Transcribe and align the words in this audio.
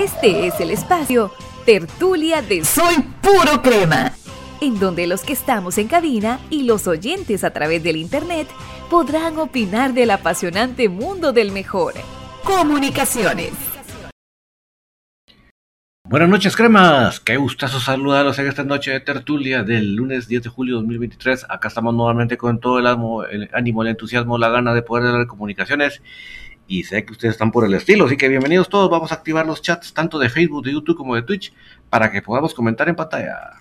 Este 0.00 0.46
es 0.46 0.58
el 0.60 0.70
espacio 0.70 1.30
Tertulia 1.66 2.40
de 2.40 2.64
Soy 2.64 3.04
Puro 3.20 3.60
Crema, 3.60 4.12
en 4.62 4.80
donde 4.80 5.06
los 5.06 5.20
que 5.20 5.34
estamos 5.34 5.76
en 5.76 5.88
cabina 5.88 6.40
y 6.48 6.62
los 6.62 6.86
oyentes 6.86 7.44
a 7.44 7.50
través 7.50 7.82
del 7.82 7.96
Internet 7.96 8.48
podrán 8.88 9.36
opinar 9.36 9.92
del 9.92 10.10
apasionante 10.12 10.88
mundo 10.88 11.34
del 11.34 11.52
mejor. 11.52 11.92
Comunicaciones. 12.44 13.52
Buenas 16.08 16.30
noches, 16.30 16.56
cremas. 16.56 17.20
Qué 17.20 17.36
gustazo 17.36 17.78
saludarlos 17.78 18.38
en 18.38 18.46
esta 18.46 18.64
noche 18.64 18.92
de 18.92 19.00
tertulia 19.00 19.62
del 19.64 19.96
lunes 19.96 20.26
10 20.28 20.44
de 20.44 20.48
julio 20.48 20.76
de 20.76 20.80
2023. 20.80 21.44
Acá 21.48 21.68
estamos 21.68 21.94
nuevamente 21.94 22.38
con 22.38 22.58
todo 22.58 22.78
el 22.78 22.86
ánimo, 22.86 23.24
el, 23.24 23.50
ánimo, 23.52 23.82
el 23.82 23.90
entusiasmo, 23.90 24.38
la 24.38 24.48
gana 24.48 24.72
de 24.72 24.80
poder 24.80 25.12
dar 25.12 25.26
comunicaciones 25.26 26.00
y 26.70 26.84
sé 26.84 27.04
que 27.04 27.12
ustedes 27.12 27.32
están 27.32 27.50
por 27.50 27.64
el 27.64 27.74
estilo, 27.74 28.06
así 28.06 28.16
que 28.16 28.28
bienvenidos 28.28 28.68
todos. 28.68 28.88
Vamos 28.88 29.10
a 29.10 29.16
activar 29.16 29.44
los 29.44 29.60
chats 29.60 29.92
tanto 29.92 30.20
de 30.20 30.30
Facebook, 30.30 30.64
de 30.64 30.72
YouTube 30.72 30.96
como 30.96 31.16
de 31.16 31.22
Twitch 31.22 31.52
para 31.90 32.12
que 32.12 32.22
podamos 32.22 32.54
comentar 32.54 32.88
en 32.88 32.94
pantalla. 32.94 33.60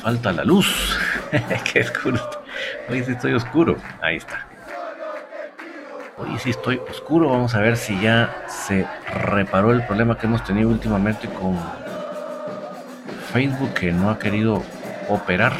Falta 0.00 0.32
la 0.32 0.44
luz. 0.44 0.98
Qué 1.72 1.80
oscuro. 1.80 2.18
Hoy 2.88 3.04
sí 3.04 3.12
estoy 3.12 3.34
oscuro. 3.34 3.76
Ahí 4.00 4.16
está. 4.16 4.46
Hoy 6.16 6.38
sí 6.38 6.50
estoy 6.50 6.80
oscuro. 6.90 7.28
Vamos 7.30 7.54
a 7.54 7.60
ver 7.60 7.76
si 7.76 8.00
ya 8.00 8.44
se 8.48 8.86
reparó 9.24 9.72
el 9.72 9.84
problema 9.86 10.16
que 10.18 10.26
hemos 10.26 10.42
tenido 10.44 10.68
últimamente 10.68 11.28
con 11.28 11.58
Facebook 13.32 13.74
que 13.74 13.92
no 13.92 14.10
ha 14.10 14.18
querido 14.18 14.62
operar. 15.08 15.52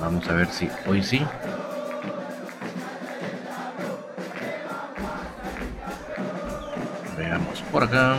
Vamos 0.00 0.28
a 0.28 0.32
ver 0.34 0.48
si 0.48 0.68
hoy 0.86 1.02
sí. 1.02 1.24
Veamos 7.16 7.62
por 7.70 7.84
acá. 7.84 8.16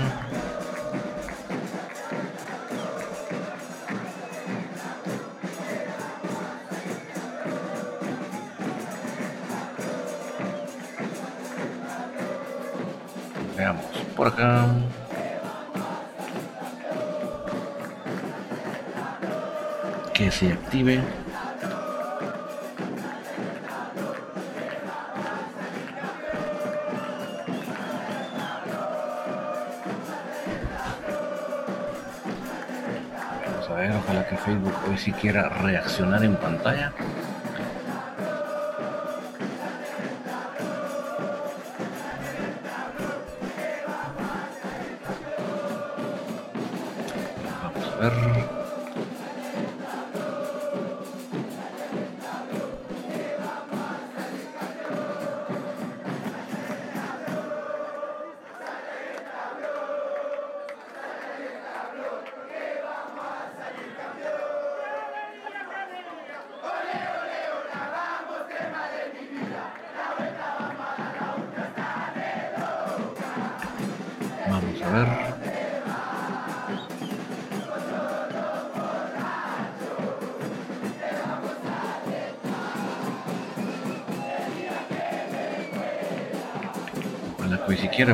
Por 14.21 14.27
acá. 14.27 14.67
Que 20.13 20.29
se 20.29 20.51
active. 20.51 21.01
Vamos 33.47 33.69
a 33.71 33.73
ver, 33.73 33.91
ojalá 33.95 34.27
que 34.27 34.37
Facebook 34.37 34.73
hoy 34.87 34.99
sí 34.99 35.11
quiera 35.13 35.49
reaccionar 35.49 36.23
en 36.23 36.35
pantalla. 36.35 36.93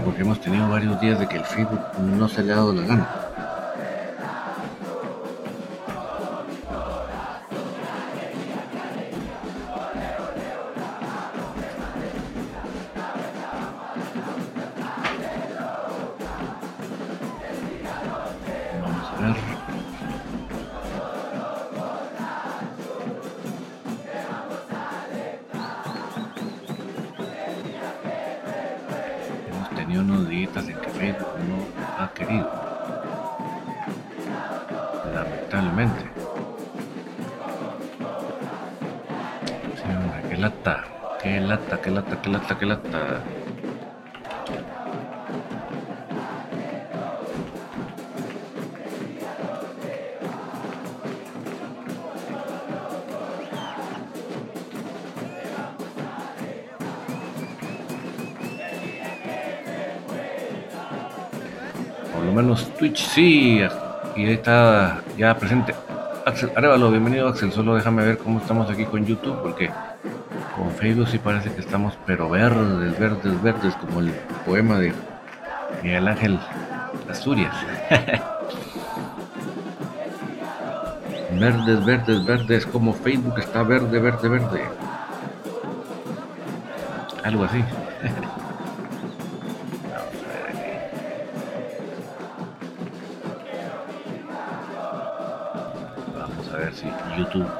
Porque 0.03 0.21
hemos 0.21 0.41
tenido 0.41 0.67
varios 0.69 0.99
días 0.99 1.17
de 1.17 1.27
que 1.27 1.37
el 1.37 1.45
Facebook 1.45 1.79
no 2.01 2.27
se 2.27 2.43
le 2.43 2.51
ha 2.51 2.57
dado 2.57 2.73
la 2.73 2.81
gana. 2.81 3.26
Lo 62.27 62.33
menos 62.33 62.71
Twitch 62.77 63.07
sí. 63.07 63.61
Y 64.15 64.25
ahí 64.25 64.33
está 64.33 65.01
ya 65.17 65.35
presente. 65.37 65.73
Axel 66.25 66.51
Arevalo, 66.55 66.91
bienvenido 66.91 67.29
Axel. 67.29 67.53
Solo 67.53 67.75
déjame 67.75 68.03
ver 68.03 68.17
cómo 68.17 68.39
estamos 68.39 68.69
aquí 68.69 68.83
con 68.83 69.05
YouTube 69.05 69.41
porque 69.41 69.71
con 70.55 70.69
Facebook 70.71 71.07
sí 71.07 71.19
parece 71.19 71.49
que 71.53 71.61
estamos 71.61 71.97
pero 72.05 72.29
verdes, 72.29 72.99
verdes, 72.99 73.41
verdes, 73.41 73.73
como 73.75 74.01
el 74.01 74.11
poema 74.45 74.77
de 74.77 74.91
Miguel 75.81 76.05
Ángel 76.07 76.37
Asturias. 77.09 77.55
verdes, 81.39 81.85
verdes, 81.85 82.25
verdes, 82.25 82.65
como 82.65 82.93
Facebook 82.93 83.39
está 83.39 83.63
verde, 83.63 83.99
verde, 83.99 84.27
verde. 84.27 84.65
Algo 87.23 87.45
así. 87.45 87.63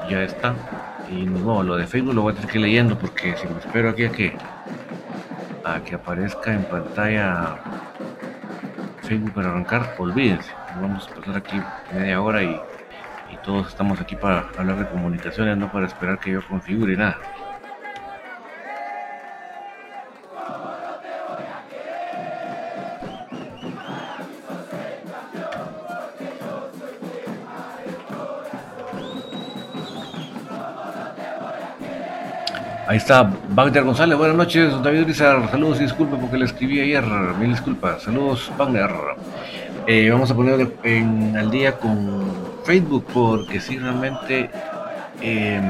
Ya 0.08 0.22
está. 0.22 0.54
Y 1.10 1.24
no, 1.24 1.62
lo 1.62 1.76
de 1.76 1.86
Facebook 1.86 2.14
lo 2.14 2.22
voy 2.22 2.32
a 2.32 2.36
tener 2.36 2.50
que 2.50 2.58
ir 2.58 2.64
leyendo 2.64 2.98
porque 2.98 3.36
si 3.36 3.46
me 3.46 3.58
espero 3.58 3.90
aquí 3.90 4.04
a 4.04 4.10
que, 4.10 4.36
a 5.64 5.80
que 5.80 5.94
aparezca 5.94 6.52
en 6.52 6.64
pantalla 6.64 7.58
Facebook 9.02 9.32
para 9.32 9.48
arrancar, 9.50 9.94
olvídense. 9.98 10.52
Vamos 10.80 11.08
a 11.08 11.14
pasar 11.14 11.36
aquí 11.36 11.60
media 11.94 12.20
hora 12.20 12.42
y, 12.42 12.60
y 13.32 13.36
todos 13.42 13.68
estamos 13.68 14.00
aquí 14.00 14.16
para 14.16 14.48
hablar 14.58 14.78
de 14.78 14.88
comunicaciones, 14.88 15.56
no 15.56 15.72
para 15.72 15.86
esperar 15.86 16.18
que 16.18 16.32
yo 16.32 16.46
configure 16.46 16.96
nada. 16.96 17.18
Está 32.98 33.32
Wagner 33.50 33.84
González, 33.84 34.18
buenas 34.18 34.36
noches, 34.36 34.72
David 34.82 35.02
Urizar, 35.02 35.48
saludos 35.52 35.78
y 35.78 35.84
disculpe 35.84 36.16
porque 36.16 36.36
le 36.36 36.46
escribí 36.46 36.80
ayer, 36.80 37.04
mil 37.38 37.50
disculpas, 37.52 38.02
saludos 38.02 38.50
Wagner. 38.58 38.90
Eh, 39.86 40.10
vamos 40.10 40.28
a 40.32 40.34
poner 40.34 40.68
en, 40.82 41.36
al 41.36 41.48
día 41.48 41.78
con 41.78 42.24
Facebook 42.64 43.06
porque 43.14 43.60
si 43.60 43.78
realmente 43.78 44.50
eh, 45.22 45.60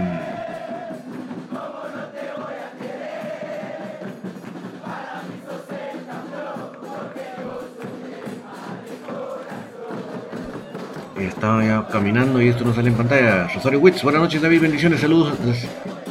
estaba 11.18 11.62
ya 11.62 11.86
caminando 11.88 12.40
y 12.40 12.48
esto 12.48 12.64
no 12.64 12.72
sale 12.72 12.88
en 12.88 12.96
pantalla. 12.96 13.48
Rosario 13.54 13.80
Witz, 13.80 14.02
buenas 14.02 14.22
noches 14.22 14.40
David, 14.40 14.62
bendiciones, 14.62 15.02
saludos 15.02 15.34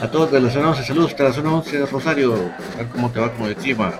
a 0.01 0.07
todos 0.09 0.31
de 0.31 0.39
la 0.39 0.49
zona 0.49 0.69
11, 0.69 0.83
saludos 0.83 1.11
hasta 1.11 1.23
la 1.23 1.33
zona 1.33 1.53
11 1.53 1.79
de 1.79 1.85
Rosario, 1.85 2.35
a 2.79 2.83
cómo 2.89 3.09
te 3.11 3.19
va 3.19 3.31
como 3.31 3.47
de 3.47 3.55
clima. 3.55 3.93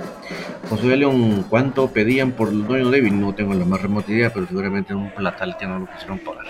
José 0.69 0.97
León, 0.97 1.45
¿cuánto 1.49 1.87
pedían 1.87 2.31
por 2.31 2.49
el 2.49 2.65
dueño 2.65 2.89
débil? 2.89 3.19
No 3.19 3.33
tengo 3.33 3.53
la 3.53 3.65
más 3.65 3.81
remota 3.81 4.11
idea, 4.11 4.31
pero 4.31 4.45
seguramente 4.47 4.93
en 4.93 4.99
un 4.99 5.11
platal 5.11 5.57
que 5.57 5.65
no 5.65 5.79
lo 5.79 5.87
quisieron 5.87 6.19
pagar. 6.19 6.45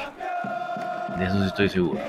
De 1.17 1.25
eso 1.25 1.39
sí 1.39 1.47
estoy 1.47 1.69
seguro. 1.69 1.99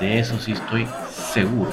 De 0.00 0.18
eso 0.18 0.38
sí 0.38 0.52
estoy 0.52 0.86
seguro. 1.10 1.72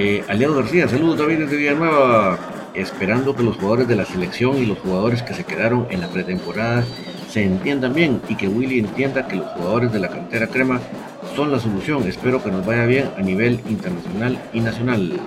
Eh, 0.00 0.22
Aliado 0.28 0.54
García, 0.54 0.86
saludos 0.86 1.18
David 1.18 1.38
desde 1.40 1.56
Villanueva. 1.56 2.38
Esperando 2.72 3.34
que 3.34 3.42
los 3.42 3.56
jugadores 3.56 3.88
de 3.88 3.96
la 3.96 4.04
selección 4.04 4.56
y 4.56 4.64
los 4.64 4.78
jugadores 4.78 5.24
que 5.24 5.34
se 5.34 5.42
quedaron 5.42 5.88
en 5.90 6.00
la 6.00 6.06
pretemporada 6.06 6.84
se 7.28 7.42
entiendan 7.42 7.94
bien 7.94 8.22
y 8.28 8.36
que 8.36 8.46
Willy 8.46 8.78
entienda 8.78 9.26
que 9.26 9.34
los 9.34 9.48
jugadores 9.48 9.92
de 9.92 9.98
la 9.98 10.08
cantera 10.08 10.46
crema 10.46 10.80
son 11.34 11.50
la 11.50 11.58
solución. 11.58 12.06
Espero 12.06 12.40
que 12.40 12.52
nos 12.52 12.64
vaya 12.64 12.84
bien 12.84 13.10
a 13.18 13.22
nivel 13.22 13.60
internacional 13.68 14.40
y 14.52 14.60
nacional. 14.60 15.18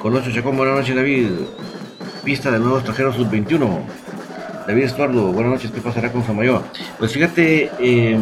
Colocho 0.00 0.32
Chacón, 0.32 0.56
buenas 0.56 0.76
noches 0.76 0.96
David. 0.96 1.28
Pista 2.24 2.50
de 2.50 2.60
nuevos 2.60 2.78
extranjeros 2.78 3.16
sub-21. 3.16 3.80
David 4.66 4.84
Estuardo, 4.84 5.32
buenas 5.32 5.52
noches, 5.52 5.70
¿qué 5.70 5.82
pasará 5.82 6.10
con 6.10 6.24
Samayoa? 6.24 6.62
Pues 6.98 7.12
fíjate, 7.12 7.70
eh, 7.78 8.18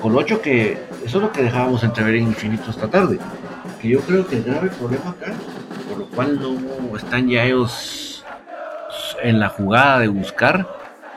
Colocho, 0.00 0.40
que 0.40 0.91
eso 1.04 1.18
es 1.18 1.22
lo 1.22 1.32
que 1.32 1.42
dejábamos 1.42 1.84
entrever 1.84 2.16
en 2.16 2.28
Infinito 2.28 2.70
esta 2.70 2.88
tarde. 2.88 3.18
Que 3.80 3.88
yo 3.88 4.00
creo 4.00 4.26
que 4.26 4.36
el 4.36 4.44
grave 4.44 4.68
problema 4.70 5.10
acá, 5.10 5.32
por 5.88 5.98
lo 5.98 6.06
cual 6.06 6.40
no 6.40 6.96
están 6.96 7.28
ya 7.28 7.44
ellos 7.44 8.24
en 9.22 9.40
la 9.40 9.48
jugada 9.48 10.00
de 10.00 10.08
buscar, 10.08 10.68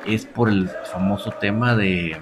es 0.05 0.25
por 0.25 0.49
el 0.49 0.69
famoso 0.91 1.31
tema 1.31 1.75
de 1.75 2.17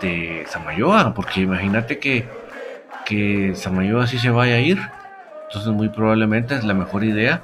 de 0.00 0.44
Samayoa, 0.48 1.12
porque 1.14 1.40
imagínate 1.40 1.98
que, 1.98 2.28
que 3.04 3.52
Samayoa 3.56 4.06
sí 4.06 4.18
se 4.18 4.30
vaya 4.30 4.54
a 4.54 4.60
ir, 4.60 4.78
entonces 5.46 5.72
muy 5.72 5.88
probablemente 5.88 6.54
es 6.54 6.64
la 6.64 6.74
mejor 6.74 7.04
idea 7.04 7.42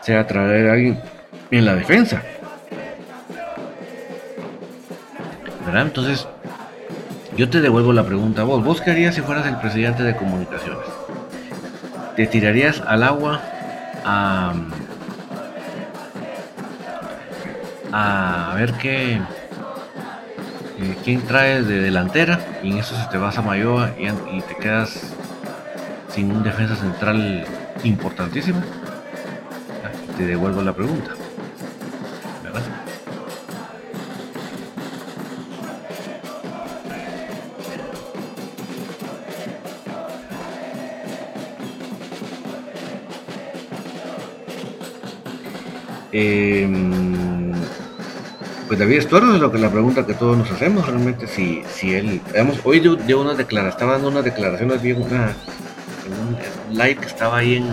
sea 0.00 0.26
traer 0.26 0.68
a 0.68 0.72
alguien 0.72 1.00
en 1.50 1.64
la 1.64 1.74
defensa. 1.74 2.22
¿Verdad? 5.64 5.82
Entonces, 5.82 6.26
yo 7.36 7.48
te 7.48 7.60
devuelvo 7.60 7.92
la 7.92 8.04
pregunta 8.04 8.42
a 8.42 8.44
vos. 8.44 8.62
¿Vos 8.64 8.80
qué 8.80 8.90
harías 8.90 9.14
si 9.14 9.22
fueras 9.22 9.46
el 9.46 9.56
presidente 9.56 10.02
de 10.02 10.16
comunicaciones? 10.16 10.86
¿Te 12.16 12.26
tirarías 12.26 12.80
al 12.80 13.02
agua 13.02 13.40
a, 14.04 14.52
a 17.92 18.54
ver 18.54 18.74
qué, 18.74 19.14
eh, 19.14 19.20
quién 21.04 21.22
traes 21.22 21.66
de 21.66 21.80
delantera 21.80 22.38
y 22.62 22.72
en 22.72 22.78
eso 22.78 22.94
se 22.94 23.08
te 23.08 23.16
vas 23.16 23.38
a 23.38 23.42
Mayoa 23.42 23.92
y, 23.98 24.06
y 24.36 24.40
te 24.42 24.56
quedas 24.56 25.14
sin 26.10 26.30
un 26.30 26.42
defensa 26.42 26.76
central 26.76 27.46
importantísimo? 27.82 28.60
Te 30.18 30.26
devuelvo 30.26 30.62
la 30.62 30.74
pregunta. 30.74 31.12
Eh, 46.12 46.68
pues 48.68 48.78
David 48.78 48.98
Estuardo 48.98 49.34
es 49.34 49.40
lo 49.40 49.52
que 49.52 49.58
la 49.58 49.70
pregunta 49.70 50.06
que 50.06 50.14
todos 50.14 50.36
nos 50.36 50.50
hacemos 50.50 50.86
realmente 50.86 51.26
si, 51.26 51.62
si 51.70 51.94
él, 51.94 52.20
hoy 52.64 52.80
dio, 52.80 53.20
una 53.20 53.34
declaración, 53.34 53.70
estaba 53.70 53.92
dando 53.92 54.08
unas 54.08 54.24
declaraciones 54.24 54.80
bien 54.80 55.02
una, 55.02 55.34
en 56.06 56.68
un 56.68 56.78
live 56.78 56.96
que 56.96 57.06
estaba 57.06 57.38
ahí 57.38 57.56
en, 57.56 57.66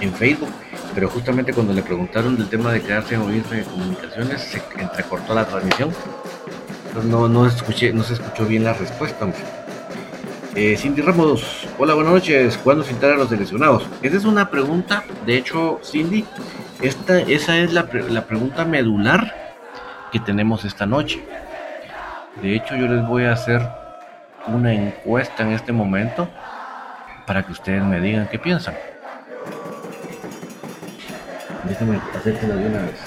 en 0.00 0.12
Facebook, 0.12 0.50
pero 0.94 1.08
justamente 1.08 1.52
cuando 1.52 1.72
le 1.72 1.82
preguntaron 1.82 2.36
del 2.36 2.48
tema 2.48 2.72
de 2.72 2.82
quedarse 2.82 3.14
en 3.14 3.22
oírse 3.22 3.56
de 3.56 3.62
comunicaciones, 3.64 4.42
se 4.42 4.62
entrecortó 4.78 5.34
la 5.34 5.46
transmisión. 5.46 5.90
Entonces 6.88 7.10
no, 7.10 7.28
no 7.28 7.46
escuché, 7.46 7.92
no 7.92 8.02
se 8.02 8.14
escuchó 8.14 8.46
bien 8.46 8.64
la 8.64 8.74
respuesta. 8.74 9.26
Eh, 10.54 10.76
Cindy 10.76 11.02
Ramos, 11.02 11.66
hola, 11.78 11.94
buenas 11.94 12.12
noches. 12.12 12.56
¿Cuándo 12.58 12.84
se 12.84 12.94
a 13.04 13.16
los 13.16 13.28
seleccionados? 13.28 13.88
Esa 14.02 14.16
es 14.18 14.24
una 14.24 14.50
pregunta, 14.50 15.04
de 15.26 15.36
hecho, 15.36 15.80
Cindy, 15.82 16.24
esta, 16.82 17.20
esa 17.20 17.56
es 17.58 17.72
la, 17.72 17.88
la 18.10 18.26
pregunta 18.26 18.64
medular 18.64 19.34
que 20.12 20.20
tenemos 20.20 20.64
esta 20.64 20.86
noche. 20.86 21.24
De 22.40 22.54
hecho, 22.54 22.76
yo 22.76 22.86
les 22.88 23.06
voy 23.06 23.24
a 23.24 23.32
hacer 23.32 23.62
una 24.46 24.72
encuesta 24.72 25.42
en 25.42 25.52
este 25.52 25.72
momento 25.72 26.28
para 27.26 27.42
que 27.42 27.52
ustedes 27.52 27.82
me 27.82 28.00
digan 28.00 28.28
qué 28.30 28.38
piensan. 28.38 28.74
Déjenme 31.64 32.00
de 32.22 32.66
una 32.66 32.82
vez. 32.82 33.00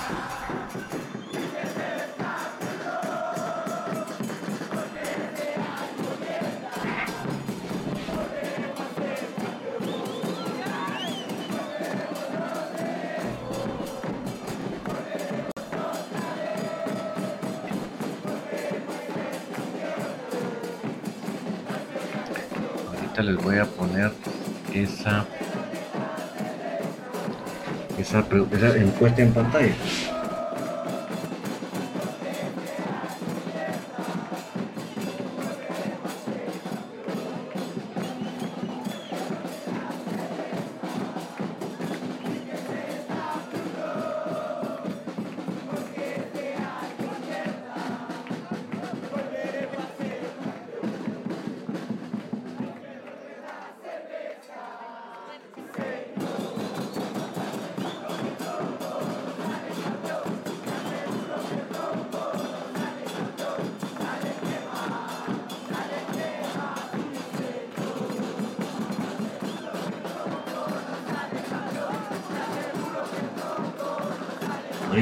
Esa, 28.20 28.56
esa 28.56 28.78
encuesta 28.78 29.22
en 29.22 29.34
pantalla. 29.34 29.74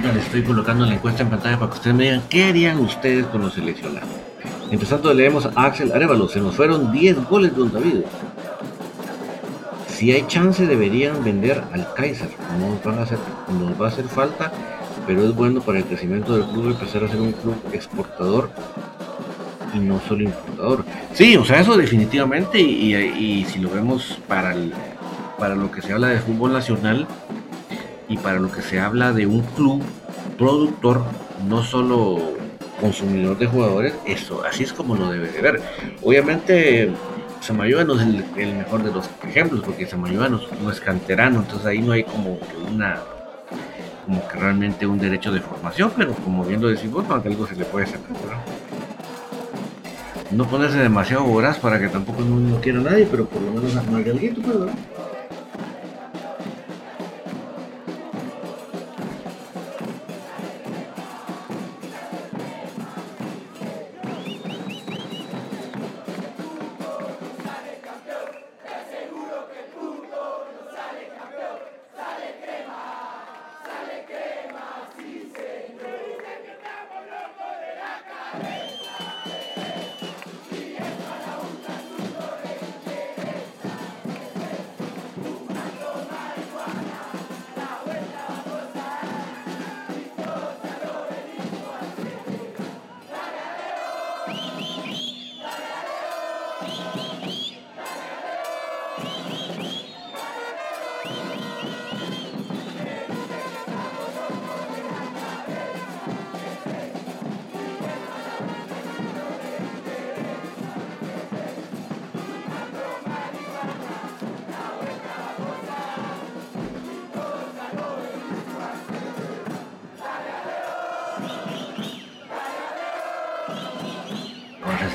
Estoy 0.03 0.43
colocando 0.43 0.85
la 0.85 0.95
encuesta 0.95 1.23
en 1.23 1.29
pantalla 1.29 1.57
para 1.57 1.71
que 1.71 1.77
ustedes 1.77 1.95
me 1.95 2.03
digan 2.03 2.21
qué 2.29 2.45
harían 2.45 2.79
ustedes 2.79 3.25
con 3.27 3.41
los 3.41 3.53
seleccionados. 3.53 4.09
Empezando 4.69 5.13
leemos 5.13 5.45
a 5.45 5.51
Axel 5.55 5.91
Arevalo, 5.93 6.27
se 6.27 6.39
nos 6.41 6.55
fueron 6.55 6.91
10 6.91 7.27
goles, 7.29 7.55
don 7.55 7.71
David. 7.71 8.01
Si 9.87 10.11
hay 10.11 10.25
chance 10.27 10.65
deberían 10.65 11.23
vender 11.23 11.63
al 11.71 11.93
Kaiser, 11.93 12.27
no 12.59 12.77
van 12.83 12.99
a 12.99 13.03
hacer, 13.03 13.17
nos 13.57 13.79
va 13.81 13.85
a 13.85 13.89
hacer 13.89 14.05
falta, 14.05 14.51
pero 15.07 15.23
es 15.23 15.33
bueno 15.33 15.61
para 15.61 15.77
el 15.77 15.85
crecimiento 15.85 16.35
del 16.35 16.45
club 16.47 16.71
empezar 16.71 17.03
a 17.03 17.07
ser 17.07 17.21
un 17.21 17.31
club 17.31 17.55
exportador 17.71 18.49
y 19.73 19.79
no 19.79 20.01
solo 20.07 20.23
importador. 20.23 20.83
Sí, 21.13 21.37
o 21.37 21.45
sea, 21.45 21.61
eso 21.61 21.77
definitivamente, 21.77 22.59
y, 22.59 23.45
si 23.45 23.59
lo 23.59 23.69
vemos 23.69 24.19
para, 24.27 24.53
para 25.39 25.55
lo 25.55 25.71
que 25.71 25.81
se 25.81 25.93
habla 25.93 26.09
de 26.09 26.19
fútbol 26.19 26.51
nacional 26.51 27.07
y 28.07 28.17
para 28.17 28.39
lo 28.39 28.51
que 28.51 28.61
se 28.61 28.79
habla 28.79 29.13
de 29.13 29.25
un 29.25 29.41
club 29.41 29.81
productor, 30.37 31.03
no 31.47 31.63
solo 31.63 32.33
consumidor 32.79 33.37
de 33.37 33.47
jugadores, 33.47 33.93
eso, 34.05 34.43
así 34.43 34.63
es 34.63 34.73
como 34.73 34.95
lo 34.95 35.09
debe 35.09 35.29
de 35.29 35.41
ver. 35.41 35.61
Obviamente, 36.03 36.91
Samayoa 37.41 37.83
no 37.83 37.95
es 37.95 38.01
el, 38.01 38.55
mejor 38.55 38.83
de 38.83 38.91
los 38.91 39.09
ejemplos, 39.23 39.61
porque 39.63 39.85
Samayoa 39.85 40.29
no, 40.29 40.41
no, 40.61 40.71
es 40.71 40.79
canterano, 40.79 41.39
entonces 41.39 41.65
ahí 41.65 41.79
no 41.79 41.93
hay 41.93 42.03
como 42.03 42.39
una 42.71 42.99
como 44.05 44.27
que 44.27 44.37
realmente 44.37 44.85
un 44.85 44.99
derecho 44.99 45.31
de 45.31 45.41
formación, 45.41 45.91
pero 45.97 46.13
como 46.13 46.45
viendo 46.45 46.67
decimos, 46.67 47.07
no, 47.07 47.15
algo 47.15 47.47
se 47.47 47.55
le 47.55 47.65
puede 47.65 47.87
sacar, 47.87 48.11
¿no? 50.31 50.45
ponerse 50.47 50.77
demasiado 50.77 51.23
voraz 51.23 51.57
para 51.57 51.79
que 51.79 51.87
tampoco 51.87 52.21
no, 52.21 52.59
quiera 52.61 52.79
nadie, 52.81 53.07
pero 53.09 53.25
por 53.25 53.41
lo 53.41 53.51
menos 53.51 53.73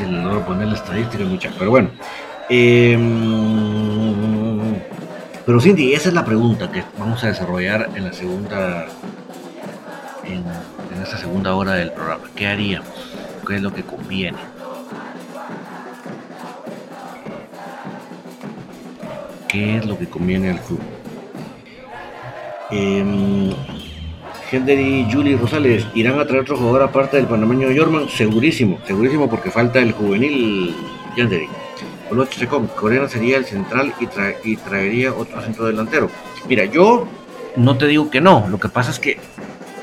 no 0.07 0.19
hay 0.19 1.03
alguien, 1.03 1.31
¿verdad? 1.31 1.51
pero 1.59 1.71
bueno. 1.71 1.91
Em, 2.49 3.01
pero 5.47 5.61
Cindy, 5.61 5.93
esa 5.95 6.09
es 6.09 6.15
la 6.15 6.25
pregunta 6.25 6.71
que 6.71 6.83
vamos 6.99 7.23
a 7.25 7.29
desarrollar 7.29 7.91
en 7.95 8.05
la 8.05 8.13
segunda, 8.13 8.87
en, 10.25 10.45
esta 11.03 11.19
segunda 11.19 11.55
hora 11.55 11.75
del 11.75 11.93
programa. 11.93 12.25
¿Qué 12.35 12.47
haríamos? 12.47 12.89
¿Qué 13.47 13.57
es 13.57 13.63
lo 13.63 13.73
que 13.73 13.83
conviene? 13.83 14.39
¿Qué 19.49 19.79
es 19.79 19.87
lo 19.87 19.99
que 19.99 20.09
conviene 20.09 20.51
al 20.51 20.61
club? 20.61 20.81
Eh, 22.71 23.55
y 24.53 25.09
Julie 25.11 25.37
Rosales 25.37 25.87
irán 25.95 26.19
a 26.19 26.27
traer 26.27 26.43
otro 26.43 26.57
jugador 26.57 26.83
aparte 26.83 27.17
del 27.17 27.27
panameño 27.27 27.71
Yorman, 27.71 28.09
segurísimo, 28.09 28.81
segurísimo 28.85 29.31
porque 29.31 29.51
falta 29.51 29.79
el 29.79 29.93
juvenil 29.93 30.75
Gendry. 31.15 31.49
Checom, 32.29 32.67
Corena 32.67 33.09
sería 33.09 33.37
el 33.37 33.45
central 33.45 33.95
y, 34.01 34.57
traería 34.57 35.15
otro 35.15 35.41
centro 35.41 35.67
delantero. 35.67 36.11
Mira, 36.49 36.65
yo 36.65 37.07
no 37.55 37.79
te 37.79 37.87
digo 37.87 38.11
que 38.11 38.21
no, 38.21 38.49
lo 38.49 38.59
que 38.59 38.69
pasa 38.69 38.91
es 38.91 38.99
que 38.99 39.21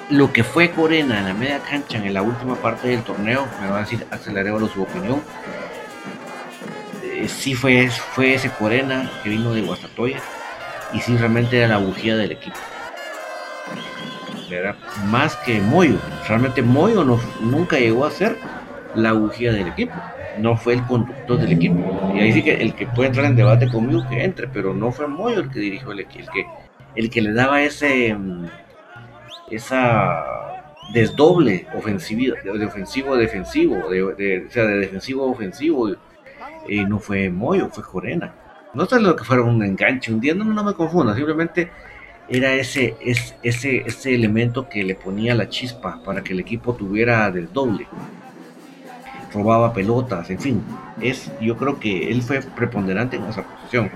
lo 0.10 0.34
que 0.34 0.44
fue 0.44 0.72
Corena 0.72 1.20
en 1.20 1.26
la 1.26 1.34
media 1.34 1.60
cancha 1.60 1.98
en 1.98 2.14
la 2.14 2.22
última 2.22 2.56
parte 2.56 2.90
del 2.90 3.04
torneo, 3.04 3.48
me 3.62 3.70
va 3.70 3.78
a 3.78 3.82
decir 3.82 4.06
Axel 4.12 4.36
su 4.74 4.82
opinión, 4.82 5.22
eh, 7.04 7.30
sí 7.30 7.54
fue, 7.54 7.90
fue 7.90 8.34
ese 8.34 8.50
Corena 8.50 9.10
que 9.24 9.30
vino 9.30 9.54
de 9.54 9.62
Guastatoya 9.62 10.20
y 10.92 11.00
sí 11.00 11.16
realmente 11.16 11.58
era 11.58 11.70
la 11.70 11.78
bujía 11.78 12.18
del 12.18 12.34
equipo. 12.34 12.58
Era 14.50 14.76
más 15.08 15.36
que 15.38 15.60
Moyo, 15.60 15.98
realmente 16.28 16.62
Moyo 16.62 17.04
no, 17.04 17.20
nunca 17.42 17.78
llegó 17.78 18.06
a 18.06 18.12
ser 18.12 18.38
la 18.96 19.14
bujía 19.14 19.52
del 19.52 19.68
equipo. 19.68 19.94
No 20.40 20.56
fue 20.56 20.74
el 20.74 20.84
conductor 20.84 21.40
del 21.40 21.54
equipo. 21.54 22.14
Y 22.16 22.20
ahí 22.20 22.32
sí 22.32 22.44
que 22.44 22.54
el 22.54 22.74
que 22.76 22.86
puede 22.88 23.10
entrar 23.10 23.26
en 23.26 23.36
debate 23.36 23.68
conmigo 23.68 24.08
que 24.08 24.24
entre, 24.24 24.48
pero 24.48 24.74
no 24.74 24.92
fue 24.92 25.08
Moyo 25.08 25.40
el 25.40 25.50
que 25.50 25.60
dirigió 25.60 25.92
el 25.92 26.02
equipo, 26.02 26.26
el 26.26 26.30
que, 26.30 26.46
el 26.96 27.10
que 27.10 27.22
le 27.22 27.34
daba 27.34 27.62
ese 27.62 28.14
mm, 28.14 28.46
esa 29.50 30.24
desdoble 30.94 31.68
ofensivo, 31.76 32.36
de 32.44 32.66
ofensivo 32.66 33.14
a 33.14 33.18
defensivo, 33.18 33.90
de, 33.90 34.04
o 34.04 34.52
sea, 34.52 34.66
de 34.66 34.78
defensivo 34.78 35.26
a 35.26 35.32
ofensivo, 35.32 35.90
y 36.68 36.86
no 36.86 37.00
fue 37.00 37.30
Moyo, 37.30 37.70
fue 37.70 37.84
Corena. 37.84 38.34
No 38.74 38.86
sé 38.86 39.00
lo 39.00 39.16
que 39.16 39.24
fuera 39.24 39.44
un 39.44 39.64
enganche, 39.64 40.14
un 40.14 40.20
día, 40.20 40.34
no, 40.34 40.46
no 40.46 40.64
me 40.64 40.74
confunda, 40.74 41.16
simplemente 41.16 41.70
era 42.30 42.54
ese, 42.54 42.96
ese, 43.02 43.84
ese, 43.86 44.16
elemento 44.16 44.68
que 44.68 44.84
le 44.84 44.96
ponía 44.96 45.36
la 45.36 45.50
chispa 45.50 46.02
para 46.04 46.24
que 46.24 46.34
el 46.34 46.40
equipo 46.40 46.74
tuviera 46.74 47.30
desdoble 47.32 47.88
robaba 49.34 49.74
pelotas, 49.74 50.30
en 50.30 50.40
fin. 50.40 50.64
Es, 51.02 51.32
yo 51.42 51.58
creo 51.58 51.80
que 51.80 52.12
él 52.12 52.22
fue 52.22 52.42
preponderante 52.42 53.18
en 53.18 53.26
esa 53.26 53.44
posición. 53.44 53.92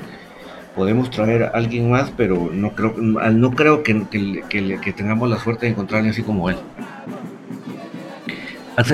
Podemos 0.76 1.10
traer 1.10 1.44
a 1.44 1.48
alguien 1.50 1.90
más, 1.90 2.12
pero 2.16 2.50
no 2.54 2.72
creo, 2.72 2.94
no 2.98 3.52
creo 3.52 3.84
que, 3.84 4.06
que, 4.50 4.94
tengamos 4.94 5.30
la 5.30 5.38
suerte 5.38 5.66
de 5.66 5.74
encontrar 5.74 6.00
alguien 6.00 6.14
así 6.14 6.24
como 6.24 6.50
él. 6.50 6.58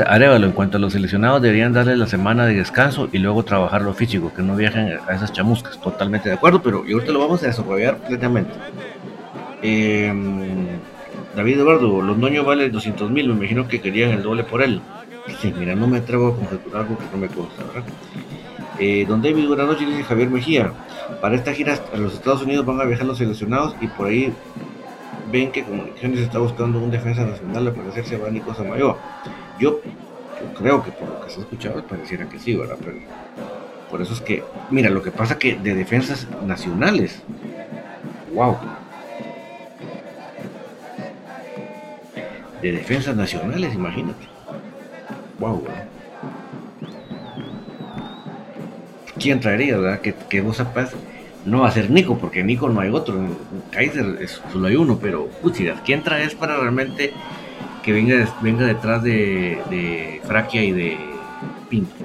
Arevalo, 0.07 0.47
en 0.47 0.53
cuanto 0.53 0.77
a 0.77 0.79
los 0.79 0.93
seleccionados, 0.93 1.41
deberían 1.41 1.71
darle 1.71 1.95
la 1.95 2.07
semana 2.07 2.45
de 2.45 2.55
descanso 2.55 3.07
y 3.11 3.19
luego 3.19 3.43
trabajar 3.43 3.83
lo 3.83 3.93
físico, 3.93 4.33
que 4.35 4.41
no 4.41 4.55
viajen 4.55 4.97
a 5.07 5.13
esas 5.13 5.31
chamuscas. 5.31 5.79
Totalmente 5.79 6.29
de 6.29 6.35
acuerdo, 6.35 6.61
pero 6.61 6.79
ahorita 6.79 7.11
lo 7.11 7.19
vamos 7.19 7.43
a 7.43 7.47
desarrollar 7.47 7.97
plenamente. 7.99 8.51
Em, 9.61 10.67
David 11.35 11.59
Eduardo, 11.59 12.01
Londoño 12.01 12.43
vale 12.43 12.69
200 12.69 13.09
mil, 13.11 13.27
me 13.27 13.35
imagino 13.35 13.67
que 13.67 13.81
querían 13.81 14.11
el 14.11 14.23
doble 14.23 14.43
por 14.43 14.61
él. 14.61 14.81
Sí, 15.41 15.53
mira, 15.57 15.75
no 15.75 15.87
me 15.87 15.97
atrevo 15.97 16.29
a 16.29 16.35
conjeturar 16.35 16.81
algo 16.83 16.97
que 16.97 17.05
no 17.11 17.17
me 17.17 17.27
consta, 17.27 17.63
¿verdad? 17.63 17.83
Eh, 18.79 19.05
don 19.07 19.21
David, 19.21 19.47
buenas 19.47 19.67
noches, 19.67 19.87
dice 19.87 20.03
Javier 20.03 20.29
Mejía. 20.29 20.71
Para 21.21 21.35
esta 21.35 21.53
gira 21.53 21.79
a 21.93 21.97
los 21.97 22.13
Estados 22.13 22.43
Unidos 22.43 22.65
van 22.65 22.79
a 22.79 22.85
viajar 22.85 23.05
los 23.05 23.17
seleccionados 23.17 23.75
y 23.81 23.87
por 23.87 24.07
ahí 24.07 24.31
ven 25.31 25.51
que 25.51 25.63
Comunicaciones 25.63 26.19
está 26.19 26.39
buscando 26.39 26.79
un 26.79 26.91
defensa 26.91 27.25
nacional 27.25 27.73
para 27.73 27.89
hacerse 27.89 28.15
a 28.15 28.29
Nico 28.29 28.53
Samayoa. 28.53 28.97
Yo, 29.59 29.81
yo 30.39 30.53
creo 30.57 30.83
que 30.83 30.91
por 30.91 31.09
lo 31.09 31.21
que 31.21 31.29
se 31.31 31.39
ha 31.39 31.43
escuchado 31.43 31.83
pareciera 31.83 32.29
que 32.29 32.39
sí, 32.39 32.55
¿verdad? 32.55 32.77
Pero 32.79 32.97
por 33.89 34.01
eso 34.01 34.13
es 34.13 34.21
que, 34.21 34.43
mira, 34.69 34.89
lo 34.89 35.01
que 35.01 35.11
pasa 35.11 35.39
que 35.39 35.55
de 35.55 35.73
defensas 35.73 36.27
nacionales, 36.45 37.21
wow. 38.33 38.57
De 42.61 42.71
defensas 42.71 43.15
nacionales, 43.15 43.73
imagínate 43.73 44.27
wow, 45.39 45.63
¿Quién 49.19 49.39
traería, 49.39 49.77
verdad? 49.77 50.01
Que, 50.01 50.13
que 50.13 50.41
vos 50.41 50.57
sepas, 50.57 50.93
no 51.45 51.61
va 51.61 51.69
a 51.69 51.71
ser 51.71 51.89
Nico, 51.89 52.17
porque 52.19 52.43
Nico 52.43 52.69
no 52.69 52.81
hay 52.81 52.89
otro. 52.89 53.19
Kaiser 53.71 54.17
es, 54.21 54.41
solo 54.51 54.67
hay 54.67 54.75
uno, 54.75 54.99
pero 55.01 55.27
puchidas, 55.41 55.81
¿quién 55.83 56.03
traes 56.03 56.35
para 56.35 56.57
realmente 56.57 57.13
que 57.83 57.91
venga, 57.91 58.27
venga 58.41 58.65
detrás 58.65 59.01
de, 59.01 59.59
de 59.69 60.21
y 60.53 60.71
de 60.71 60.97
Pinto? 61.69 61.95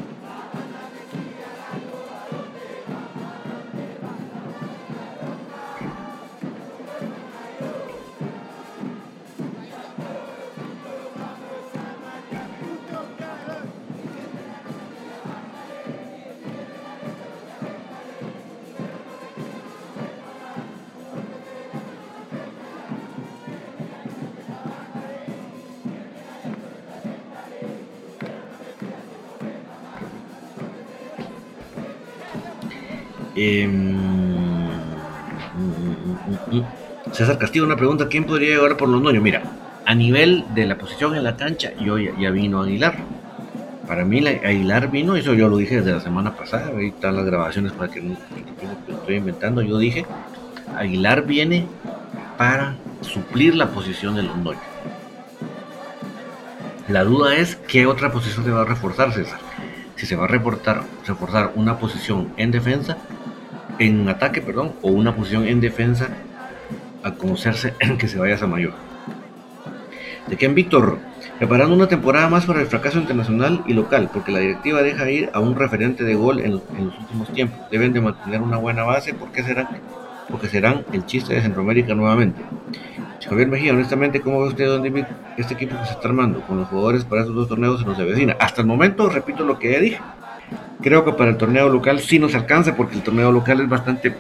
Em, 33.45 33.97
César 37.11 37.39
Castillo, 37.39 37.65
una 37.65 37.77
pregunta, 37.77 38.07
¿quién 38.09 38.25
podría 38.25 38.55
llegar 38.55 38.77
por 38.77 38.89
los 38.89 39.03
noños? 39.03 39.21
Mira, 39.21 39.43
a 39.85 39.95
nivel 39.97 40.45
de 40.55 40.67
la 40.67 40.79
posición 40.79 41.17
en 41.17 41.25
la 41.25 41.37
cancha, 41.37 41.73
yo 41.81 41.99
ya, 41.99 42.31
vino 42.31 42.63
Aguilar. 42.63 42.99
Para 43.89 44.05
mí 44.05 44.25
Aguilar 44.27 44.93
vino, 44.93 45.17
eso 45.17 45.35
yo 45.35 45.49
lo 45.49 45.57
dije 45.57 45.79
desde 45.79 45.93
la 45.93 46.01
semana 46.01 46.37
pasada, 46.37 46.71
ahí 46.79 46.89
están 46.89 47.17
las 47.17 47.25
grabaciones 47.25 47.73
para 47.73 47.91
que 47.91 48.01
no 48.01 48.17
estoy 48.89 49.17
inventando, 49.17 49.61
yo 49.61 49.77
dije, 49.77 50.07
Aguilar 50.77 51.27
viene 51.27 51.67
para 52.39 52.77
suplir 53.01 53.57
la 53.57 53.71
posición 53.71 54.15
de 54.15 54.23
Londoño. 54.23 54.61
La 56.87 57.03
duda 57.03 57.35
es 57.37 57.57
qué 57.57 57.87
otra 57.87 58.13
posición 58.13 58.45
se 58.45 58.53
va 58.53 58.63
a 58.63 58.67
reforzar, 58.67 59.13
César. 59.13 59.41
Si 59.97 60.07
se 60.07 60.15
va 60.15 60.25
a 60.25 60.29
reforzar, 60.29 60.85
reforzar 61.07 61.53
una 61.57 61.79
posición 61.79 62.33
en 62.37 62.51
defensa, 62.51 62.99
en 63.79 64.09
ataque, 64.09 64.41
perdón, 64.41 64.73
o 64.83 64.91
una 64.91 65.15
posición 65.15 65.47
en 65.47 65.61
defensa 65.61 66.09
a 67.03 67.13
conocerse 67.13 67.75
que 67.99 68.09
se 68.09 68.19
vaya 68.19 68.37
a 68.41 68.47
mayor. 68.47 68.73
De 70.29 70.37
Ken 70.37 70.55
Víctor, 70.55 70.99
preparando 71.39 71.75
una 71.75 71.89
temporada 71.89 72.29
más 72.29 72.47
para 72.47 72.61
el 72.61 72.67
fracaso 72.67 72.99
internacional 72.99 73.63
y 73.67 73.75
local, 73.75 74.09
porque 74.13 74.33
la 74.33 74.39
directiva 74.39 74.83
deja 74.83 75.11
ir 75.11 75.31
a 75.33 75.41
un 75.41 75.57
referente 75.57 76.05
de 76.05 76.15
gol 76.15 76.39
en, 76.39 76.61
en 76.77 76.87
los 76.87 76.99
últimos 76.99 77.33
tiempos. 77.33 77.59
Deben 77.71 77.93
de 77.93 78.01
mantener 78.01 78.41
una 78.41 78.57
buena 78.57 78.85
base, 78.85 79.15
porque 79.15 79.43
serán, 79.43 79.69
porque 80.31 80.49
serán 80.49 80.85
el 80.93 81.05
chiste 81.07 81.35
de 81.35 81.43
Centroamérica 81.43 81.95
nuevamente. 81.95 82.41
Javier 83.29 83.49
Mejía, 83.49 83.73
honestamente, 83.73 84.21
¿cómo 84.21 84.43
ve 84.43 84.49
usted 84.49 84.67
dónde 84.67 85.07
este 85.37 85.55
equipo 85.55 85.79
que 85.79 85.87
se 85.87 85.93
está 85.93 86.09
armando 86.09 86.41
con 86.43 86.59
los 86.59 86.69
jugadores 86.69 87.05
para 87.05 87.23
estos 87.23 87.35
dos 87.35 87.49
torneos 87.49 87.81
se 87.81 87.87
nos 87.87 87.99
avecina? 87.99 88.37
Hasta 88.39 88.61
el 88.61 88.67
momento, 88.67 89.09
repito 89.09 89.45
lo 89.45 89.59
que 89.59 89.73
ya 89.73 89.79
dije, 89.81 90.01
creo 90.81 91.05
que 91.05 91.13
para 91.13 91.31
el 91.31 91.37
torneo 91.37 91.69
local 91.69 92.01
sí 92.01 92.19
nos 92.19 92.35
alcanza 92.35 92.77
porque 92.77 92.97
el 92.97 93.03
torneo 93.03 93.33
local 93.33 93.61
es 93.61 93.69
bastante 93.69 94.15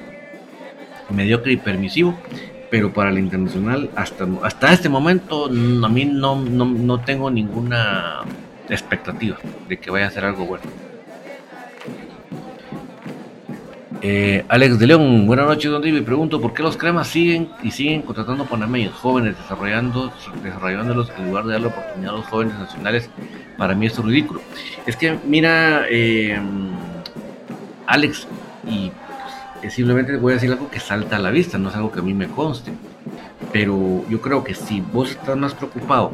mediocre 1.10 1.52
y 1.52 1.56
permisivo, 1.56 2.18
pero 2.70 2.92
para 2.92 3.10
el 3.10 3.18
internacional 3.18 3.90
hasta, 3.96 4.26
hasta 4.42 4.72
este 4.72 4.88
momento 4.88 5.46
a 5.46 5.88
mí 5.88 6.04
no, 6.04 6.36
no, 6.36 6.64
no 6.64 7.00
tengo 7.00 7.30
ninguna 7.30 8.20
expectativa 8.68 9.36
de 9.68 9.78
que 9.78 9.90
vaya 9.90 10.06
a 10.06 10.10
ser 10.10 10.24
algo 10.24 10.46
bueno. 10.46 10.91
Eh, 14.04 14.44
Alex 14.48 14.80
de 14.80 14.88
León, 14.88 15.28
buenas 15.28 15.46
noches, 15.46 15.70
don 15.70 15.80
Me 15.80 16.02
Pregunto 16.02 16.40
por 16.40 16.52
qué 16.52 16.64
los 16.64 16.76
cremas 16.76 17.06
siguen 17.06 17.50
y 17.62 17.70
siguen 17.70 18.02
contratando 18.02 18.44
panameños 18.46 18.94
jóvenes, 18.94 19.38
desarrollando, 19.38 20.12
desarrollándolos 20.42 21.12
en 21.16 21.28
lugar 21.28 21.44
de 21.44 21.52
darle 21.52 21.68
oportunidad 21.68 22.12
a 22.12 22.16
los 22.16 22.26
jóvenes 22.26 22.58
nacionales. 22.58 23.08
Para 23.56 23.76
mí 23.76 23.86
es 23.86 23.96
ridículo. 23.96 24.40
Es 24.86 24.96
que, 24.96 25.16
mira, 25.24 25.84
eh, 25.88 26.36
Alex, 27.86 28.26
y 28.66 28.90
pues, 29.60 29.72
simplemente 29.72 30.16
voy 30.16 30.32
a 30.32 30.34
decir 30.34 30.50
algo 30.50 30.68
que 30.68 30.80
salta 30.80 31.14
a 31.14 31.20
la 31.20 31.30
vista, 31.30 31.56
no 31.56 31.68
es 31.68 31.76
algo 31.76 31.92
que 31.92 32.00
a 32.00 32.02
mí 32.02 32.12
me 32.12 32.26
conste. 32.26 32.72
Pero 33.52 34.04
yo 34.08 34.20
creo 34.20 34.42
que 34.42 34.56
si 34.56 34.80
vos 34.80 35.12
estás 35.12 35.36
más 35.36 35.54
preocupado, 35.54 36.10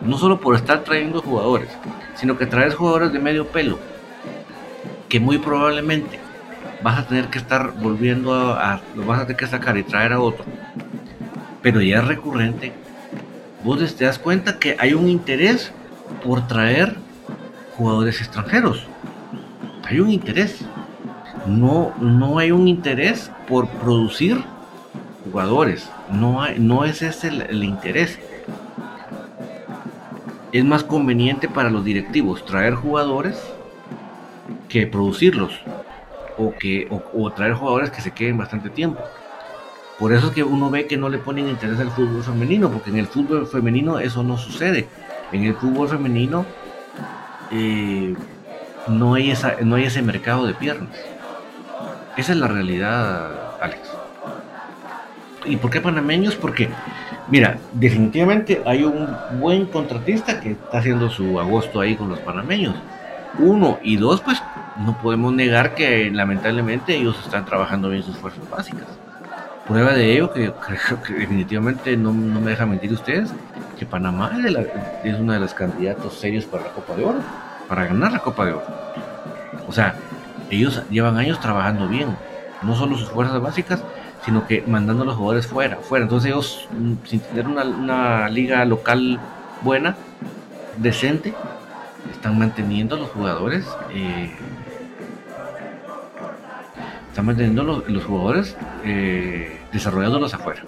no 0.00 0.18
solo 0.18 0.40
por 0.40 0.56
estar 0.56 0.82
trayendo 0.82 1.22
jugadores, 1.22 1.68
sino 2.16 2.36
que 2.36 2.46
traes 2.46 2.74
jugadores 2.74 3.12
de 3.12 3.20
medio 3.20 3.46
pelo, 3.46 3.78
que 5.08 5.20
muy 5.20 5.38
probablemente 5.38 6.25
vas 6.86 7.00
a 7.00 7.08
tener 7.08 7.26
que 7.30 7.38
estar 7.38 7.72
volviendo 7.72 8.32
a, 8.32 8.80
lo 8.94 9.04
vas 9.04 9.18
a 9.18 9.22
tener 9.26 9.36
que 9.36 9.48
sacar 9.48 9.76
y 9.76 9.82
traer 9.82 10.12
a 10.12 10.20
otro. 10.20 10.44
Pero 11.60 11.80
ya 11.80 11.98
es 11.98 12.06
recurrente. 12.06 12.72
Vos 13.64 13.96
te 13.96 14.04
das 14.04 14.20
cuenta 14.20 14.60
que 14.60 14.76
hay 14.78 14.94
un 14.94 15.08
interés 15.08 15.72
por 16.24 16.46
traer 16.46 16.94
jugadores 17.76 18.20
extranjeros. 18.20 18.86
Hay 19.82 19.98
un 19.98 20.10
interés. 20.10 20.60
No, 21.48 21.92
no 22.00 22.38
hay 22.38 22.52
un 22.52 22.68
interés 22.68 23.32
por 23.48 23.66
producir 23.66 24.44
jugadores. 25.24 25.90
No, 26.12 26.40
hay, 26.40 26.60
no 26.60 26.84
es 26.84 27.02
ese 27.02 27.26
el 27.26 27.64
interés. 27.64 28.16
Es 30.52 30.64
más 30.64 30.84
conveniente 30.84 31.48
para 31.48 31.68
los 31.68 31.84
directivos 31.84 32.44
traer 32.46 32.74
jugadores 32.74 33.42
que 34.68 34.86
producirlos 34.86 35.50
o, 36.38 36.54
que, 36.54 36.88
o, 36.90 37.30
traer 37.30 37.54
jugadores 37.54 37.90
que 37.90 38.00
se 38.00 38.10
queden 38.10 38.36
bastante 38.38 38.70
tiempo. 38.70 39.00
Por 39.98 40.12
eso 40.12 40.28
es 40.28 40.34
que 40.34 40.42
uno 40.42 40.70
ve 40.70 40.86
que 40.86 40.96
no 40.96 41.08
le 41.08 41.18
ponen 41.18 41.48
interés 41.48 41.80
al 41.80 41.90
fútbol 41.90 42.22
femenino, 42.22 42.70
porque 42.70 42.90
en 42.90 42.98
el 42.98 43.06
fútbol 43.06 43.46
femenino 43.46 43.98
eso 43.98 44.22
no 44.22 44.36
sucede. 44.36 44.86
En 45.32 45.44
el 45.44 45.54
fútbol 45.54 45.88
femenino 45.88 46.44
eh, 47.50 48.14
no, 48.88 49.14
hay 49.14 49.30
esa, 49.30 49.56
no 49.62 49.76
hay 49.76 49.84
ese 49.84 50.02
mercado 50.02 50.46
de 50.46 50.54
piernas. 50.54 50.90
Esa 52.16 52.32
es 52.32 52.38
la 52.38 52.48
realidad, 52.48 53.30
Alex. 53.60 53.80
¿Y 55.46 55.56
por 55.56 55.70
qué 55.70 55.80
panameños? 55.80 56.34
Porque, 56.34 56.68
mira, 57.28 57.58
definitivamente 57.72 58.62
hay 58.66 58.84
un 58.84 59.08
buen 59.40 59.66
contratista 59.66 60.40
que 60.40 60.52
está 60.52 60.78
haciendo 60.78 61.08
su 61.08 61.38
agosto 61.38 61.80
ahí 61.80 61.94
con 61.96 62.08
los 62.08 62.18
panameños. 62.18 62.74
Uno 63.38 63.78
y 63.82 63.96
dos, 63.96 64.20
pues 64.20 64.42
no 64.84 64.98
podemos 64.98 65.32
negar 65.32 65.74
que 65.74 66.10
lamentablemente 66.10 66.96
ellos 66.96 67.18
están 67.24 67.44
trabajando 67.44 67.88
bien 67.88 68.02
sus 68.02 68.16
fuerzas 68.16 68.48
básicas. 68.50 68.86
Prueba 69.66 69.92
de 69.92 70.12
ello, 70.12 70.32
que 70.32 70.52
creo 70.86 71.02
que 71.02 71.14
definitivamente 71.14 71.96
no, 71.96 72.12
me 72.12 72.50
deja 72.50 72.66
mentir 72.66 72.92
ustedes, 72.92 73.32
que 73.78 73.86
Panamá 73.86 74.32
es, 75.04 75.18
uno 75.18 75.32
de 75.32 75.40
los 75.40 75.54
candidatos 75.54 76.14
serios 76.14 76.44
para 76.44 76.64
la 76.64 76.70
Copa 76.70 76.94
de 76.94 77.04
Oro, 77.04 77.18
para 77.68 77.86
ganar 77.86 78.12
la 78.12 78.20
Copa 78.20 78.46
de 78.46 78.52
Oro. 78.52 78.66
O 79.68 79.72
sea, 79.72 79.94
ellos 80.50 80.82
llevan 80.90 81.16
años 81.16 81.40
trabajando 81.40 81.88
bien, 81.88 82.16
no 82.62 82.74
solo 82.76 82.96
sus 82.96 83.08
fuerzas 83.08 83.40
básicas, 83.40 83.82
sino 84.24 84.46
que 84.46 84.62
mandando 84.66 85.02
a 85.02 85.06
los 85.06 85.16
jugadores 85.16 85.46
fuera, 85.46 85.76
fuera. 85.76 86.04
Entonces 86.04 86.30
ellos, 86.30 86.68
mm, 86.72 86.92
sin 87.04 87.20
tener 87.20 87.46
una, 87.46 87.64
una 87.64 88.28
liga 88.28 88.64
local 88.64 89.18
buena, 89.62 89.96
decente, 90.76 91.34
están 92.12 92.38
manteniendo 92.38 92.96
a 92.96 92.98
los 92.98 93.10
jugadores 93.10 93.66
eh, 93.90 94.34
están 97.16 97.24
manteniendo 97.24 97.82
los, 97.88 98.04
jugadores 98.04 98.54
eh, 98.84 99.58
desarrollándolos 99.72 100.34
afuera. 100.34 100.60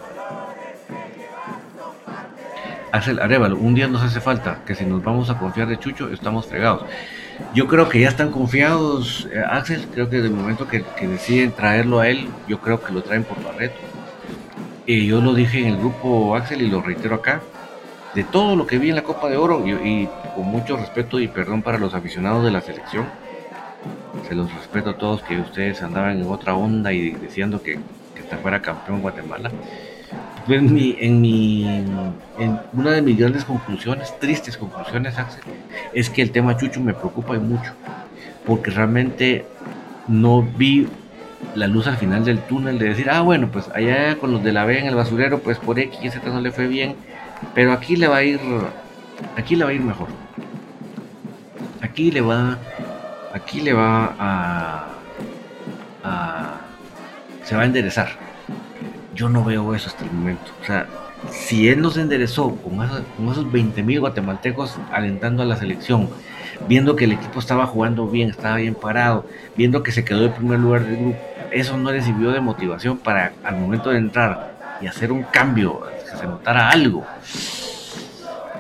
Axel 2.91 3.21
Arevalo, 3.21 3.59
un 3.59 3.75
día 3.75 3.87
nos 3.87 4.03
hace 4.03 4.19
falta 4.19 4.61
que 4.65 4.75
si 4.75 4.87
nos 4.87 5.05
vamos 5.05 5.29
a 5.29 5.37
confiar 5.37 5.69
de 5.69 5.79
Chucho 5.79 6.09
estamos 6.11 6.47
fregados. 6.47 6.87
Yo 7.55 7.67
creo 7.69 7.91
que 7.91 8.01
ya 8.01 8.09
están 8.09 8.31
confiados, 8.31 9.29
eh, 9.31 9.43
Axel. 9.47 9.89
Creo 9.93 10.09
que 10.09 10.17
desde 10.17 10.29
el 10.29 10.35
momento 10.35 10.67
que, 10.67 10.83
deciden 11.03 11.53
traerlo 11.53 12.01
a 12.01 12.09
él, 12.09 12.27
yo 12.49 12.63
creo 12.63 12.83
que 12.83 12.95
lo 12.95 13.03
traen 13.03 13.25
por 13.25 13.45
Barreto. 13.45 13.77
Y 14.87 15.07
yo 15.07 15.21
lo 15.21 15.35
dije 15.35 15.61
en 15.61 15.67
el 15.67 15.77
grupo 15.77 16.35
Axel 16.35 16.63
y 16.63 16.71
lo 16.71 16.81
reitero 16.81 17.17
acá. 17.17 17.43
De 18.15 18.25
todo 18.25 18.57
lo 18.57 18.67
que 18.67 18.79
vi 18.79 18.89
en 18.89 18.97
la 18.97 19.03
Copa 19.03 19.29
de 19.29 19.37
Oro, 19.37 19.63
y 19.67 20.09
con 20.35 20.47
mucho 20.47 20.79
respeto 20.79 21.21
y 21.21 21.29
perdón 21.29 21.61
para 21.61 21.77
los 21.77 21.93
aficionados 21.93 22.43
de 22.43 22.51
la 22.51 22.63
selección, 22.63 23.05
se 24.29 24.35
los 24.35 24.53
respeto 24.53 24.91
a 24.91 24.99
todos 24.99 25.23
que 25.23 25.39
ustedes 25.41 25.83
andaban 25.83 26.21
en 26.21 26.27
otra 26.27 26.55
onda 26.55 26.93
y 26.93 27.11
diciendo 27.11 27.63
que, 27.63 27.79
que 28.15 28.37
fuera 28.37 28.61
campeón 28.61 29.01
Guatemala. 29.01 29.51
En, 30.49 30.73
mi, 30.73 30.97
en, 30.99 31.21
mi, 31.21 31.67
en 32.39 32.61
una 32.73 32.93
de 32.93 33.03
mis 33.03 33.19
grandes 33.19 33.45
conclusiones, 33.45 34.19
tristes 34.19 34.57
conclusiones, 34.57 35.19
Axel, 35.19 35.43
es 35.93 36.09
que 36.09 36.23
el 36.23 36.31
tema 36.31 36.57
Chucho 36.57 36.81
me 36.81 36.95
preocupa 36.95 37.35
mucho, 37.39 37.73
porque 38.47 38.71
realmente 38.71 39.45
no 40.07 40.43
vi 40.43 40.89
la 41.55 41.67
luz 41.67 41.87
al 41.87 41.99
final 41.99 42.25
del 42.25 42.41
túnel 42.41 42.79
de 42.79 42.89
decir, 42.89 43.11
ah, 43.11 43.21
bueno, 43.21 43.49
pues 43.53 43.69
allá 43.75 44.17
con 44.17 44.33
los 44.33 44.43
de 44.43 44.53
la 44.53 44.65
B 44.65 44.79
en 44.79 44.87
el 44.87 44.95
basurero, 44.95 45.41
pues 45.41 45.59
por 45.59 45.79
X 45.79 45.99
y 46.03 46.11
Z 46.11 46.27
no 46.31 46.41
le 46.41 46.51
fue 46.51 46.67
bien, 46.67 46.97
pero 47.55 47.73
aquí 47.73 47.97
le 47.97 48.09
va 48.09 48.17
a 48.17 48.23
ir, 48.25 48.41
aquí 49.37 49.55
le 49.55 49.65
va 49.65 49.71
a 49.71 49.75
ir 49.75 49.83
mejor. 49.83 50.09
Aquí 51.83 52.11
le 52.11 52.23
va 52.23 52.59
aquí 53.39 53.61
le 53.61 53.73
va 53.73 54.15
a, 54.19 54.87
se 57.45 57.57
va 57.57 57.63
a 57.63 57.65
enderezar. 57.65 58.11
Yo 59.15 59.29
no 59.29 59.45
veo 59.45 59.75
eso 59.75 59.89
hasta 59.89 60.05
el 60.05 60.13
momento. 60.13 60.53
O 60.63 60.67
sea, 60.67 60.87
si 61.31 61.69
él 61.69 61.81
no 61.81 61.91
se 61.91 62.03
enderezó 62.03 62.55
con 62.57 62.83
esos, 62.85 63.03
con 63.17 63.29
esos 63.31 63.51
20 63.51 63.83
mil 63.83 64.01
guatemaltecos 64.01 64.77
alentando 64.93 65.43
a 65.43 65.47
la 65.47 65.57
selección, 65.57 66.09
viendo 66.69 66.95
que 66.95 67.05
el 67.05 67.13
equipo 67.13 67.41
estaba 67.41 67.67
jugando 67.67 68.07
bien, 68.07 68.31
estaba 68.31 68.57
bien 68.57 68.75
parado, 68.75 69.27
viendo 69.57 69.83
que 69.83 69.93
se 69.93 70.05
quedó 70.05 70.27
en 70.27 70.33
primer 70.33 70.59
lugar 70.61 70.85
del 70.85 70.97
grupo, 70.97 71.19
eso 71.51 71.77
no 71.77 71.91
le 71.91 72.03
sirvió 72.03 72.31
de 72.31 72.41
motivación 72.41 72.99
para 72.99 73.33
al 73.43 73.57
momento 73.57 73.91
de 73.91 73.99
entrar 73.99 74.59
y 74.81 74.87
hacer 74.87 75.11
un 75.11 75.23
cambio, 75.23 75.81
que 76.11 76.17
se 76.17 76.27
notara 76.27 76.69
algo 76.69 77.05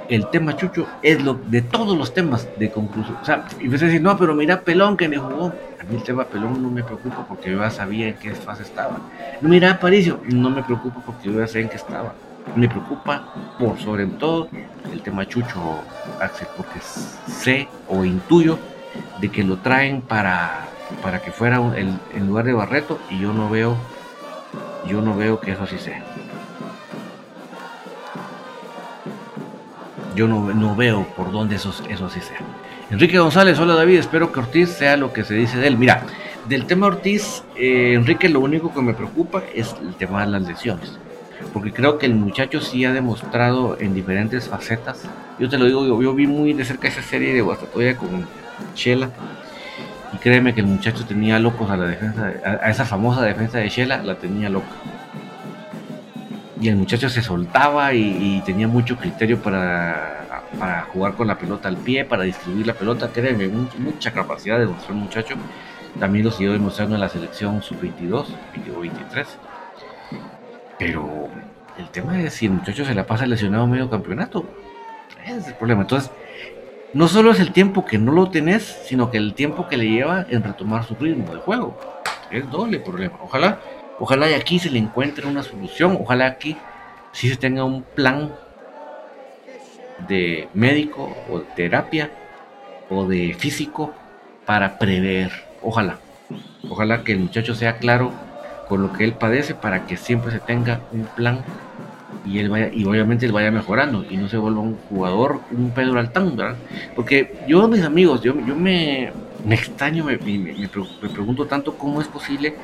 el 0.08 0.28
tema 0.30 0.56
Chucho 0.56 0.86
es 1.02 1.22
lo 1.22 1.34
de 1.34 1.62
todos 1.62 1.96
los 1.96 2.12
temas 2.14 2.48
de 2.58 2.70
conclusión. 2.70 3.16
O 3.20 3.24
sea, 3.24 3.46
y 3.60 3.66
a 3.66 3.70
decir, 3.70 4.00
no, 4.00 4.16
pero 4.16 4.34
mira 4.34 4.60
Pelón 4.60 4.96
que 4.96 5.08
le 5.08 5.18
jugó. 5.18 5.52
A 5.80 5.84
mí 5.84 5.96
el 5.96 6.02
tema 6.02 6.24
Pelón 6.24 6.62
no 6.62 6.70
me 6.70 6.82
preocupa 6.82 7.26
porque 7.28 7.50
yo 7.50 7.58
ya 7.58 7.70
sabía 7.70 8.08
en 8.08 8.14
qué 8.14 8.34
fase 8.34 8.62
estaba. 8.62 8.98
Mira 9.40 9.72
Aparicio, 9.72 10.20
no 10.24 10.50
me 10.50 10.62
preocupa 10.62 11.00
porque 11.04 11.30
yo 11.30 11.38
ya 11.38 11.46
sé 11.46 11.60
en 11.60 11.68
qué 11.68 11.76
estaba. 11.76 12.14
Me 12.56 12.68
preocupa 12.68 13.34
por 13.58 13.78
sobre 13.78 14.06
todo 14.06 14.48
el 14.90 15.02
tema 15.02 15.26
Chucho, 15.26 15.80
Axel, 16.20 16.48
porque 16.56 16.80
sé 16.80 17.68
o 17.88 18.04
intuyo 18.04 18.58
de 19.20 19.30
que 19.30 19.44
lo 19.44 19.58
traen 19.58 20.00
para, 20.00 20.66
para 21.02 21.20
que 21.20 21.30
fuera 21.30 21.58
el, 21.76 21.98
en 22.14 22.26
lugar 22.26 22.46
de 22.46 22.54
Barreto 22.54 22.98
y 23.10 23.20
yo 23.20 23.32
no 23.32 23.50
veo 23.50 23.76
yo 24.86 25.02
no 25.02 25.16
veo 25.16 25.38
que 25.40 25.52
eso 25.52 25.64
así 25.64 25.76
sea. 25.78 26.02
Yo 30.14 30.26
no, 30.26 30.76
veo 30.76 31.06
por 31.16 31.30
dónde 31.30 31.56
eso, 31.56 31.72
eso 31.88 32.06
así 32.06 32.20
sea. 32.20 32.38
Enrique 32.90 33.18
González, 33.18 33.58
hola 33.58 33.74
David, 33.74 33.98
espero 33.98 34.32
que 34.32 34.40
Ortiz 34.40 34.70
sea 34.70 34.96
lo 34.96 35.12
que 35.12 35.24
se 35.24 35.34
dice 35.34 35.58
de 35.58 35.66
él. 35.66 35.76
Mira, 35.76 36.02
del 36.48 36.66
tema 36.66 36.86
Ortiz, 36.86 37.44
eh, 37.56 37.92
Enrique, 37.94 38.28
lo 38.28 38.40
único 38.40 38.72
que 38.72 38.80
me 38.80 38.94
preocupa 38.94 39.42
es 39.54 39.76
el 39.82 39.94
tema 39.94 40.24
de 40.24 40.32
las 40.32 40.42
lesiones. 40.42 40.98
Porque 41.52 41.72
creo 41.72 41.98
que 41.98 42.06
el 42.06 42.14
muchacho 42.14 42.60
sí 42.60 42.84
ha 42.84 42.92
demostrado 42.92 43.76
en 43.78 43.94
diferentes 43.94 44.48
facetas. 44.48 45.02
Yo 45.38 45.48
te 45.48 45.58
lo 45.58 45.66
digo, 45.66 46.02
yo, 46.02 46.14
vi 46.14 46.26
muy 46.26 46.52
de 46.52 46.64
cerca 46.64 46.88
esa 46.88 47.02
serie 47.02 47.34
de 47.34 47.42
Guastatoya 47.42 47.96
con 47.96 48.26
Shela. 48.74 49.10
Y 50.12 50.16
créeme 50.16 50.54
que 50.54 50.60
el 50.60 50.66
muchacho 50.66 51.04
tenía 51.04 51.38
locos 51.38 51.70
a 51.70 51.76
la 51.76 51.84
defensa, 51.86 52.32
a, 52.44 52.70
esa 52.70 52.84
famosa 52.84 53.22
defensa 53.22 53.58
de 53.58 53.68
Shela, 53.68 54.02
la 54.02 54.16
tenía 54.16 54.48
loca. 54.48 54.66
Y 56.60 56.68
el 56.68 56.76
muchacho 56.76 57.08
se 57.08 57.22
soltaba 57.22 57.92
y, 57.94 58.42
tenía 58.44 58.66
mucho 58.66 58.96
criterio 58.96 59.40
para, 59.40 60.38
para, 60.58 60.82
jugar 60.92 61.14
con 61.14 61.26
la 61.28 61.38
pelota 61.38 61.68
al 61.68 61.76
pie, 61.76 62.04
para 62.04 62.24
distribuir 62.24 62.66
la 62.66 62.74
pelota. 62.74 63.10
Créeme, 63.12 63.48
mucha 63.48 64.12
capacidad 64.12 64.58
de 64.58 64.66
mostrar 64.66 64.96
el 64.96 65.02
muchacho. 65.02 65.34
También 66.00 66.24
lo 66.24 66.30
siguió 66.30 66.52
demostrando 66.52 66.94
en 66.94 67.00
la 67.00 67.08
selección 67.08 67.62
sub-22 67.62 68.26
o 68.76 68.80
23. 68.80 69.26
Pero 70.78 71.28
el 71.78 71.88
tema 71.88 72.20
es 72.20 72.34
si 72.34 72.46
el 72.46 72.52
muchacho 72.52 72.84
se 72.84 72.94
la 72.94 73.06
pasa 73.06 73.26
lesionado 73.26 73.66
medio 73.66 73.88
campeonato. 73.88 74.44
Ese 75.24 75.36
es 75.38 75.46
el 75.48 75.54
problema. 75.54 75.82
Entonces, 75.82 76.10
no 76.92 77.06
solo 77.06 77.30
es 77.30 77.40
el 77.40 77.52
tiempo 77.52 77.84
que 77.84 77.98
no 77.98 78.12
lo 78.12 78.30
tenés, 78.30 78.62
sino 78.84 79.10
que 79.10 79.18
el 79.18 79.34
tiempo 79.34 79.68
que 79.68 79.76
le 79.76 79.88
lleva 79.88 80.26
en 80.28 80.42
retomar 80.42 80.84
su 80.84 80.94
ritmo 80.94 81.34
de 81.34 81.40
juego. 81.40 81.78
Es 82.30 82.48
doble 82.50 82.80
problema. 82.80 83.18
Ojalá, 83.22 83.60
ojalá 83.98 84.30
y 84.30 84.34
aquí 84.34 84.58
se 84.58 84.70
le 84.70 84.78
encuentre 84.78 85.26
una 85.26 85.42
solución. 85.42 85.98
Ojalá 86.00 86.26
aquí 86.26 86.56
sí 87.12 87.28
se 87.28 87.36
tenga 87.36 87.64
un 87.64 87.82
plan 87.82 88.32
de 90.08 90.48
médico 90.54 91.16
o 91.28 91.40
de 91.40 91.44
terapia 91.56 92.10
o 92.88 93.06
de 93.06 93.34
físico 93.38 93.92
para 94.46 94.78
prever. 94.78 95.32
Ojalá. 95.62 95.98
Ojalá 96.68 97.04
que 97.04 97.12
el 97.12 97.20
muchacho 97.20 97.54
sea 97.54 97.78
claro 97.78 98.12
con 98.68 98.82
lo 98.82 98.92
que 98.92 99.04
él 99.04 99.14
padece 99.14 99.54
para 99.54 99.86
que 99.86 99.96
siempre 99.96 100.30
se 100.30 100.40
tenga 100.40 100.80
un 100.92 101.04
plan 101.04 101.42
y 102.26 102.38
él 102.38 102.50
vaya, 102.50 102.70
y 102.72 102.84
obviamente 102.84 103.26
él 103.26 103.32
vaya 103.32 103.50
mejorando 103.50 104.04
y 104.08 104.16
no 104.16 104.28
se 104.28 104.36
vuelva 104.36 104.60
un 104.60 104.76
jugador, 104.88 105.40
un 105.50 105.70
Pedro 105.70 105.98
Altán, 105.98 106.36
¿verdad? 106.36 106.56
Porque 106.94 107.34
yo, 107.46 107.66
mis 107.68 107.82
amigos, 107.82 108.22
yo, 108.22 108.34
yo 108.46 108.54
me, 108.54 109.12
me 109.46 109.54
extraño, 109.54 110.04
me, 110.04 110.18
me, 110.18 110.68
pregunto 110.68 111.46
tanto 111.46 111.76
cómo 111.76 112.00
es 112.00 112.08
posible 112.08 112.54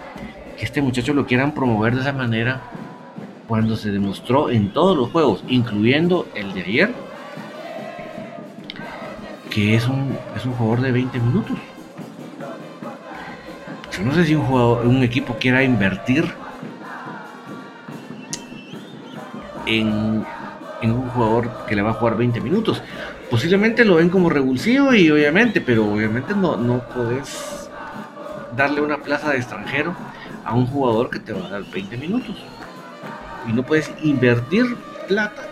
que 0.57 0.65
este 0.65 0.83
muchacho 0.83 1.15
lo 1.15 1.27
quieran 1.27 1.53
promover 1.53 1.95
de 1.95 2.03
esa 2.03 2.13
manera 2.13 2.61
cuando 3.49 3.77
se 3.77 3.91
demostró 3.91 4.51
en 4.51 4.73
todos 4.73 4.97
los 4.97 5.11
juegos, 5.11 5.45
incluyendo 5.49 6.27
el 6.35 6.55
de 6.55 6.63
ayer, 6.63 6.95
que 9.51 9.75
es 9.75 9.87
un, 9.87 10.17
es 10.37 10.45
un 10.45 10.53
jugador 10.53 10.81
de 10.81 10.93
20 10.93 11.19
minutos. 11.21 11.59
Yo 13.97 14.05
no 14.05 14.13
sé 14.15 14.25
si 14.25 14.35
un, 14.35 14.45
jugador, 14.45 14.87
un 14.87 15.03
equipo 15.03 15.37
quiera 15.39 15.63
invertir 15.63 16.25
en, 19.67 20.25
un 20.83 21.09
jugador 21.11 21.51
que 21.67 21.77
le 21.77 21.83
va 21.83 21.91
a 21.91 21.95
jugar 21.95 22.17
20 22.17 22.41
minutos. 22.41 22.83
Posiblemente 23.31 23.85
lo 23.85 23.97
ven 23.97 24.11
como 24.11 24.29
revulsivo 24.31 24.93
y 24.95 25.11
obviamente, 25.11 25.61
pero 25.61 25.87
obviamente 25.87 26.35
no, 26.35 26.57
no 26.57 26.81
podés 26.89 27.71
darle 28.57 28.81
una 28.81 28.99
plaza 28.99 29.31
de 29.31 29.39
extranjero 29.39 29.95
a 30.45 30.55
un 30.55 30.67
jugador 30.67 31.11
que 31.11 31.19
te 31.19 31.33
va 31.33 31.47
a 31.47 31.51
dar 31.51 31.65
20 31.65 31.97
minutos. 31.97 32.37
Y 33.49 33.53
no 33.53 33.63
puedes 33.63 33.91
invertir 34.03 34.77
plata 35.07 35.43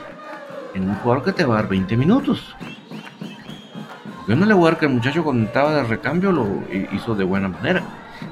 en 0.75 0.89
un 0.89 0.95
jugador 0.97 1.25
que 1.25 1.33
te 1.33 1.45
va 1.45 1.55
a 1.59 1.63
dar 1.63 1.69
20 1.69 1.97
minutos. 1.97 2.55
Yo 4.29 4.37
no 4.37 4.47
le 4.47 4.55
voy 4.55 4.69
a 4.69 4.71
dar 4.71 4.79
que 4.79 4.87
el 4.87 4.93
muchacho 4.93 5.25
cuando 5.25 5.47
estaba 5.47 5.75
de 5.75 5.85
recambio 5.85 6.33
lo 6.33 6.47
hizo 6.93 7.15
de 7.15 7.25
buena 7.25 7.49
manera. 7.49 7.83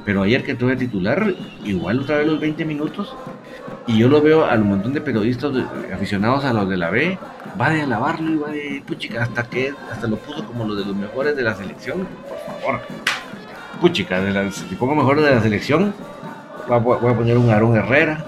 Pero 0.05 0.23
ayer 0.23 0.45
que 0.45 0.55
tuve 0.55 0.77
titular, 0.77 1.35
igual 1.65 2.01
otra 2.01 2.19
vez 2.19 2.27
los 2.27 2.41
20 2.41 2.65
minutos. 2.65 3.15
Y 3.87 3.99
yo 3.99 4.09
lo 4.09 4.23
veo 4.23 4.45
a 4.45 4.55
un 4.55 4.69
montón 4.69 4.93
de 4.93 5.01
periodistas 5.01 5.53
aficionados 5.93 6.45
a 6.45 6.53
los 6.53 6.69
de 6.69 6.77
la 6.77 6.91
B. 6.91 7.19
Va 7.61 7.71
de 7.71 7.83
alabarlo 7.83 8.31
y 8.31 8.37
va 8.37 8.51
de 8.51 8.83
puchica 8.87 9.23
hasta 9.25 9.43
que 9.43 9.75
hasta 9.91 10.07
lo 10.07 10.17
puso 10.17 10.47
como 10.47 10.65
los 10.65 10.79
de 10.79 10.85
los 10.85 10.95
mejores 10.95 11.37
de 11.37 11.43
la 11.43 11.55
selección. 11.55 12.07
Por 12.29 12.39
favor. 12.39 12.81
Puchica, 13.81 14.21
de 14.21 14.31
la, 14.31 14.51
si 14.53 14.75
pongo 14.77 14.95
mejores 14.95 15.25
de 15.25 15.35
la 15.35 15.43
selección, 15.43 15.93
voy 16.79 17.13
a 17.13 17.17
poner 17.17 17.37
un 17.37 17.51
Aarón 17.51 17.77
Herrera. 17.77 18.25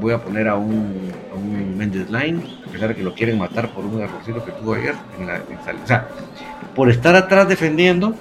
Voy 0.00 0.12
a 0.12 0.18
poner 0.18 0.46
a 0.46 0.54
un, 0.54 1.12
a 1.32 1.34
un 1.34 1.76
Mendes 1.76 2.08
Line, 2.08 2.40
a 2.66 2.70
pesar 2.70 2.88
de 2.88 2.94
que 2.94 3.02
lo 3.02 3.14
quieren 3.14 3.36
matar 3.38 3.68
por 3.70 3.84
un 3.84 4.00
errorcito 4.00 4.44
que 4.44 4.52
tuvo 4.52 4.74
ayer. 4.74 4.94
En 5.18 5.26
la, 5.26 5.34
o 5.34 5.86
sea, 5.86 6.06
por 6.74 6.88
estar 6.88 7.16
atrás 7.16 7.48
defendiendo, 7.48 8.14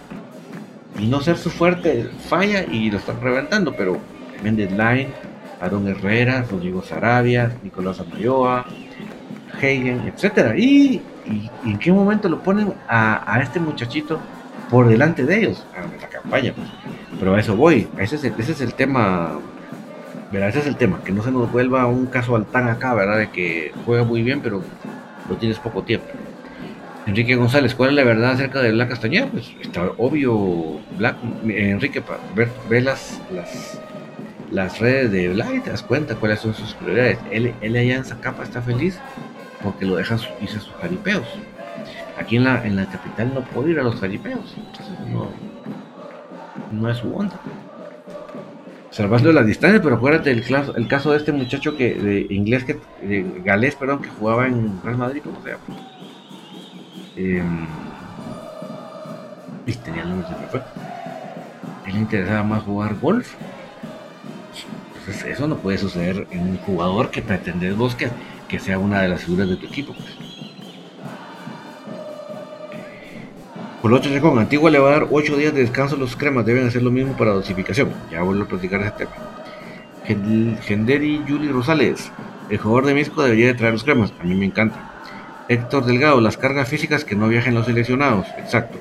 y 0.99 1.07
no 1.07 1.21
ser 1.21 1.37
su 1.37 1.49
fuerte, 1.49 2.09
falla 2.27 2.63
y 2.63 2.89
lo 2.89 2.97
están 2.97 3.21
reventando, 3.21 3.75
pero 3.75 3.97
Mendes 4.43 4.71
Line, 4.71 5.09
Aaron 5.61 5.87
Herrera, 5.87 6.45
Rodrigo 6.49 6.81
Sarabia, 6.81 7.51
Nicolás 7.63 7.99
Amayoa, 7.99 8.65
Hagen, 9.53 10.11
etcétera. 10.13 10.57
Y, 10.57 11.01
en 11.65 11.77
qué 11.77 11.91
momento 11.91 12.29
lo 12.29 12.41
ponen 12.41 12.73
a, 12.87 13.39
este 13.41 13.59
muchachito 13.59 14.19
por 14.69 14.87
delante 14.87 15.25
de 15.25 15.39
ellos, 15.39 15.65
a 15.75 16.01
la 16.01 16.07
campaña, 16.09 16.53
pues. 16.55 16.67
Pero 17.19 17.35
a 17.35 17.39
eso 17.39 17.55
voy, 17.55 17.87
ese 17.97 18.15
es 18.15 18.23
el, 18.23 18.33
ese 18.37 18.51
es 18.51 18.61
el 18.61 18.73
tema, 18.73 19.39
¿verdad? 20.31 20.49
Ese 20.49 20.59
es 20.59 20.67
el 20.67 20.75
tema, 20.75 21.03
que 21.03 21.11
no 21.11 21.23
se 21.23 21.31
nos 21.31 21.51
vuelva 21.51 21.85
un 21.87 22.05
caso 22.05 22.35
al 22.35 22.45
tan 22.45 22.67
acá, 22.67 22.93
¿verdad? 22.93 23.17
De 23.17 23.29
que 23.29 23.71
juega 23.85 24.03
muy 24.03 24.21
bien, 24.21 24.41
pero 24.41 24.61
lo 25.29 25.35
tienes 25.37 25.59
poco 25.59 25.83
tiempo. 25.83 26.07
Enrique 27.07 27.35
González, 27.35 27.73
¿cuál 27.73 27.91
es 27.91 27.95
la 27.95 28.03
verdad 28.03 28.31
acerca 28.31 28.61
de 28.61 28.71
Black 28.71 28.89
Castañeda? 28.89 29.27
Pues 29.27 29.49
está 29.61 29.89
obvio, 29.97 30.81
Black, 30.97 31.15
Enrique, 31.45 32.03
ver, 32.35 32.49
ve 32.69 32.81
las, 32.81 33.21
las, 34.51 34.79
redes 34.79 35.11
de 35.11 35.29
Black 35.29 35.53
y 35.55 35.59
te 35.61 35.69
das 35.69 35.83
cuenta 35.83 36.15
cuáles 36.15 36.41
son 36.41 36.53
sus 36.53 36.73
prioridades. 36.73 37.17
Él, 37.31 37.53
él 37.61 37.77
allá 37.77 37.95
en 37.95 38.03
Zacapa 38.03 38.43
está 38.43 38.61
feliz 38.61 38.99
porque 39.63 39.85
lo 39.85 39.95
dejan 39.95 40.19
irse 40.41 40.57
a 40.57 40.59
sus 40.59 40.73
jaripeos. 40.81 41.25
Aquí 42.19 42.35
en 42.35 42.43
la, 42.43 42.65
en 42.65 42.75
la 42.75 42.85
capital 42.87 43.31
no 43.33 43.41
puede 43.41 43.71
ir 43.71 43.79
a 43.79 43.83
los 43.83 43.95
jaripeos. 43.95 44.55
no, 45.09 45.29
no 46.71 46.89
es 46.89 46.97
su 46.97 47.13
onda. 47.13 47.39
Salvando 48.91 49.31
las 49.31 49.45
distancias, 49.45 49.81
pero 49.83 49.95
acuérdate 49.95 50.31
el, 50.31 50.43
el 50.75 50.87
caso 50.87 51.11
de 51.11 51.17
este 51.17 51.31
muchacho 51.31 51.75
que 51.75 51.93
de 51.93 52.33
inglés 52.33 52.63
que 52.63 52.79
de 53.01 53.41
galés, 53.43 53.75
perdón, 53.75 54.01
que 54.01 54.09
jugaba 54.09 54.47
en 54.47 54.81
Real 54.83 54.97
Madrid, 54.97 55.21
como 55.23 55.41
sea. 55.43 55.57
Eh, 57.15 57.43
y 59.65 59.73
tenía 59.73 60.03
el 60.03 60.23
fue. 60.49 60.61
Él 61.85 61.93
le 61.93 61.99
interesaba 61.99 62.43
más 62.43 62.63
jugar 62.63 62.95
golf. 62.99 63.35
Entonces, 64.99 65.25
eso 65.25 65.47
no 65.47 65.57
puede 65.57 65.77
suceder 65.77 66.27
en 66.31 66.41
un 66.41 66.57
jugador 66.57 67.11
que 67.11 67.21
pretendes 67.21 67.75
vos 67.75 67.95
que, 67.95 68.09
que 68.47 68.59
sea 68.59 68.79
una 68.79 69.01
de 69.01 69.09
las 69.09 69.23
figuras 69.23 69.49
de 69.49 69.57
tu 69.57 69.65
equipo. 69.65 69.93
Pues. 69.93 70.26
Lo 73.83 73.95
otro, 73.95 74.11
con 74.21 74.37
Antigua 74.37 74.69
le 74.69 74.79
va 74.79 74.89
a 74.89 74.91
dar 74.91 75.07
8 75.09 75.37
días 75.37 75.53
de 75.53 75.61
descanso 75.61 75.95
a 75.95 75.99
los 75.99 76.15
cremas. 76.15 76.45
Deben 76.45 76.67
hacer 76.67 76.83
lo 76.83 76.91
mismo 76.91 77.15
para 77.15 77.31
dosificación. 77.31 77.89
Ya 78.11 78.21
vuelvo 78.21 78.43
a 78.43 78.47
platicar 78.47 78.81
ese 78.81 78.91
tema. 78.91 79.11
Genderi 80.61 81.23
Juli 81.27 81.49
Rosales. 81.49 82.11
El 82.49 82.57
jugador 82.57 82.85
de 82.87 82.93
Misco 82.93 83.23
debería 83.23 83.47
de 83.47 83.53
traer 83.53 83.73
los 83.73 83.83
cremas. 83.83 84.13
A 84.19 84.23
mí 84.23 84.35
me 84.35 84.45
encanta. 84.45 84.91
Héctor 85.47 85.85
Delgado, 85.85 86.19
las 86.19 86.37
cargas 86.37 86.67
físicas 86.67 87.05
que 87.05 87.15
no 87.15 87.29
viajen 87.29 87.53
los 87.53 87.65
seleccionados. 87.65 88.27
Exacto. 88.37 88.77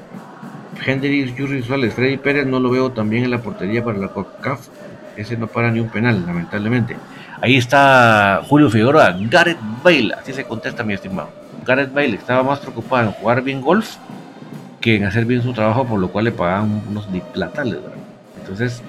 Hendrix, 0.85 1.37
Yuri 1.37 1.63
Suárez, 1.63 1.95
Freddy 1.95 2.17
Pérez 2.17 2.47
no 2.47 2.59
lo 2.59 2.71
veo 2.71 2.91
también 2.91 3.25
en 3.25 3.31
la 3.31 3.39
portería 3.39 3.85
para 3.85 3.99
la 3.99 4.09
CONCACAF. 4.09 4.69
Ese 5.17 5.37
no 5.37 5.47
para 5.47 5.71
ni 5.71 5.81
un 5.81 5.89
penal, 5.89 6.25
lamentablemente. 6.27 6.97
Ahí 7.41 7.57
está 7.57 8.43
Julio 8.49 8.71
Figueroa, 8.71 9.17
Gareth 9.31 9.59
Bale, 9.83 10.15
así 10.15 10.33
se 10.33 10.45
contesta 10.45 10.83
mi 10.85 10.95
estimado. 10.95 11.29
Gareth 11.65 11.93
Bale 11.93 12.15
estaba 12.15 12.43
más 12.43 12.61
preocupado 12.61 13.09
en 13.09 13.13
jugar 13.13 13.43
bien 13.43 13.61
golf 13.61 13.97
que 14.87 14.95
en 14.95 15.05
hacer 15.05 15.25
bien 15.25 15.43
su 15.43 15.53
trabajo, 15.53 15.85
por 15.85 15.99
lo 15.99 16.09
cual 16.09 16.27
le 16.27 16.33
pagaban 16.33 16.83
unos 16.89 17.09
platales. 17.35 17.79
Entonces, 18.41 18.83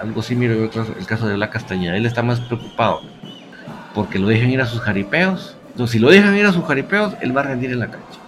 algo 0.00 0.20
así 0.20 0.34
miro 0.34 0.54
el 0.54 1.06
caso 1.06 1.28
de 1.28 1.36
la 1.36 1.50
Castañeda. 1.50 1.96
Él 1.96 2.06
está 2.06 2.22
más 2.22 2.40
preocupado 2.40 3.02
porque 3.94 4.18
lo 4.18 4.28
dejen 4.28 4.48
ir 4.50 4.62
a 4.62 4.66
sus 4.66 4.80
jaripeos 4.80 5.56
entonces, 5.72 5.92
si 5.92 5.98
lo 5.98 6.10
dejan 6.10 6.36
ir 6.36 6.44
a 6.44 6.52
sus 6.52 6.64
jaripeos, 6.64 7.14
él 7.22 7.34
va 7.34 7.40
a 7.40 7.44
rendir 7.44 7.72
en 7.72 7.78
la 7.78 7.86
cancha. 7.86 8.20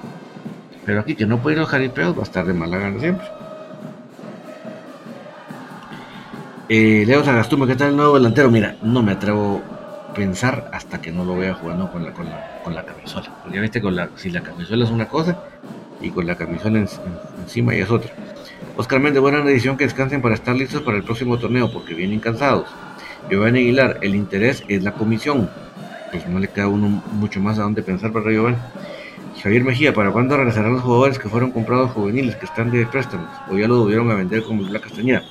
Pero 0.86 1.00
aquí 1.00 1.14
que 1.14 1.26
no 1.26 1.40
puede 1.40 1.54
ir 1.54 1.58
a 1.58 1.62
los 1.62 1.70
jaripeos, 1.70 2.16
va 2.16 2.20
a 2.20 2.24
estar 2.24 2.46
de 2.46 2.54
mala 2.54 2.78
gana 2.78 2.98
siempre. 2.98 3.26
Eh, 6.70 7.04
Leo 7.06 7.22
Sagastume, 7.22 7.66
¿qué 7.66 7.76
tal 7.76 7.90
el 7.90 7.96
nuevo 7.96 8.14
delantero? 8.14 8.50
Mira, 8.50 8.76
no 8.82 9.02
me 9.02 9.12
atrevo 9.12 9.60
a 10.08 10.14
pensar 10.14 10.70
hasta 10.72 11.02
que 11.02 11.12
no 11.12 11.24
lo 11.24 11.36
vea 11.36 11.52
jugando 11.52 11.92
con 11.92 12.02
la, 12.02 12.12
con 12.12 12.24
la, 12.26 12.60
con 12.64 12.74
la 12.74 12.82
camisola. 12.82 13.30
Porque 13.42 13.56
ya 13.56 13.62
viste, 13.62 13.82
con 13.82 13.94
la, 13.94 14.08
si 14.16 14.30
la 14.30 14.40
camisola 14.40 14.84
es 14.84 14.90
una 14.90 15.06
cosa 15.06 15.36
y 16.04 16.10
con 16.10 16.26
la 16.26 16.36
camisola 16.36 16.86
encima 17.42 17.74
y 17.74 17.80
es 17.80 17.90
otra. 17.90 18.12
Oscar 18.76 19.00
Méndez, 19.00 19.20
buena 19.20 19.38
edición 19.38 19.76
que 19.76 19.84
descansen 19.84 20.20
para 20.20 20.34
estar 20.34 20.54
listos 20.54 20.82
para 20.82 20.96
el 20.96 21.02
próximo 21.02 21.38
torneo 21.38 21.72
porque 21.72 21.94
vienen 21.94 22.20
cansados. 22.20 22.68
Giovanni 23.30 23.60
Aguilar, 23.60 23.98
el 24.02 24.14
interés 24.14 24.62
es 24.68 24.82
la 24.82 24.92
comisión. 24.92 25.48
Pues 26.10 26.28
no 26.28 26.38
le 26.38 26.48
queda 26.48 26.68
uno 26.68 27.02
mucho 27.12 27.40
más 27.40 27.58
a 27.58 27.62
dónde 27.62 27.82
pensar 27.82 28.12
para 28.12 28.30
Giovanni. 28.30 28.58
Javier 29.42 29.64
Mejía, 29.64 29.92
¿para 29.92 30.10
cuándo 30.10 30.36
regresarán 30.36 30.72
los 30.72 30.82
jugadores 30.82 31.18
que 31.18 31.28
fueron 31.28 31.50
comprados 31.50 31.90
juveniles, 31.92 32.36
que 32.36 32.46
están 32.46 32.70
de 32.70 32.86
préstamos? 32.86 33.28
O 33.50 33.56
ya 33.56 33.68
lo 33.68 33.82
tuvieron 33.82 34.10
a 34.10 34.14
vender 34.14 34.42
como 34.42 34.64
Black 34.64 34.84
Castañeda. 34.84 35.22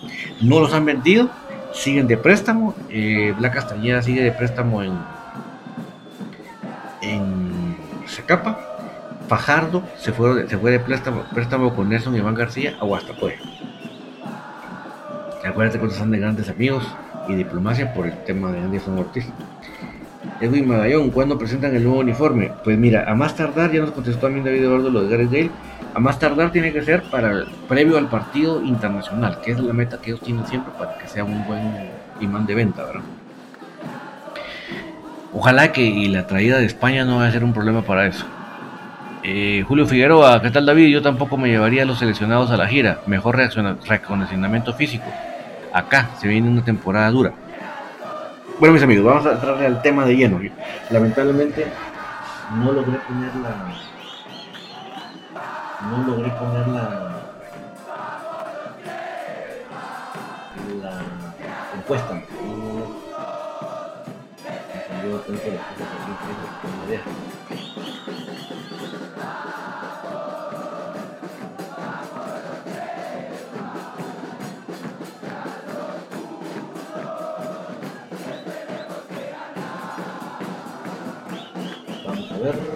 No 0.42 0.60
los 0.60 0.74
han 0.74 0.86
vendido, 0.86 1.30
siguen 1.74 2.08
de 2.08 2.18
préstamo. 2.18 2.76
Eh, 2.90 3.34
Castañeda 3.42 4.02
sigue 4.02 4.24
de 4.24 4.32
préstamo 4.32 4.84
en, 4.84 4.94
en 7.02 7.76
Secapa. 8.08 8.73
Fajardo 9.28 9.84
se 9.98 10.12
fue, 10.12 10.48
se 10.48 10.58
fue 10.58 10.72
de 10.72 10.80
préstamo, 10.80 11.24
préstamo 11.34 11.74
con 11.74 11.90
Nelson 11.90 12.16
Iván 12.16 12.36
García 12.36 12.76
a 12.80 12.86
Guastatoya. 12.86 13.38
Acuérdate 15.46 15.80
que 15.80 15.90
son 15.90 16.12
de 16.12 16.20
grandes 16.20 16.50
amigos 16.50 16.86
y 17.28 17.36
diplomacia 17.36 17.94
por 17.94 18.06
el 18.06 18.18
tema 18.24 18.52
de 18.52 18.60
Anderson 18.60 18.98
Ortiz. 19.00 19.26
Edwin 20.40 20.68
Magallón, 20.68 21.10
¿cuándo 21.12 21.38
presentan 21.38 21.76
el 21.76 21.84
nuevo 21.84 22.00
uniforme? 22.00 22.52
Pues 22.64 22.78
mira, 22.78 23.10
a 23.10 23.16
más 23.16 23.36
tardar, 23.36 23.72
ya 23.72 23.82
nos 23.82 23.92
contestó 23.92 24.22
también 24.22 24.44
David 24.44 24.64
Eduardo 24.64 24.90
lo 24.90 25.04
de 25.04 25.10
Gareth 25.10 25.32
Gale, 25.32 25.52
a 25.94 26.00
más 26.00 26.20
tardar 26.20 26.52
tiene 26.52 26.74
que 26.74 26.82
ser 26.82 27.04
para 27.04 27.44
previo 27.68 27.98
al 27.98 28.10
partido 28.10 28.62
internacional, 28.64 29.40
que 29.42 29.52
es 29.52 29.60
la 29.60 29.74
meta 29.74 30.00
que 30.02 30.12
ellos 30.12 30.22
tienen 30.22 30.46
siempre 30.48 30.74
para 30.78 30.98
que 30.98 31.08
sea 31.08 31.24
un 31.24 31.46
buen 31.46 31.90
imán 32.20 32.46
de 32.46 32.56
venta, 32.56 32.84
¿verdad? 32.84 33.02
Ojalá 35.34 35.72
que 35.72 35.82
y 35.82 36.08
la 36.08 36.28
traída 36.28 36.58
de 36.60 36.66
España 36.66 37.06
no 37.06 37.18
vaya 37.18 37.30
a 37.30 37.32
ser 37.32 37.44
un 37.44 37.54
problema 37.54 37.82
para 37.82 38.08
eso. 38.08 38.26
Eh, 39.26 39.64
Julio 39.66 39.88
Figueroa, 39.88 40.42
¿qué 40.42 40.52
tal 40.52 40.66
David? 40.66 40.88
Yo 40.88 41.02
tampoco 41.02 41.38
me 41.38 41.48
llevaría 41.48 41.84
a 41.84 41.86
los 41.86 41.98
seleccionados 41.98 42.52
a 42.52 42.58
la 42.58 42.68
gira. 42.68 43.00
Mejor 43.08 43.38
reconocimiento 43.38 44.74
físico. 44.74 45.06
Acá 45.72 46.10
se 46.20 46.28
viene 46.28 46.50
una 46.50 46.64
temporada 46.64 47.10
dura. 47.10 47.32
Bueno, 48.60 48.74
mis 48.74 48.84
amigos, 48.84 49.06
vamos 49.06 49.26
a 49.26 49.32
entrarle 49.32 49.66
al 49.66 49.82
tema 49.82 50.06
de 50.06 50.16
lleno. 50.18 50.42
Lamentablemente 50.92 51.68
no 52.58 52.74
logré 52.74 52.98
poner 53.00 53.34
la. 53.38 53.74
No 55.90 56.04
logré 56.06 56.30
poner 56.32 56.68
la. 56.68 57.10
La 60.82 61.02
encuesta. 61.78 62.22
ver. 82.44 82.73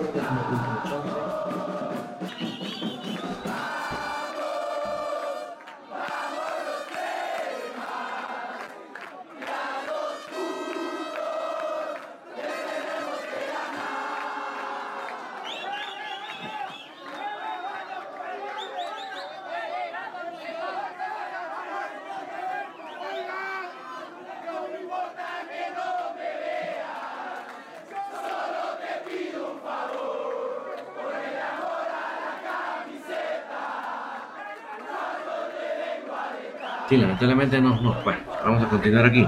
Sí, 36.89 36.97
lamentablemente 36.97 37.61
no, 37.61 37.79
no. 37.81 37.95
Bueno, 38.03 38.19
vamos 38.43 38.63
a 38.63 38.69
continuar 38.69 39.05
aquí. 39.05 39.27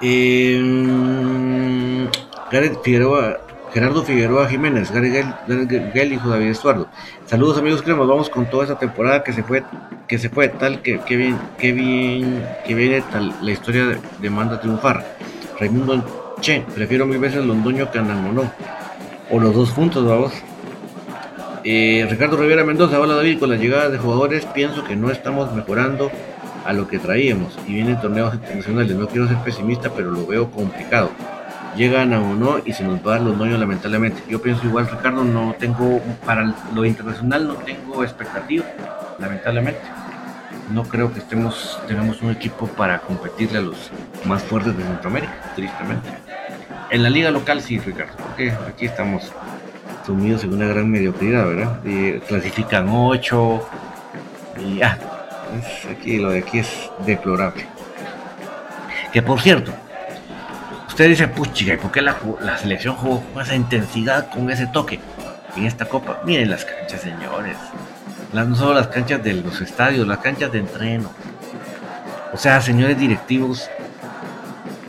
Eh, 0.00 2.08
Figueroa, 2.82 3.38
Gerardo 3.72 4.02
Figueroa 4.02 4.48
Jiménez, 4.48 4.90
Gary 4.90 5.10
Gel, 5.10 6.12
hijo 6.12 6.28
David 6.28 6.48
Estuardo. 6.48 6.88
Saludos 7.26 7.58
amigos 7.58 7.82
cremos, 7.82 8.08
vamos 8.08 8.30
con 8.30 8.46
toda 8.46 8.64
esta 8.64 8.78
temporada 8.78 9.22
que 9.22 9.32
se 9.32 9.42
fue, 9.42 9.62
que 10.06 10.18
se 10.18 10.28
fue 10.28 10.48
tal 10.48 10.82
que, 10.82 11.00
que 11.00 11.16
bien, 11.16 11.38
que 11.58 11.72
bien, 11.72 12.46
que 12.66 12.74
viene 12.74 13.00
tal 13.02 13.34
la 13.42 13.50
historia 13.50 13.86
de, 13.86 13.98
de 14.18 14.30
manda 14.30 14.60
triunfar. 14.60 15.16
Raimundo 15.58 16.36
Che, 16.40 16.64
prefiero 16.74 17.04
mil 17.04 17.18
veces 17.18 17.44
Londoño 17.44 17.90
que 17.90 18.00
no 18.00 18.50
O 19.30 19.40
los 19.40 19.54
dos 19.54 19.72
juntos, 19.72 20.06
vamos. 20.06 20.32
Eh, 21.64 22.06
Ricardo 22.08 22.36
Rivera 22.36 22.64
Mendoza, 22.64 23.00
hola 23.00 23.14
David, 23.14 23.40
con 23.40 23.50
la 23.50 23.56
llegada 23.56 23.88
de 23.88 23.98
jugadores 23.98 24.46
pienso 24.46 24.84
que 24.84 24.94
no 24.94 25.10
estamos 25.10 25.52
mejorando 25.52 26.10
a 26.64 26.72
lo 26.72 26.86
que 26.86 26.98
traíamos 26.98 27.58
y 27.66 27.74
vienen 27.74 28.00
torneos 28.00 28.34
internacionales. 28.34 28.96
No 28.96 29.08
quiero 29.08 29.26
ser 29.26 29.38
pesimista, 29.38 29.90
pero 29.90 30.10
lo 30.10 30.26
veo 30.26 30.50
complicado. 30.50 31.10
Llegan 31.76 32.12
a 32.12 32.20
uno 32.20 32.58
y 32.64 32.72
se 32.72 32.84
nos 32.84 33.06
va 33.06 33.16
a 33.16 33.18
los 33.18 33.36
dueños 33.36 33.58
lamentablemente. 33.58 34.22
Yo 34.28 34.40
pienso 34.40 34.66
igual, 34.66 34.88
Ricardo, 34.88 35.24
no 35.24 35.54
tengo, 35.58 36.00
para 36.24 36.54
lo 36.74 36.84
internacional 36.84 37.46
no 37.46 37.54
tengo 37.54 38.04
expectativa, 38.04 38.64
lamentablemente. 39.18 39.80
No 40.72 40.84
creo 40.84 41.12
que 41.12 41.20
estemos, 41.20 41.80
tengamos 41.88 42.22
un 42.22 42.30
equipo 42.30 42.66
para 42.66 43.00
competirle 43.00 43.58
a 43.58 43.62
los 43.62 43.90
más 44.26 44.42
fuertes 44.42 44.76
de 44.76 44.84
Centroamérica, 44.84 45.52
tristemente. 45.56 46.08
En 46.90 47.02
la 47.02 47.10
liga 47.10 47.30
local 47.30 47.60
sí, 47.60 47.78
Ricardo, 47.78 48.14
porque 48.16 48.50
aquí 48.50 48.86
estamos 48.86 49.32
sumidos 50.08 50.42
en 50.42 50.54
una 50.54 50.66
gran 50.68 50.90
mediocridad, 50.90 51.46
¿verdad? 51.46 51.80
Clasifican 52.26 52.88
8 52.88 53.68
y 54.58 54.76
ya. 54.76 54.98
aquí, 55.90 56.16
lo 56.16 56.30
de 56.30 56.38
aquí 56.38 56.60
es 56.60 56.90
deplorable. 57.04 57.66
Que 59.12 59.20
por 59.20 59.38
cierto, 59.38 59.70
usted 60.88 61.10
dice, 61.10 61.28
puchiga, 61.28 61.74
¿y 61.74 61.76
por 61.76 61.92
qué 61.92 62.00
la, 62.00 62.16
selección 62.56 62.96
jugó 62.96 63.22
con 63.34 63.42
esa 63.42 63.54
intensidad, 63.54 64.30
con 64.30 64.50
ese 64.50 64.66
toque 64.68 64.98
en 65.54 65.66
esta 65.66 65.84
copa? 65.84 66.22
Miren 66.24 66.48
las 66.48 66.64
canchas, 66.64 67.02
señores. 67.02 67.58
no 68.32 68.56
solo 68.56 68.72
las 68.72 68.88
canchas 68.88 69.22
de 69.22 69.34
los 69.34 69.60
estadios, 69.60 70.08
las 70.08 70.18
canchas 70.20 70.50
de 70.50 70.60
entreno. 70.60 71.10
O 72.32 72.38
sea, 72.38 72.62
señores 72.62 72.98
directivos, 72.98 73.68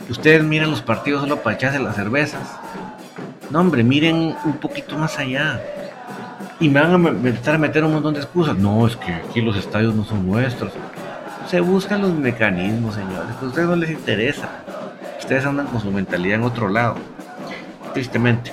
ustedes 0.08 0.42
miran 0.42 0.70
los 0.70 0.80
partidos 0.80 1.20
solo 1.20 1.42
para 1.42 1.56
echarse 1.56 1.78
las 1.78 1.94
cervezas 1.94 2.40
no, 3.50 3.60
hombre, 3.60 3.82
miren 3.82 4.36
un 4.44 4.52
poquito 4.60 4.96
más 4.96 5.18
allá. 5.18 5.60
Y 6.60 6.68
me 6.68 6.80
van 6.80 7.06
a 7.06 7.08
empezar 7.08 7.56
a 7.56 7.58
meter 7.58 7.84
un 7.84 7.94
montón 7.94 8.14
de 8.14 8.20
excusas. 8.20 8.56
No, 8.56 8.86
es 8.86 8.96
que 8.96 9.12
aquí 9.12 9.40
los 9.40 9.56
estadios 9.56 9.94
no 9.94 10.04
son 10.04 10.26
nuestros. 10.26 10.72
Se 11.48 11.60
buscan 11.60 12.02
los 12.02 12.12
mecanismos, 12.12 12.94
señores. 12.94 13.30
a 13.40 13.44
ustedes 13.44 13.66
no 13.66 13.76
les 13.76 13.90
interesa. 13.90 14.48
Ustedes 15.18 15.44
andan 15.44 15.66
con 15.66 15.80
su 15.80 15.90
mentalidad 15.90 16.36
en 16.36 16.44
otro 16.44 16.68
lado. 16.68 16.96
Tristemente. 17.92 18.52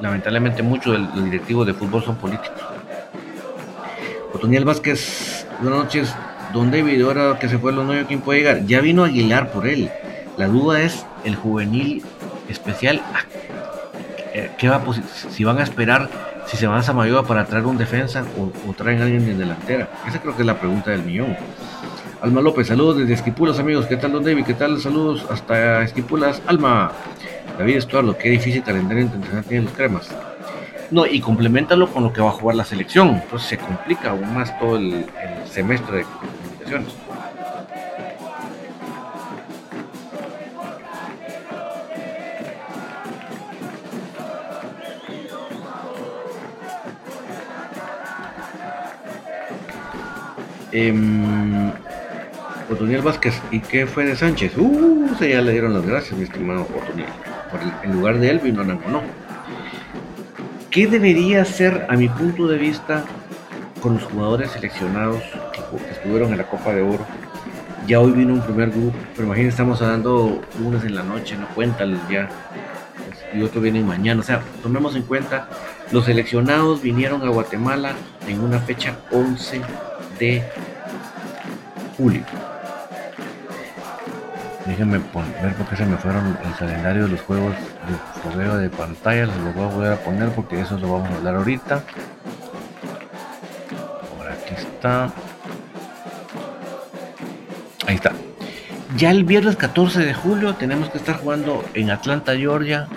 Lamentablemente, 0.00 0.62
muchos 0.62 0.92
de 0.92 0.98
los 0.98 1.24
directivos 1.24 1.66
de 1.66 1.72
fútbol 1.72 2.04
son 2.04 2.16
políticos. 2.16 2.60
Otoniel 4.34 4.64
Vázquez, 4.64 5.46
buenas 5.62 5.84
noches. 5.84 6.14
Don 6.52 6.70
David, 6.70 7.02
ahora 7.02 7.38
que 7.38 7.48
se 7.48 7.58
fue 7.58 7.70
el 7.70 7.76
nuevo, 7.76 8.06
¿quién 8.06 8.20
puede 8.20 8.40
llegar? 8.40 8.66
Ya 8.66 8.80
vino 8.80 9.04
Aguilar 9.04 9.50
por 9.52 9.66
él. 9.66 9.90
La 10.36 10.48
duda 10.48 10.82
es 10.82 11.06
el 11.24 11.36
juvenil 11.36 12.04
especial. 12.48 12.96
Eh, 12.96 13.33
¿qué 14.64 14.70
va 14.70 14.82
si 15.30 15.44
van 15.44 15.58
a 15.58 15.62
esperar 15.62 16.08
si 16.46 16.56
se 16.56 16.66
van 16.66 16.78
a 16.78 16.82
Samayoa 16.82 17.24
para 17.24 17.44
traer 17.44 17.66
un 17.66 17.76
defensa 17.76 18.24
o, 18.38 18.72
traen 18.72 19.00
a 19.00 19.04
alguien 19.04 19.28
en 19.28 19.38
delantera? 19.38 19.90
Esa 20.08 20.22
creo 20.22 20.34
que 20.34 20.40
es 20.40 20.46
la 20.46 20.58
pregunta 20.58 20.90
del 20.90 21.02
millón. 21.02 21.36
Alma 22.22 22.40
López, 22.40 22.68
saludos 22.68 22.96
desde 22.96 23.12
Esquipulas, 23.12 23.58
amigos. 23.58 23.84
¿Qué 23.84 23.98
tal, 23.98 24.12
don 24.12 24.24
David? 24.24 24.46
¿Qué 24.46 24.54
tal? 24.54 24.80
Saludos 24.80 25.26
hasta 25.30 25.82
Esquipulas. 25.82 26.40
Alma, 26.46 26.92
David 27.58 27.76
Estuardo, 27.76 28.16
qué 28.16 28.30
difícil 28.30 28.62
calendario 28.62 29.02
internacional 29.02 29.44
tienen 29.44 29.64
los 29.66 29.74
cremas. 29.74 30.08
No, 30.90 31.04
y 31.04 31.20
complementalo 31.20 31.88
con 31.88 32.04
lo 32.04 32.12
que 32.14 32.22
va 32.22 32.30
a 32.30 32.32
jugar 32.32 32.56
la 32.56 32.64
selección. 32.64 33.08
Entonces 33.22 33.46
se 33.46 33.58
complica 33.58 34.12
aún 34.12 34.32
más 34.32 34.58
todo 34.58 34.78
el, 34.78 34.94
el 34.94 35.50
semestre 35.50 35.98
de 35.98 36.04
comunicaciones. 36.04 36.94
Eh, 50.76 50.92
Otoniel 52.68 53.00
Vázquez, 53.02 53.40
¿y 53.52 53.60
qué 53.60 53.86
fue 53.86 54.06
de 54.06 54.16
Sánchez? 54.16 54.56
Uh, 54.56 55.14
se 55.16 55.30
ya 55.30 55.40
le 55.40 55.52
dieron 55.52 55.72
las 55.72 55.86
gracias, 55.86 56.18
mi 56.18 56.24
estimado 56.24 56.62
Otoniel. 56.62 57.06
Por 57.48 57.60
el, 57.62 57.72
en 57.84 57.96
lugar 57.96 58.18
de 58.18 58.30
él 58.30 58.40
vino 58.40 58.64
no 58.64 58.80
¿Qué 60.72 60.88
debería 60.88 61.44
ser, 61.44 61.86
a 61.88 61.94
mi 61.94 62.08
punto 62.08 62.48
de 62.48 62.58
vista, 62.58 63.04
con 63.80 63.94
los 63.94 64.02
jugadores 64.02 64.50
seleccionados 64.50 65.22
que 65.52 65.92
estuvieron 65.92 66.32
en 66.32 66.38
la 66.38 66.48
Copa 66.48 66.74
de 66.74 66.82
Oro? 66.82 67.06
Ya 67.86 68.00
hoy 68.00 68.10
vino 68.10 68.34
un 68.34 68.40
primer 68.40 68.70
grupo, 68.70 68.96
pero 69.14 69.26
imagínense, 69.26 69.54
estamos 69.54 69.80
hablando 69.80 70.42
lunes 70.58 70.82
en 70.82 70.96
la 70.96 71.04
noche, 71.04 71.36
no 71.36 71.46
cuentan 71.54 72.00
ya. 72.10 72.28
Y 73.32 73.42
otro 73.42 73.60
viene 73.60 73.80
mañana. 73.84 74.22
O 74.22 74.24
sea, 74.24 74.42
tomemos 74.60 74.96
en 74.96 75.02
cuenta, 75.02 75.48
los 75.92 76.06
seleccionados 76.06 76.82
vinieron 76.82 77.22
a 77.22 77.28
Guatemala 77.28 77.92
en 78.26 78.40
una 78.40 78.58
fecha 78.58 78.96
11 79.12 79.60
de 80.18 80.42
julio. 81.96 82.22
Déjenme 84.66 84.98
ver 84.98 85.54
por 85.54 85.66
qué 85.68 85.76
se 85.76 85.84
me 85.84 85.96
fueron 85.98 86.38
el 86.42 86.54
calendario 86.58 87.04
de 87.04 87.10
los 87.10 87.20
juegos 87.20 87.54
de 87.54 88.20
fogueo 88.22 88.56
de 88.56 88.70
pantalla. 88.70 89.26
Los 89.26 89.54
voy 89.54 89.64
a 89.64 89.66
volver 89.66 89.92
a 89.92 89.96
poner 89.96 90.30
porque 90.30 90.60
eso 90.60 90.78
lo 90.78 90.90
vamos 90.90 91.10
a 91.10 91.16
hablar 91.16 91.34
ahorita. 91.36 91.82
Por 94.16 94.28
aquí 94.28 94.54
está. 94.54 95.10
Ahí 97.86 97.96
está. 97.96 98.12
Ya 98.96 99.10
el 99.10 99.24
viernes 99.24 99.56
14 99.56 100.00
de 100.00 100.14
julio 100.14 100.54
tenemos 100.54 100.88
que 100.88 100.98
estar 100.98 101.18
jugando 101.18 101.62
en 101.74 101.90
Atlanta, 101.90 102.34
Georgia. 102.34 102.88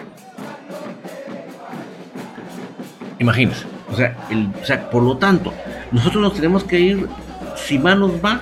Imagínense. 3.19 3.65
O 3.91 3.95
sea, 3.95 4.15
el, 4.29 4.49
o 4.61 4.65
sea, 4.65 4.89
por 4.89 5.03
lo 5.03 5.17
tanto, 5.17 5.53
nosotros 5.91 6.21
nos 6.21 6.33
tenemos 6.33 6.63
que 6.63 6.79
ir, 6.79 7.07
si 7.55 7.79
manos 7.79 8.13
va, 8.23 8.41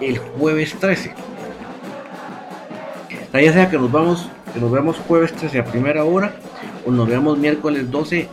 el 0.00 0.18
jueves 0.18 0.74
13 0.78 1.26
ya 3.40 3.52
sea 3.52 3.70
que 3.70 3.78
nos 3.78 3.90
vamos, 3.90 4.28
que 4.52 4.60
nos 4.60 4.70
veamos 4.70 4.96
jueves 4.98 5.32
13 5.32 5.58
a 5.58 5.64
primera 5.64 6.04
hora 6.04 6.34
o 6.84 6.90
nos 6.90 7.08
veamos 7.08 7.38
miércoles 7.38 7.90
12 7.90 8.28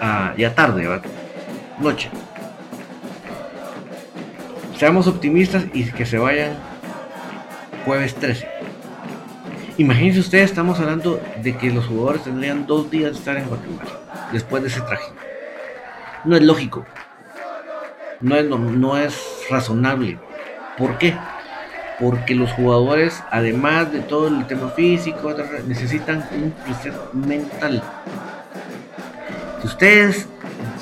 a 0.00 0.34
ya 0.36 0.54
tarde, 0.54 0.88
noche. 1.78 2.10
Seamos 4.78 5.06
optimistas 5.06 5.64
y 5.72 5.84
que 5.90 6.04
se 6.04 6.18
vayan 6.18 6.56
jueves 7.84 8.14
13. 8.14 8.48
Imagínense 9.78 10.20
ustedes, 10.20 10.50
estamos 10.50 10.78
hablando 10.80 11.20
de 11.42 11.56
que 11.56 11.70
los 11.70 11.86
jugadores 11.86 12.22
tendrían 12.22 12.66
dos 12.66 12.90
días 12.90 13.12
de 13.12 13.18
estar 13.18 13.36
en 13.36 13.48
Guatemala 13.48 13.90
después 14.32 14.62
de 14.62 14.68
ese 14.68 14.80
traje. 14.82 15.12
No 16.24 16.36
es 16.36 16.42
lógico. 16.42 16.84
No 18.24 18.36
es, 18.36 18.46
no 18.48 18.96
es 18.96 19.14
razonable. 19.50 20.18
¿Por 20.76 20.98
qué? 20.98 21.14
porque 21.98 22.34
los 22.34 22.50
jugadores, 22.52 23.22
además 23.30 23.92
de 23.92 24.00
todo 24.00 24.28
el 24.28 24.46
tema 24.46 24.70
físico, 24.70 25.34
necesitan 25.66 26.26
un 26.34 26.50
proceso 26.50 27.10
mental. 27.12 27.82
Si 29.60 29.66
ustedes, 29.66 30.26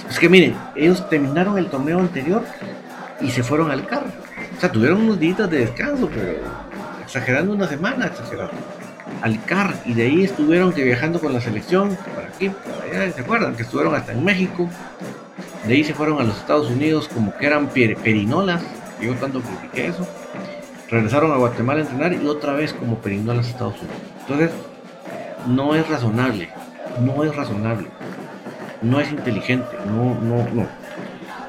es 0.09 0.19
que 0.19 0.29
miren, 0.29 0.57
ellos 0.75 1.09
terminaron 1.09 1.59
el 1.59 1.67
torneo 1.67 1.99
anterior 1.99 2.43
y 3.21 3.31
se 3.31 3.43
fueron 3.43 3.71
al 3.71 3.87
carro. 3.87 4.09
O 4.57 4.61
sea, 4.61 4.71
tuvieron 4.71 5.03
unos 5.03 5.19
días 5.19 5.39
de 5.51 5.59
descanso, 5.59 6.09
pero 6.13 6.39
exagerando 7.03 7.53
una 7.53 7.69
semana, 7.69 8.07
exagerando. 8.07 8.55
Al 9.21 9.45
CAR 9.45 9.75
y 9.85 9.95
de 9.95 10.05
ahí 10.05 10.25
estuvieron 10.25 10.73
que 10.73 10.83
viajando 10.83 11.21
con 11.21 11.33
la 11.33 11.41
selección 11.41 11.97
para 12.15 12.29
aquí, 12.29 12.49
para 12.49 13.05
allá, 13.05 13.13
¿se 13.13 13.21
acuerdan? 13.21 13.55
Que 13.55 13.63
estuvieron 13.63 13.95
hasta 13.95 14.13
en 14.13 14.25
México. 14.25 14.69
De 15.67 15.75
ahí 15.75 15.85
se 15.85 15.95
fueron 15.95 16.21
a 16.21 16.25
los 16.25 16.37
Estados 16.39 16.71
Unidos 16.71 17.09
como 17.09 17.37
que 17.37 17.47
eran 17.47 17.69
perinolas. 17.69 18.63
Yo 19.01 19.15
tanto 19.15 19.41
critiqué 19.41 19.89
eso 19.89 20.07
regresaron 20.93 21.33
a 21.33 21.37
Guatemala 21.37 21.81
a 21.81 21.83
entrenar 21.85 22.13
y 22.13 22.27
otra 22.27 22.53
vez 22.53 22.75
como 22.75 23.01
a 23.03 23.35
los 23.35 23.49
Estados 23.49 23.75
Unidos. 23.81 23.97
Entonces, 24.21 24.51
no 25.47 25.75
es 25.75 25.89
razonable, 25.89 26.51
no 27.01 27.25
es 27.25 27.35
razonable, 27.35 27.89
no 28.83 29.01
es 29.01 29.11
inteligente, 29.11 29.75
no, 29.87 30.15
no, 30.21 30.47
no. 30.53 30.67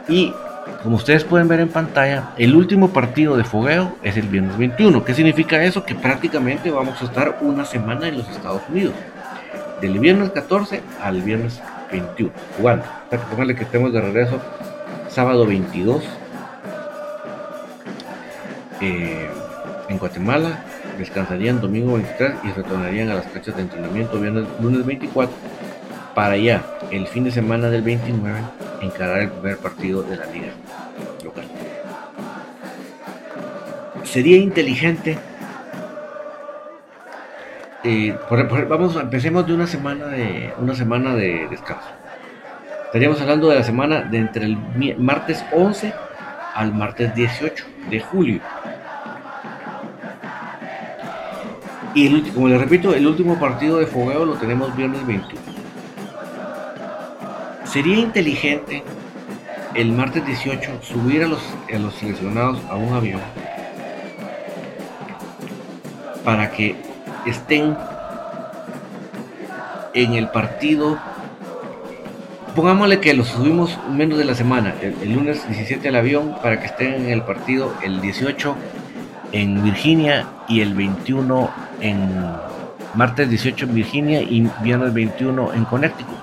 Y 0.08 0.34
como 0.82 0.95
ustedes 0.95 1.26
pueden 1.26 1.49
ver 1.49 1.60
en 1.60 1.67
pantalla, 1.67 2.32
el 2.38 2.56
último 2.56 2.93
partido 2.93 3.36
de 3.36 3.43
fogueo 3.43 3.97
es 4.02 4.15
el 4.15 4.30
viernes 4.30 4.58
21. 4.58 5.04
¿Qué 5.04 5.13
significa 5.13 5.62
eso? 5.62 5.84
Que 5.84 5.93
prácticamente 5.93 6.71
vamos 6.71 7.02
a 7.02 7.06
estar 7.06 7.39
una 7.41 7.65
semana 7.65 8.08
en 8.08 8.19
los 8.19 8.30
Estados 8.30 8.62
Unidos. 8.69 8.93
Del 9.82 9.99
viernes 9.99 10.30
14 10.30 10.82
al 11.02 11.21
viernes 11.21 11.62
21. 11.93 12.32
Jugando. 12.58 12.84
O 13.12 13.47
que 13.47 13.56
que 13.56 13.63
estemos 13.63 13.93
de 13.93 14.01
regreso 14.01 14.41
sábado 15.10 15.45
22 15.45 16.03
eh, 18.82 19.29
en 19.88 19.97
Guatemala, 19.97 20.63
descansarían 20.97 21.62
domingo 21.62 21.93
23 21.93 22.34
y 22.43 22.51
retornarían 22.51 23.10
a 23.10 23.15
las 23.15 23.27
canchas 23.27 23.56
de 23.56 23.62
entrenamiento 23.62 24.19
viernes, 24.19 24.45
lunes 24.60 24.86
24 24.86 25.34
para 26.15 26.36
ya 26.38 26.63
el 26.91 27.08
fin 27.08 27.23
de 27.23 27.32
semana 27.32 27.69
del 27.69 27.82
29 27.82 28.39
encarar 28.82 29.21
el 29.21 29.29
primer 29.29 29.58
partido 29.58 30.03
de 30.03 30.17
la 30.17 30.25
liga 30.25 30.51
local. 31.23 31.45
Sería 34.03 34.38
inteligente. 34.38 35.17
Eh, 37.84 38.17
vamos, 38.69 38.96
empecemos 38.96 39.46
de 39.46 39.54
una 39.54 39.67
semana 39.67 40.08
de 40.08 40.54
una 40.58 40.74
semana 40.74 41.15
de 41.15 41.48
descanso. 41.50 41.89
Estaríamos 42.86 43.19
hablando 43.19 43.50
de 43.50 43.56
la 43.56 43.63
semana 43.63 44.02
de 44.02 44.19
entre 44.19 44.46
el 44.46 44.58
martes 44.98 45.43
11 45.52 45.93
al 46.56 46.74
martes 46.74 47.13
18 47.13 47.65
de 47.89 48.00
julio. 48.00 48.39
Y 51.93 52.22
como 52.32 52.48
les 52.48 52.60
repito, 52.60 52.93
el 52.93 53.06
último 53.06 53.38
partido 53.38 53.80
de 53.80 53.86
fogueo 53.86 54.26
lo 54.26 54.36
tenemos 54.36 54.74
viernes 54.76 55.06
21. 55.06 55.41
Sería 57.65 57.98
inteligente 57.98 58.84
el 59.74 59.91
martes 59.91 60.26
18 60.26 60.80
subir 60.82 61.24
a 61.24 61.28
los, 61.28 61.41
a 61.74 61.78
los 61.80 61.93
seleccionados 61.96 62.60
a 62.69 62.76
un 62.76 62.93
avión 62.93 63.22
para 66.24 66.52
que 66.52 66.92
estén 67.25 67.75
en 69.93 70.13
el 70.13 70.29
partido. 70.29 70.97
Pongámosle 72.55 72.99
que 72.99 73.13
los 73.13 73.29
subimos 73.29 73.77
menos 73.89 74.17
de 74.17 74.25
la 74.25 74.36
semana, 74.36 74.75
el, 74.81 75.13
lunes 75.13 75.47
17 75.47 75.88
al 75.89 75.95
avión 75.95 76.36
para 76.41 76.59
que 76.59 76.67
estén 76.67 76.93
en 76.93 77.09
el 77.09 77.23
partido 77.23 77.73
el 77.81 77.99
18 77.99 78.55
en 79.31 79.63
Virginia 79.63 80.27
y 80.47 80.62
el 80.62 80.75
21 80.75 81.49
en 81.81 82.12
martes 82.93 83.27
18 83.29 83.65
en 83.65 83.73
Virginia 83.73 84.21
y 84.21 84.47
viernes 84.62 84.93
21 84.93 85.53
en 85.53 85.65
Connecticut. 85.65 86.13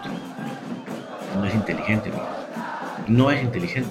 No 1.36 1.46
es 1.46 1.54
inteligente, 1.54 2.12
no 3.08 3.30
es 3.30 3.42
inteligente. 3.42 3.90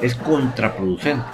Es 0.00 0.14
contraproducente. 0.14 1.24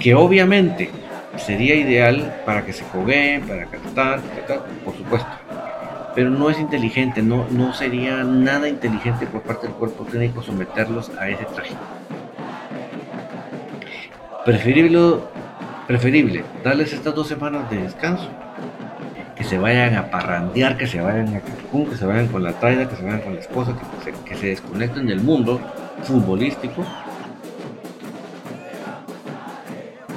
Que 0.00 0.14
obviamente 0.14 0.90
sería 1.36 1.74
ideal 1.74 2.42
para 2.44 2.64
que 2.64 2.72
se 2.72 2.84
fogueen, 2.84 3.42
para 3.42 3.66
cantar, 3.66 4.20
por 4.84 4.96
supuesto. 4.96 5.28
Pero 6.14 6.30
no 6.30 6.50
es 6.50 6.58
inteligente, 6.58 7.22
no, 7.22 7.46
no 7.50 7.72
sería 7.72 8.22
nada 8.22 8.68
inteligente 8.68 9.26
por 9.26 9.42
parte 9.42 9.66
del 9.66 9.76
cuerpo 9.76 10.04
técnico 10.04 10.42
someterlos 10.42 11.10
a 11.18 11.28
ese 11.28 11.44
traje. 11.46 11.74
Preferible 14.44 15.20
preferible 15.86 16.44
darles 16.62 16.92
estas 16.92 17.14
dos 17.14 17.28
semanas 17.28 17.68
de 17.70 17.82
descanso, 17.82 18.28
que 19.36 19.44
se 19.44 19.58
vayan 19.58 19.96
a 19.96 20.10
parrandear, 20.10 20.76
que 20.76 20.86
se 20.86 21.00
vayan 21.00 21.34
a 21.36 21.40
Cancún, 21.40 21.86
que 21.90 21.96
se 21.96 22.06
vayan 22.06 22.28
con 22.28 22.42
la 22.42 22.52
traida, 22.52 22.88
que 22.88 22.96
se 22.96 23.02
vayan 23.02 23.20
con 23.20 23.34
la 23.34 23.40
esposa, 23.40 23.74
que 24.24 24.34
se, 24.36 24.46
desconecten 24.46 25.06
del 25.06 25.20
mundo 25.20 25.60
futbolístico. 26.04 26.84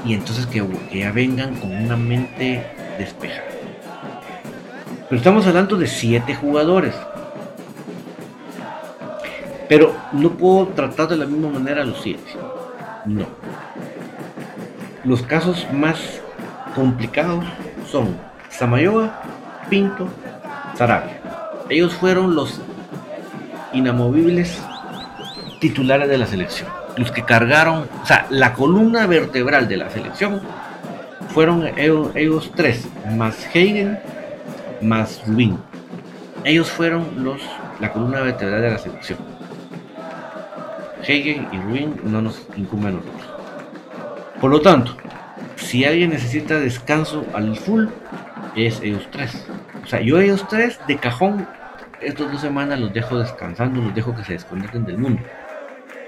Y 0.06 0.14
entonces 0.14 0.46
que, 0.46 0.66
que 0.92 1.00
ya 1.00 1.12
vengan 1.12 1.56
con 1.56 1.76
una 1.76 1.96
mente 1.96 2.64
despejada. 2.98 3.44
Pero 5.10 5.18
estamos 5.18 5.46
hablando 5.48 5.78
de 5.78 5.88
siete 5.88 6.36
jugadores. 6.36 6.96
Pero 9.68 9.96
no 10.12 10.32
puedo 10.32 10.68
tratar 10.68 11.08
de 11.08 11.18
la 11.18 11.26
misma 11.26 11.50
manera 11.50 11.82
a 11.82 11.86
los 11.86 12.02
siete. 12.02 12.24
No. 13.06 13.26
Los 15.04 15.22
casos 15.24 15.68
más 15.72 16.22
complicados 16.76 17.46
son 17.90 18.18
Samayoa, 18.50 19.22
Pinto, 19.70 20.08
Sarabia. 20.76 21.22
Ellos 21.70 21.94
fueron 21.94 22.36
los 22.36 22.62
inamovibles 23.74 24.60
titulares 25.60 26.10
de 26.10 26.18
la 26.18 26.26
selección. 26.26 26.85
Los 26.98 27.12
que 27.12 27.24
cargaron, 27.24 27.88
o 28.02 28.06
sea, 28.06 28.26
la 28.30 28.54
columna 28.54 29.06
vertebral 29.06 29.68
de 29.68 29.78
la 29.78 29.90
selección 29.90 30.42
fueron 31.30 31.68
ellos, 31.78 32.52
tres, 32.56 32.88
más 33.16 33.46
Hagen, 33.48 34.00
más 34.82 35.22
Rubin. 35.28 35.58
Ellos 36.44 36.70
fueron 36.70 37.24
los, 37.24 37.42
la 37.80 37.92
columna 37.92 38.22
vertebral 38.22 38.62
de 38.62 38.72
la 38.72 38.78
selección. 38.78 39.20
Hagen 41.02 41.48
y 41.52 41.58
Rubin 41.58 42.00
no 42.06 42.22
nos 42.22 42.48
incumben 42.56 42.96
nosotros. 42.96 43.30
Por 44.40 44.52
lo 44.52 44.62
tanto, 44.62 44.96
si 45.56 45.84
alguien 45.84 46.12
necesita 46.12 46.60
descanso 46.60 47.26
al 47.34 47.56
full, 47.58 47.88
es 48.56 48.80
ellos 48.82 49.08
tres. 49.12 49.46
O 49.84 49.88
sea, 49.88 50.00
yo 50.00 50.20
ellos 50.20 50.48
tres 50.48 50.80
de 50.88 50.98
cajón 50.98 51.48
estos 52.02 52.32
dos 52.32 52.42
semanas 52.42 52.80
los 52.80 52.94
dejo 52.94 53.18
descansando, 53.18 53.82
los 53.82 53.96
dejo 53.96 54.16
que 54.16 54.24
se 54.24 54.34
desconecten 54.34 54.86
del 54.86 54.98
mundo. 54.98 55.22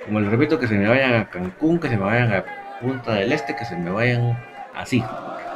Como 0.08 0.22
les 0.22 0.32
repito, 0.32 0.58
que 0.58 0.68
se 0.68 0.76
me 0.76 0.88
vayan 0.88 1.16
a 1.16 1.30
Cancún, 1.30 1.80
que 1.80 1.90
se 1.90 1.98
me 1.98 2.06
vayan 2.06 2.34
a 2.34 2.46
Punta 2.80 3.16
del 3.16 3.34
Este, 3.34 3.56
que 3.58 3.66
se 3.66 3.76
me 3.76 3.92
vayan 3.92 4.40
así, 4.74 5.04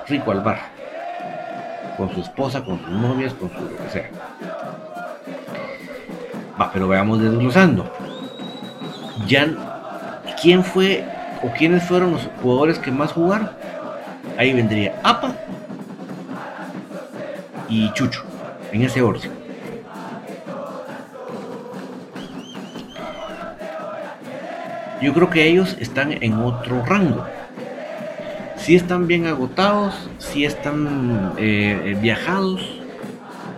rico 0.10 0.32
al 0.32 0.42
bar. 0.42 0.60
Con 1.96 2.14
su 2.14 2.20
esposa, 2.20 2.62
con 2.62 2.78
sus 2.80 2.90
novias, 2.90 3.34
con 3.34 3.50
su 3.50 3.62
lo 3.62 3.78
que 3.78 3.90
sea. 3.90 4.10
Va, 6.60 6.70
pero 6.74 6.90
veamos 6.90 7.22
desglosando. 7.22 7.90
Ya, 9.26 9.48
¿quién 10.42 10.66
fue 10.66 11.06
o 11.44 11.48
quiénes 11.52 11.84
fueron 11.84 12.12
los 12.12 12.28
jugadores 12.42 12.78
que 12.78 12.92
más 12.92 13.14
jugaron? 13.14 13.50
Ahí 14.38 14.52
vendría 14.52 15.00
APA 15.04 15.34
y 17.70 17.90
Chucho, 17.94 18.24
en 18.74 18.82
ese 18.82 19.02
orden. 19.02 19.41
Yo 25.02 25.14
creo 25.14 25.30
que 25.30 25.48
ellos 25.48 25.76
están 25.80 26.12
en 26.24 26.34
otro 26.34 26.86
rango. 26.86 27.26
Si 28.56 28.76
están 28.76 29.08
bien 29.08 29.26
agotados, 29.26 29.96
si 30.20 30.46
están 30.46 31.34
eh, 31.38 31.82
eh, 31.86 31.98
viajados, 32.00 32.62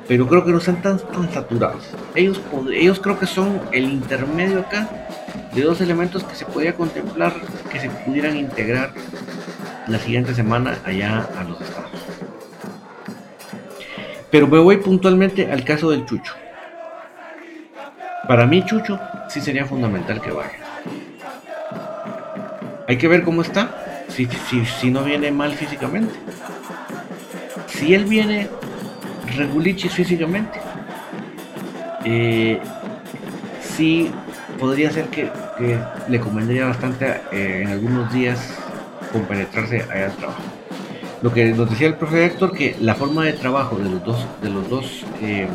pero 0.07 0.27
creo 0.27 0.45
que 0.45 0.51
no 0.51 0.59
están 0.59 0.81
tan, 0.81 0.99
tan 0.99 1.31
saturados. 1.33 1.83
Ellos, 2.15 2.39
ellos 2.73 2.99
creo 3.01 3.19
que 3.19 3.25
son 3.25 3.59
el 3.73 3.83
intermedio 3.83 4.61
acá 4.61 4.87
de 5.53 5.61
dos 5.61 5.81
elementos 5.81 6.23
que 6.23 6.35
se 6.35 6.45
podía 6.45 6.75
contemplar 6.75 7.33
que 7.69 7.79
se 7.79 7.89
pudieran 7.89 8.37
integrar 8.37 8.93
la 9.87 9.99
siguiente 9.99 10.33
semana 10.33 10.77
allá 10.85 11.27
a 11.37 11.43
los 11.43 11.59
estados. 11.59 11.91
Pero 14.31 14.47
me 14.47 14.59
voy 14.59 14.77
puntualmente 14.77 15.51
al 15.51 15.65
caso 15.65 15.91
del 15.91 16.05
Chucho. 16.05 16.33
Para 18.27 18.45
mí 18.45 18.63
Chucho 18.65 18.97
sí 19.27 19.41
sería 19.41 19.65
fundamental 19.65 20.21
que 20.21 20.31
vaya. 20.31 20.62
Hay 22.93 22.99
que 22.99 23.07
ver 23.07 23.23
cómo 23.23 23.41
está, 23.41 24.05
si, 24.07 24.27
si, 24.79 24.91
no 24.91 25.03
viene 25.03 25.31
mal 25.31 25.55
físicamente. 25.55 26.13
Si 27.65 27.95
él 27.95 28.05
viene 28.05 28.49
regulichis 29.35 29.91
físicamente, 29.91 30.59
eh, 32.05 32.59
sí 33.59 34.11
podría 34.59 34.91
ser 34.91 35.07
que, 35.07 35.31
le 36.07 36.19
convendría 36.19 36.67
bastante 36.67 37.21
eh, 37.31 37.63
en 37.63 37.69
algunos 37.69 38.13
días 38.13 38.59
compenetrarse 39.11 39.81
allá 39.91 40.05
al 40.05 40.15
trabajo. 40.15 40.43
Lo 41.23 41.33
que 41.33 41.45
nos 41.45 41.67
decía 41.71 41.87
el 41.87 41.95
profe 41.95 42.25
Héctor, 42.25 42.51
que 42.55 42.75
la 42.79 42.93
forma 42.93 43.25
de 43.25 43.33
trabajo 43.33 43.75
de 43.77 43.89
los 43.89 44.03
dos, 44.03 44.23
de 44.43 44.51
los 44.51 44.69
dos 44.69 45.03
eh, 45.19 45.47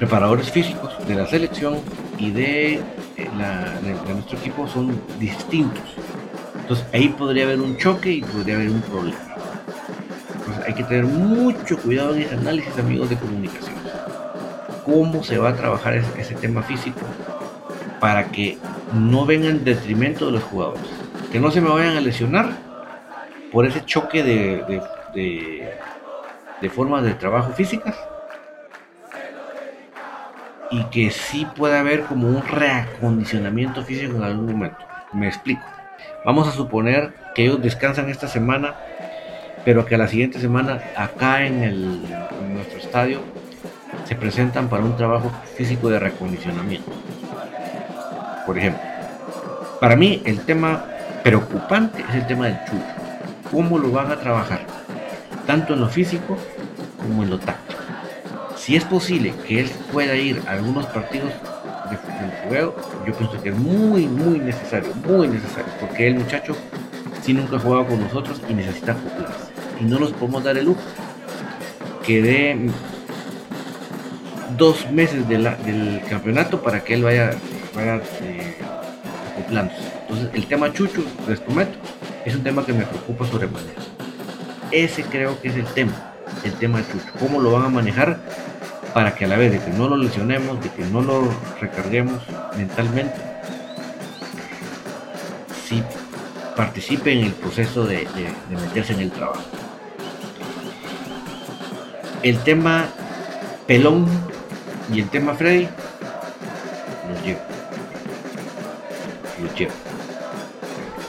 preparadores 0.00 0.50
físicos 0.50 0.92
de 1.06 1.14
la 1.14 1.28
selección 1.28 1.76
y 2.18 2.32
de, 2.32 2.80
eh, 3.16 3.28
de, 4.06 4.14
nuestro 4.14 4.38
equipo 4.38 4.66
son 4.66 5.00
distintos. 5.18 5.82
Entonces 6.60 6.86
ahí 6.92 7.08
podría 7.08 7.44
haber 7.44 7.60
un 7.60 7.76
choque 7.76 8.10
y 8.10 8.22
podría 8.22 8.56
haber 8.56 8.70
un 8.70 8.80
problema. 8.82 9.18
Entonces 10.38 10.64
hay 10.66 10.74
que 10.74 10.84
tener 10.84 11.04
mucho 11.04 11.78
cuidado 11.78 12.14
en 12.14 12.22
ese 12.22 12.34
análisis, 12.34 12.78
amigos 12.78 13.10
de 13.10 13.16
comunicación. 13.16 13.74
Cómo 14.84 15.22
se 15.22 15.38
va 15.38 15.50
a 15.50 15.56
trabajar 15.56 15.94
ese 15.94 16.34
tema 16.34 16.62
físico 16.62 17.00
para 18.00 18.26
que 18.32 18.58
no 18.92 19.24
venga 19.24 19.48
en 19.48 19.64
detrimento 19.64 20.26
de 20.26 20.32
los 20.32 20.42
jugadores. 20.42 20.82
Que 21.30 21.38
no 21.38 21.50
se 21.50 21.60
me 21.60 21.70
vayan 21.70 21.96
a 21.96 22.00
lesionar 22.00 22.50
por 23.52 23.66
ese 23.66 23.84
choque 23.84 24.22
de, 24.22 24.82
de, 25.14 26.70
formas 26.70 27.04
de 27.04 27.14
trabajo 27.14 27.52
físicas. 27.52 27.96
Y 30.72 30.84
que 30.84 31.10
sí 31.10 31.46
pueda 31.56 31.80
haber 31.80 32.02
como 32.02 32.28
un 32.28 32.42
reacondicionamiento 32.42 33.84
físico 33.84 34.16
en 34.16 34.22
algún 34.24 34.46
momento. 34.46 34.78
Me 35.12 35.28
explico. 35.28 35.62
Vamos 36.24 36.48
a 36.48 36.52
suponer 36.52 37.12
que 37.34 37.44
ellos 37.44 37.62
descansan 37.62 38.08
esta 38.08 38.26
semana, 38.26 38.74
pero 39.64 39.84
que 39.84 39.94
a 39.94 39.98
la 39.98 40.08
siguiente 40.08 40.40
semana 40.40 40.80
acá 40.96 41.44
en, 41.44 41.62
el, 41.62 42.00
nuestro 42.54 42.78
estadio 42.78 43.20
se 44.04 44.16
presentan 44.16 44.68
para 44.68 44.82
un 44.82 44.96
trabajo 44.96 45.30
físico 45.56 45.90
de 45.90 45.98
reacondicionamiento 45.98 46.90
por 48.46 48.58
ejemplo. 48.58 48.82
Para 49.80 49.96
mí 49.96 50.22
el 50.24 50.40
tema 50.40 50.84
preocupante 51.22 52.04
es 52.08 52.14
el 52.14 52.26
tema 52.26 52.46
del 52.46 52.58
chulo. 52.66 52.82
¿Cómo 53.50 53.78
lo 53.78 53.90
van 53.90 54.10
a 54.10 54.16
trabajar? 54.16 54.60
Tanto 55.46 55.74
en 55.74 55.80
lo 55.80 55.88
físico 55.88 56.36
como 56.98 57.22
en 57.22 57.30
lo 57.30 57.38
táctico. 57.38 57.81
Si 58.62 58.76
es 58.76 58.84
posible 58.84 59.34
que 59.44 59.58
él 59.58 59.70
pueda 59.92 60.14
ir 60.14 60.40
a 60.46 60.52
algunos 60.52 60.86
partidos 60.86 61.32
de, 61.90 62.48
juego, 62.48 62.76
yo 63.04 63.12
pienso 63.12 63.42
que 63.42 63.48
es 63.48 63.56
muy, 63.56 64.06
muy 64.06 64.38
necesario, 64.38 64.94
muy 65.04 65.26
necesario, 65.26 65.72
porque 65.80 66.06
el 66.06 66.14
muchacho 66.14 66.54
sí 67.22 67.34
nunca 67.34 67.56
ha 67.56 67.58
jugado 67.58 67.88
con 67.88 68.00
nosotros 68.00 68.40
y 68.48 68.54
necesita 68.54 68.92
acoplarse. 68.92 69.50
Y 69.80 69.84
no 69.84 69.98
nos 69.98 70.12
podemos 70.12 70.44
dar 70.44 70.56
el 70.56 70.66
lujo 70.66 70.80
que 72.06 72.22
dé 72.22 72.70
dos 74.56 74.88
meses 74.92 75.28
del 75.28 76.00
campeonato 76.08 76.62
para 76.62 76.84
que 76.84 76.94
él 76.94 77.02
vaya 77.02 77.32
vaya 77.74 78.00
eh, 78.20 78.58
acoplándose. 79.32 79.80
Entonces, 80.02 80.30
el 80.34 80.46
tema 80.46 80.72
Chucho, 80.72 81.02
les 81.26 81.40
prometo, 81.40 81.76
es 82.24 82.36
un 82.36 82.44
tema 82.44 82.64
que 82.64 82.72
me 82.72 82.84
preocupa 82.84 83.26
sobremanera. 83.26 83.82
Ese 84.70 85.02
creo 85.02 85.40
que 85.40 85.48
es 85.48 85.56
el 85.56 85.66
tema, 85.66 86.14
el 86.44 86.52
tema 86.52 86.78
de 86.78 86.84
Chucho. 86.92 87.12
¿Cómo 87.18 87.40
lo 87.40 87.50
van 87.50 87.64
a 87.64 87.68
manejar 87.68 88.20
para 88.94 89.14
que 89.14 89.24
a 89.24 89.28
la 89.28 89.36
vez 89.36 89.52
de 89.52 89.58
que 89.58 89.70
no 89.70 89.88
lo 89.88 89.96
lesionemos, 89.96 90.62
de 90.62 90.70
que 90.70 90.84
no 90.84 91.00
lo 91.00 91.28
recarguemos 91.60 92.20
mentalmente, 92.56 93.14
sí 95.66 95.82
participe 96.56 97.12
en 97.12 97.26
el 97.26 97.32
proceso 97.32 97.84
de, 97.84 97.98
de 97.98 98.56
meterse 98.56 98.92
en 98.92 99.00
el 99.00 99.10
trabajo? 99.10 99.42
El 102.22 102.38
tema 102.38 102.86
pelón 103.66 104.06
y 104.92 105.00
el 105.00 105.08
tema 105.08 105.34
Freddy 105.34 105.68
los 107.08 107.24
llevo. 107.24 107.40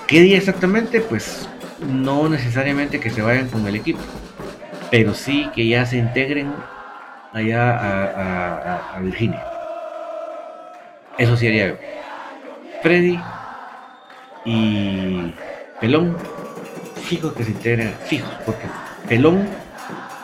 ¿Qué 0.08 0.22
día 0.22 0.38
exactamente? 0.38 1.02
Pues 1.02 1.48
no 1.88 2.30
necesariamente 2.30 3.00
que 3.00 3.10
se 3.10 3.22
vayan 3.22 3.48
con 3.50 3.68
el 3.68 3.76
equipo, 3.76 4.00
pero 4.92 5.14
sí 5.14 5.50
que 5.56 5.68
ya 5.68 5.86
se 5.86 5.98
integren 5.98 6.52
allá 7.34 8.96
a, 8.96 9.00
Virginia. 9.00 9.44
Eso 11.18 11.36
sí 11.36 11.48
haría 11.48 11.70
yo. 11.70 11.76
Freddy 12.82 13.20
y 14.46 15.34
Pelón, 15.80 16.16
fijos 17.04 17.34
que 17.34 17.44
se 17.44 17.52
integren, 17.52 17.94
fijos, 18.06 18.30
porque 18.46 18.68
Pelón, 19.08 19.48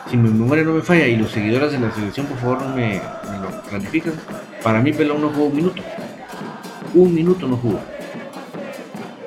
si 0.08 0.16
mi 0.16 0.30
memoria 0.30 0.64
no 0.64 0.72
me 0.72 0.82
falla 0.82 1.06
y 1.06 1.16
los 1.16 1.30
seguidores 1.30 1.72
de 1.72 1.78
la 1.78 1.90
selección 1.92 2.26
por 2.26 2.38
favor 2.38 2.62
no 2.62 2.74
me, 2.74 3.00
lo 3.42 3.62
clarifican, 3.62 4.14
para 4.62 4.80
mí 4.80 4.92
Pelón 4.92 5.20
no 5.20 5.30
jugó 5.30 5.46
un 5.46 5.56
minuto. 5.56 5.82
Un 6.94 7.14
minuto 7.14 7.46
no 7.46 7.56
jugó 7.56 7.80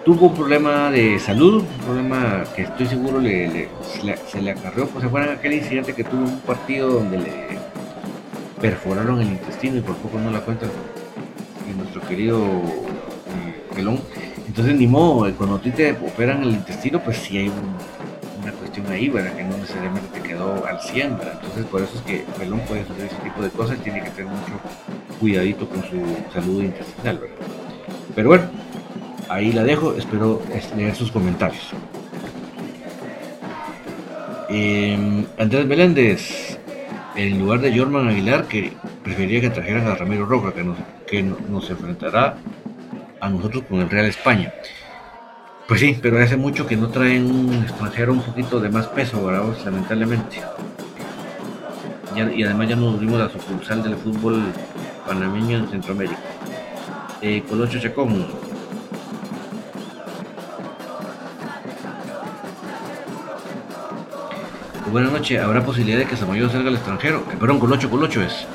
tuvo 0.04 0.28
un 0.28 0.36
problema 0.36 0.92
de 0.92 1.18
salud, 1.18 1.64
un 1.64 1.86
problema 1.86 2.44
que 2.54 2.64
estoy 2.64 2.88
seguro 2.88 3.22
le, 3.22 3.70
se, 4.28 4.42
le, 4.42 4.52
acarreó, 4.52 4.86
pues 4.88 5.02
se 5.02 5.08
acuerdan 5.08 5.38
aquel 5.38 5.54
incidente 5.54 5.94
que 5.94 6.04
tuvo 6.04 6.24
un 6.24 6.40
partido 6.42 6.90
donde 6.90 7.20
le 7.20 7.63
perforaron 8.64 9.20
el 9.20 9.28
intestino 9.28 9.76
y 9.76 9.82
por 9.82 9.98
poco 9.98 10.18
no 10.18 10.32
la 10.32 10.40
cuenta 10.40 10.68
nuestro 11.76 12.00
querido 12.08 12.38
eh, 12.38 13.76
pelón. 13.76 14.00
Entonces 14.48 14.74
ni 14.76 14.88
modo, 14.88 15.28
eh, 15.28 15.34
cuando 15.38 15.58
a 15.58 15.62
ti 15.62 15.70
te 15.72 15.92
operan 15.92 16.44
el 16.44 16.52
intestino, 16.52 17.04
pues 17.04 17.18
sí 17.18 17.40
hay 17.40 17.52
una 18.42 18.54
cuestión 18.54 18.88
ahí, 18.88 19.10
¿verdad? 19.10 19.36
Que 19.36 19.44
no 19.44 19.58
necesariamente 19.58 20.08
te 20.18 20.26
quedó 20.26 20.66
al 20.66 20.80
100, 20.80 21.18
¿verdad? 21.18 21.40
Entonces 21.42 21.66
por 21.66 21.82
eso 21.82 21.98
es 21.98 22.02
que 22.04 22.26
pelón 22.40 22.62
puede 22.62 22.84
hacer 22.84 22.96
ese 23.06 23.18
tipo 23.18 23.42
de 23.42 23.50
cosas 23.50 23.80
y 23.80 23.84
tiene 23.84 24.02
que 24.02 24.12
tener 24.12 24.32
mucho 24.32 24.54
cuidadito 25.20 25.68
con 25.68 25.82
su 25.82 26.00
salud 26.34 26.64
intestinal, 26.64 27.18
¿verdad? 27.18 27.36
Pero 28.16 28.30
bueno, 28.30 28.46
ahí 29.28 29.52
la 29.52 29.66
dejo, 29.66 29.94
espero 29.96 30.42
leer 30.78 30.96
sus 30.96 31.12
comentarios. 31.12 31.64
Em, 34.48 35.26
Andrés 35.38 35.66
Meléndez, 35.66 36.53
en 37.16 37.40
lugar 37.40 37.60
de 37.62 37.78
Jorman 37.78 38.08
Aguilar, 38.08 38.46
que 38.48 38.74
preferiría 39.04 39.42
que 39.42 39.50
trajeran 39.50 39.88
a 39.88 39.96
Ramiro 39.96 40.26
Roca, 40.26 40.54
que 40.54 40.64
nos, 40.64 40.78
que 41.08 41.24
nos 41.24 41.70
enfrentará 41.70 42.38
a 43.20 43.30
nosotros 43.30 43.64
con 43.70 43.80
el 43.80 43.90
Real 43.90 44.06
España. 44.06 44.54
Pues 45.68 45.80
sí, 45.80 45.98
pero 46.02 46.22
hace 46.22 46.36
mucho 46.36 46.68
que 46.68 46.76
no 46.76 46.90
traen 46.90 47.26
un 47.26 47.54
extranjero 47.64 48.14
un 48.14 48.22
poquito 48.22 48.60
de 48.60 48.70
más 48.70 48.88
peso, 48.88 49.26
¿verdad? 49.26 49.44
lamentablemente. 49.64 50.42
y 52.16 52.44
además 52.44 52.70
ya 52.70 52.76
nos 52.76 52.94
volvimos 52.94 53.20
la 53.20 53.30
sucursal 53.30 53.82
del 53.82 53.96
fútbol 53.96 54.44
panameño 55.08 55.58
en 55.58 55.68
Centroamérica. 55.70 56.20
Eh, 57.22 57.42
Chacón, 57.80 58.28
buenas 64.94 65.12
noches. 65.12 65.42
¿Habrá 65.42 65.66
posibilidad 65.66 65.98
de 65.98 66.06
que 66.06 66.16
Samayo 66.16 66.48
salga 66.50 66.70
al 66.70 66.76
extranjero? 66.76 67.26
Eh, 67.32 67.36
perdón, 67.40 67.60
Colocho, 67.60 67.90
Colocho 67.90 68.22
es. 68.22 68.46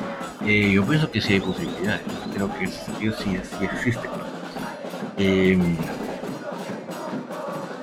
Eh, 0.47 0.71
yo 0.71 0.85
pienso 0.85 1.11
que 1.11 1.21
sí 1.21 1.33
hay 1.33 1.41
posibilidades. 1.41 2.03
Creo 2.33 2.49
que 2.57 2.69
sí, 2.69 3.37
existe. 3.61 4.09
Eh, 5.19 5.59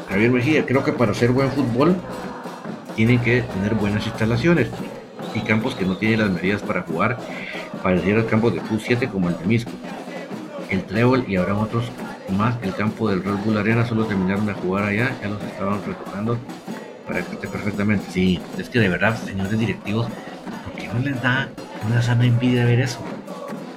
Javier 0.08 0.32
Mejía, 0.32 0.66
creo 0.66 0.86
que 0.86 0.94
para 0.94 1.12
hacer 1.12 1.32
buen 1.32 1.52
fútbol 1.52 1.98
tienen 2.96 3.20
que 3.20 3.42
tener 3.42 3.76
buenas 3.76 4.06
instalaciones 4.08 4.70
y 5.34 5.42
campos 5.42 5.76
que 5.76 5.86
no 5.86 5.98
tienen 5.98 6.22
las 6.22 6.32
medidas 6.32 6.62
para 6.62 6.84
jugar 6.84 7.18
pareciera 7.84 8.22
el 8.22 8.26
campo 8.26 8.52
de 8.52 8.62
Q7 8.62 9.12
como 9.12 9.28
el 9.28 9.38
de 9.38 9.46
Misco. 9.46 9.72
El 10.70 10.86
Trébol 10.86 11.26
y 11.28 11.36
habrá 11.36 11.56
otros 11.56 11.92
más. 12.38 12.56
El 12.64 12.74
campo 12.74 13.10
del 13.10 13.22
Red 13.22 13.36
Bull 13.44 13.58
Arena 13.58 13.86
solo 13.86 14.06
terminaron 14.06 14.46
de 14.46 14.54
jugar 14.54 14.86
allá, 14.86 15.14
ya 15.22 15.28
los 15.28 15.44
estaban 15.44 15.82
retocando 15.86 16.38
perfectamente. 17.24 18.06
Sí, 18.12 18.40
es 18.58 18.70
que 18.70 18.80
de 18.80 18.90
verdad, 18.90 19.18
señores 19.24 19.58
directivos, 19.58 20.08
¿por 20.64 20.74
qué 20.74 20.88
no 20.88 21.00
les 21.00 21.22
da 21.22 21.50
una 21.88 22.02
sana 22.02 22.26
envidia 22.26 22.66
ver 22.66 22.80
eso? 22.80 23.00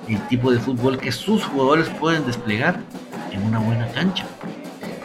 El 0.09 0.21
tipo 0.29 0.51
de 0.51 0.59
fútbol 0.59 0.99
que 0.99 1.13
sus 1.13 1.45
jugadores 1.45 1.89
pueden 2.01 2.27
desplegar 2.27 2.81
en 3.33 3.43
una 3.43 3.59
buena 3.59 3.87
cancha. 3.89 4.27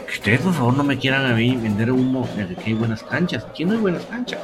Que 0.06 0.12
ustedes, 0.12 0.40
por 0.40 0.54
favor, 0.54 0.74
no 0.74 0.84
me 0.84 0.98
quieran 0.98 1.26
a 1.26 1.34
mí 1.34 1.56
vender 1.56 1.92
humo 1.92 2.28
de 2.36 2.54
que 2.54 2.64
hay 2.70 2.74
buenas 2.74 3.02
canchas. 3.02 3.44
Aquí 3.44 3.64
no 3.64 3.72
hay 3.72 3.78
buenas 3.78 4.04
canchas. 4.06 4.40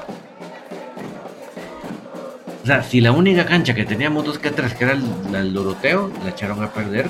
O 2.63 2.67
sea, 2.67 2.83
si 2.83 3.01
la 3.01 3.13
única 3.13 3.47
cancha 3.47 3.75
que 3.75 3.85
teníamos 3.85 4.25
dos 4.25 4.39
que 4.39 4.51
tres, 4.51 4.75
que 4.75 4.85
era 4.85 4.93
el, 4.93 5.55
Doroteo, 5.55 6.13
la 6.23 6.31
echaron 6.31 6.63
a 6.63 6.71
perder 6.71 7.09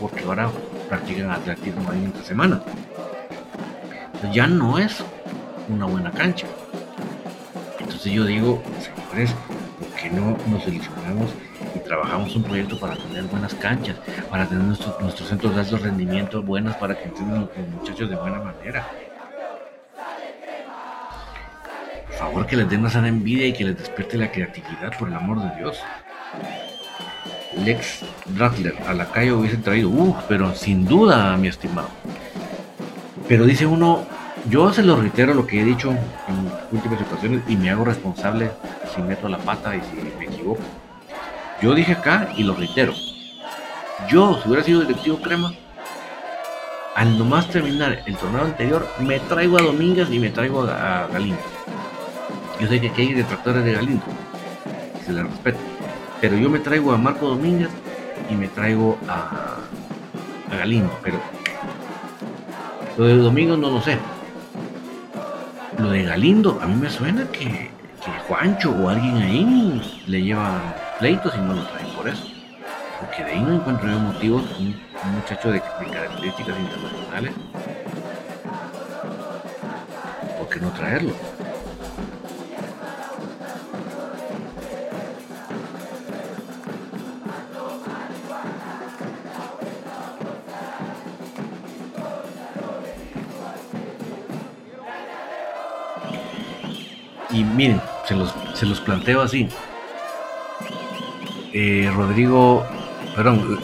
porque 0.00 0.24
ahora 0.24 0.50
practican 0.88 1.30
atletismo 1.30 1.90
ahí 1.90 2.04
entre 2.04 2.24
semana. 2.24 2.62
Entonces 4.06 4.34
ya 4.34 4.46
no 4.46 4.78
es 4.78 5.04
una 5.68 5.86
buena 5.86 6.10
cancha. 6.10 6.46
Entonces 7.78 8.12
yo 8.12 8.24
digo, 8.24 8.62
señores, 8.80 9.34
¿por 9.78 9.88
qué 10.00 10.10
no 10.10 10.36
nos 10.50 10.62
seleccionamos 10.64 11.30
y 11.74 11.78
trabajamos 11.80 12.34
un 12.36 12.42
proyecto 12.42 12.78
para 12.78 12.96
tener 12.96 13.24
buenas 13.24 13.54
canchas, 13.54 13.96
para 14.30 14.46
tener 14.46 14.64
nuestros 14.64 15.28
centros 15.28 15.54
de 15.54 15.60
alto 15.60 15.78
rendimiento 15.78 16.42
buenos, 16.42 16.76
para 16.76 16.96
que 16.96 17.04
entiendan 17.04 17.48
los 17.56 17.68
muchachos 17.80 18.10
de 18.10 18.16
buena 18.16 18.38
manera? 18.38 18.88
Por 22.06 22.16
favor, 22.16 22.46
que 22.46 22.56
les 22.56 22.68
den 22.68 22.80
una 22.80 22.90
sana 22.90 23.08
envidia 23.08 23.46
y 23.46 23.52
que 23.52 23.64
les 23.64 23.78
despierte 23.78 24.18
la 24.18 24.30
creatividad, 24.30 24.96
por 24.98 25.08
el 25.08 25.14
amor 25.14 25.40
de 25.40 25.56
Dios. 25.56 25.78
Lex 27.64 28.04
Rattler 28.36 28.74
a 28.86 28.92
la 28.92 29.06
calle 29.06 29.32
hubiese 29.32 29.56
traído, 29.56 29.88
uff, 29.88 30.16
pero 30.28 30.54
sin 30.54 30.84
duda, 30.84 31.36
mi 31.36 31.48
estimado. 31.48 31.88
Pero 33.26 33.44
dice 33.46 33.66
uno, 33.66 34.06
yo 34.48 34.72
se 34.72 34.82
lo 34.82 34.96
reitero 34.96 35.34
lo 35.34 35.46
que 35.46 35.60
he 35.60 35.64
dicho 35.64 35.90
en 35.90 36.50
últimas 36.72 37.00
ocasiones 37.02 37.42
y 37.48 37.56
me 37.56 37.70
hago 37.70 37.84
responsable 37.84 38.50
si 38.94 39.02
meto 39.02 39.28
la 39.28 39.38
pata 39.38 39.76
y 39.76 39.80
si 39.80 39.96
me 40.18 40.24
equivoco. 40.24 40.62
Yo 41.60 41.74
dije 41.74 41.92
acá 41.92 42.28
y 42.36 42.44
lo 42.44 42.54
reitero. 42.54 42.94
Yo, 44.08 44.40
si 44.40 44.48
hubiera 44.48 44.64
sido 44.64 44.80
directivo 44.80 45.20
crema, 45.20 45.52
al 46.94 47.18
nomás 47.18 47.48
terminar 47.48 48.02
el 48.06 48.16
torneo 48.16 48.44
anterior, 48.44 48.88
me 49.00 49.20
traigo 49.20 49.58
a 49.58 49.62
Domínguez 49.62 50.08
y 50.10 50.18
me 50.18 50.30
traigo 50.30 50.62
a, 50.62 51.08
Galindo. 51.12 51.40
Yo 52.60 52.68
sé 52.68 52.80
que 52.80 52.88
aquí 52.88 53.02
hay 53.02 53.14
detractores 53.14 53.64
de 53.64 53.72
Galindo, 53.72 54.04
se 55.04 55.12
le 55.12 55.24
respeto. 55.24 55.58
Pero 56.20 56.36
yo 56.36 56.48
me 56.48 56.58
traigo 56.58 56.92
a 56.92 56.96
Marco 56.96 57.28
Domínguez 57.28 57.70
y 58.30 58.34
me 58.34 58.48
traigo 58.48 58.98
a, 59.08 59.58
a 60.50 60.56
Galindo. 60.56 60.90
Pero 61.02 61.18
lo 62.96 63.04
de 63.04 63.16
Domingo 63.16 63.56
no 63.56 63.70
lo 63.70 63.82
sé. 63.82 63.98
Lo 65.78 65.90
de 65.90 66.02
Galindo, 66.02 66.58
a 66.60 66.66
mí 66.66 66.74
me 66.74 66.90
suena 66.90 67.24
que, 67.30 67.70
Juancho 68.26 68.72
o 68.72 68.88
alguien 68.88 69.16
ahí 69.18 70.02
le 70.08 70.22
lleva 70.22 70.60
pleitos 70.98 71.32
y 71.36 71.38
no 71.38 71.54
lo 71.54 71.62
traen 71.68 71.86
por 71.94 72.08
eso. 72.08 72.24
Porque 72.98 73.22
de 73.22 73.30
ahí 73.30 73.40
no 73.40 73.54
encuentro 73.54 73.88
yo 73.88 73.98
motivos, 74.00 74.42
un, 74.58 74.74
muchacho 75.14 75.52
de, 75.52 75.60
características 75.60 76.58
internacionales, 76.58 77.32
¿por 80.36 80.48
qué 80.48 80.60
no 80.60 80.70
traerlo? 80.72 81.14
Y 97.38 97.44
miren, 97.44 97.80
se 98.04 98.16
los, 98.16 98.34
se 98.54 98.66
los 98.66 98.80
planteo 98.80 99.20
así. 99.22 99.48
Eh, 101.52 101.88
Rodrigo, 101.94 102.66
perdón, 103.14 103.60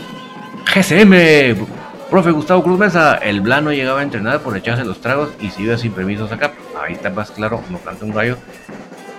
GCM, 0.73 1.67
profe 2.09 2.31
Gustavo 2.31 2.63
Cruz 2.63 2.79
Mesa, 2.79 3.17
el 3.17 3.41
Blano 3.41 3.73
llegaba 3.73 3.99
a 3.99 4.03
entrenar 4.05 4.39
por 4.43 4.57
echarse 4.57 4.85
los 4.85 5.01
tragos 5.01 5.31
y 5.41 5.51
se 5.51 5.63
iba 5.63 5.77
sin 5.77 5.91
permiso 5.91 6.27
acá. 6.27 6.53
Ahí 6.81 6.93
está 6.93 7.11
más 7.11 7.33
claro, 7.33 7.65
no 7.69 7.79
canta 7.79 8.05
un 8.05 8.13
rayo, 8.13 8.37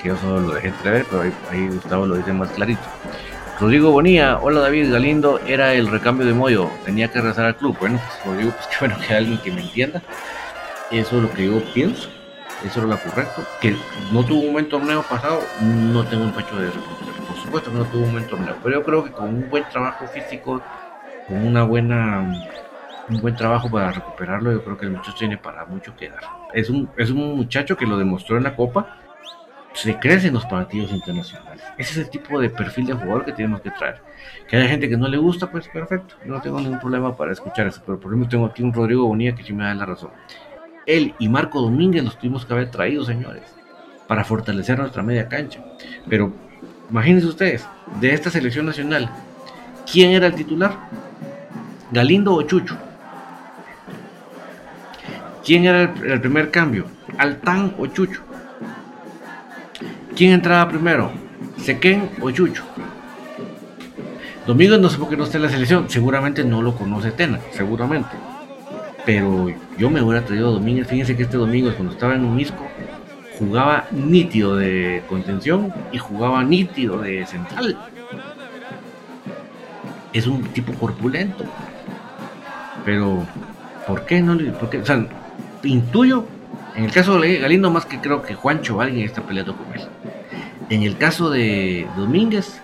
que 0.02 0.08
yo 0.08 0.16
solo 0.16 0.40
lo 0.40 0.54
dejé 0.54 0.70
entrever, 0.70 1.06
pero 1.10 1.24
ahí, 1.52 1.68
Gustavo 1.68 2.06
lo 2.06 2.16
dice 2.16 2.32
más 2.32 2.48
clarito. 2.52 2.84
Rodrigo 3.60 3.92
Bonía, 3.92 4.40
hola 4.42 4.62
David 4.62 4.90
Galindo, 4.90 5.42
era 5.46 5.74
el 5.74 5.88
recambio 5.88 6.26
de 6.26 6.34
Moyo, 6.34 6.70
tenía 6.86 7.10
que 7.10 7.20
regresar 7.20 7.44
al 7.44 7.58
club. 7.58 7.76
Bueno, 7.78 8.00
pues 8.08 8.26
Rodrigo, 8.26 8.54
pues 8.56 8.68
que 8.72 8.76
bueno 8.80 8.96
que 9.06 9.14
alguien 9.16 9.38
que 9.40 9.52
me 9.52 9.60
entienda. 9.64 10.02
Eso 10.92 11.18
es 11.18 11.24
lo 11.24 11.34
que 11.34 11.46
yo 11.48 11.62
pienso 11.74 12.15
eso 12.68 12.80
era 12.80 12.90
lo 12.90 13.00
correcto. 13.00 13.44
Que 13.62 13.76
no 14.12 14.24
tuvo 14.24 14.42
un 14.42 14.54
buen 14.54 14.70
torneo 14.70 15.04
pasado, 15.04 15.42
no 15.62 16.04
tengo 16.06 16.24
un 16.24 16.32
pecho 16.32 16.56
de 16.56 16.68
reconocer. 16.68 17.14
Por 17.28 17.38
supuesto 17.38 17.72
que 17.72 17.78
no 17.78 17.86
tuvo 17.86 18.06
un 18.06 18.12
buen 18.12 18.28
torneo, 18.28 18.56
pero 18.64 18.80
yo 18.80 18.84
creo 18.84 19.04
que 19.04 19.12
con 19.12 19.30
un 19.30 19.50
buen 19.50 19.64
trabajo 19.70 20.08
físico, 20.08 20.62
con 21.28 21.48
una 21.48 21.64
buena 21.64 22.32
un 23.10 23.22
buen 23.22 23.36
trabajo 23.36 23.70
para 23.70 23.92
recuperarlo, 23.92 24.52
yo 24.52 24.64
creo 24.64 24.78
que 24.78 24.86
el 24.86 24.92
muchacho 24.92 25.14
tiene 25.18 25.38
para 25.38 25.66
mucho 25.66 25.96
que 25.96 26.10
dar. 26.10 26.24
Es 26.54 26.70
un, 26.70 26.90
es 26.98 27.12
un 27.12 27.38
muchacho 27.38 27.78
que 27.78 27.86
lo 27.86 27.98
demostró 27.98 28.38
en 28.38 28.44
la 28.44 28.56
Copa, 28.56 28.98
se 29.74 30.00
crece 30.00 30.30
en 30.30 30.34
los 30.34 30.46
partidos 30.46 30.92
internacionales. 30.92 31.62
Ese 31.78 31.92
es 31.92 31.98
el 31.98 32.10
tipo 32.10 32.40
de 32.40 32.50
perfil 32.50 32.88
de 32.88 32.94
jugador 32.94 33.26
que 33.26 33.34
tenemos 33.34 33.62
que 33.62 33.72
traer. 33.72 34.02
Que 34.48 34.56
haya 34.58 34.70
gente 34.70 34.90
que 34.90 34.98
no 34.98 35.08
le 35.08 35.18
gusta, 35.18 35.52
pues 35.52 35.68
perfecto. 35.68 36.16
no 36.26 36.42
tengo 36.42 36.60
ningún 36.60 36.80
problema 36.80 37.16
para 37.16 37.34
escuchar 37.34 37.68
eso. 37.68 37.82
Pero 37.86 38.00
por 38.00 38.12
ejemplo, 38.12 38.30
tengo 38.30 38.46
aquí 38.46 38.64
un 38.64 38.74
Rodrigo 38.74 39.06
Bonilla 39.06 39.36
que 39.36 39.44
sí 39.44 39.54
me 39.54 39.66
da 39.66 39.74
la 39.76 39.86
razón 39.86 40.12
él 40.86 41.14
y 41.20 41.30
Marco 41.30 41.62
Domínguez 41.62 42.04
los 42.04 42.18
tuvimos 42.18 42.46
que 42.46 42.54
haber 42.54 42.72
traído, 42.72 43.04
señores, 43.04 43.44
para 44.08 44.24
fortalecer 44.24 44.78
nuestra 44.78 45.04
media 45.04 45.28
cancha. 45.28 45.64
Pero 46.10 46.34
imagínense 46.90 47.28
ustedes, 47.28 47.68
de 48.00 48.14
esta 48.14 48.30
selección 48.30 48.66
nacional, 48.66 49.10
¿quién 49.92 50.12
era 50.12 50.28
el 50.28 50.36
titular? 50.36 50.78
¿Galindo 51.92 52.34
o 52.34 52.42
Chucho? 52.44 52.78
¿Quién 55.44 55.66
era 55.66 55.82
el, 55.84 56.22
primer 56.22 56.50
cambio? 56.50 56.86
¿Altán 57.18 57.76
o 57.78 57.86
Chucho? 57.88 58.22
¿Quién 60.16 60.32
entraba 60.32 60.68
primero? 60.70 61.12
¿Sequén 61.58 62.10
o 62.22 62.32
Chucho? 62.32 62.64
Domínguez 64.48 64.80
no 64.80 64.90
sé 64.90 64.98
por 64.98 65.10
qué 65.10 65.18
no 65.18 65.24
está 65.24 65.38
en 65.38 65.44
la 65.44 65.50
selección, 65.50 65.90
seguramente 65.90 66.44
no 66.44 66.62
lo 66.62 66.76
conoce 66.76 67.12
Tena, 67.12 67.40
seguramente 67.52 68.16
pero 69.06 69.48
yo 69.78 69.90
me 69.90 70.02
hubiera 70.02 70.26
traído 70.26 70.50
a 70.50 70.54
Domínguez. 70.54 70.88
Fíjense 70.88 71.16
que 71.16 71.24
este 71.24 71.38
domingo, 71.38 71.72
cuando 71.74 71.94
estaba 71.94 72.16
en 72.16 72.26
un 72.26 72.36
misco, 72.36 72.66
jugaba 73.38 73.86
nítido 73.92 74.56
de 74.56 75.04
contención 75.08 75.74
y 75.92 75.98
jugaba 75.98 76.44
nítido 76.44 77.00
de 77.00 77.26
central. 77.26 77.78
Es 80.14 80.28
un 80.28 80.44
tipo 80.44 80.74
corpulento. 80.74 81.44
Pero, 82.84 83.26
¿por 83.88 84.06
qué 84.06 84.22
no 84.22 84.36
le.? 84.36 84.52
Por 84.52 84.70
qué? 84.70 84.80
O 84.80 84.86
sea, 84.86 85.06
intuyo, 85.64 86.26
en 86.76 86.86
el 86.86 86.92
caso 86.92 87.20
de 87.20 87.38
Galindo, 87.38 87.70
más 87.70 87.86
que 87.86 88.00
creo 88.00 88.22
que 88.22 88.34
Juancho 88.34 88.80
alguien 88.80 89.06
está 89.06 89.22
peleando 89.22 89.56
con 89.56 89.66
él. 89.74 89.88
En 90.70 90.84
el 90.84 90.98
caso 90.98 91.30
de 91.30 91.88
Domínguez, 91.96 92.62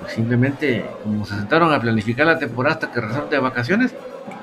pues 0.00 0.12
simplemente, 0.14 0.84
como 1.02 1.26
se 1.26 1.34
sentaron 1.34 1.72
a 1.72 1.80
planificar 1.80 2.26
la 2.26 2.38
temporada 2.38 2.74
hasta 2.74 2.90
que 2.90 3.00
regresaron 3.00 3.30
de 3.30 3.38
vacaciones, 3.38 3.94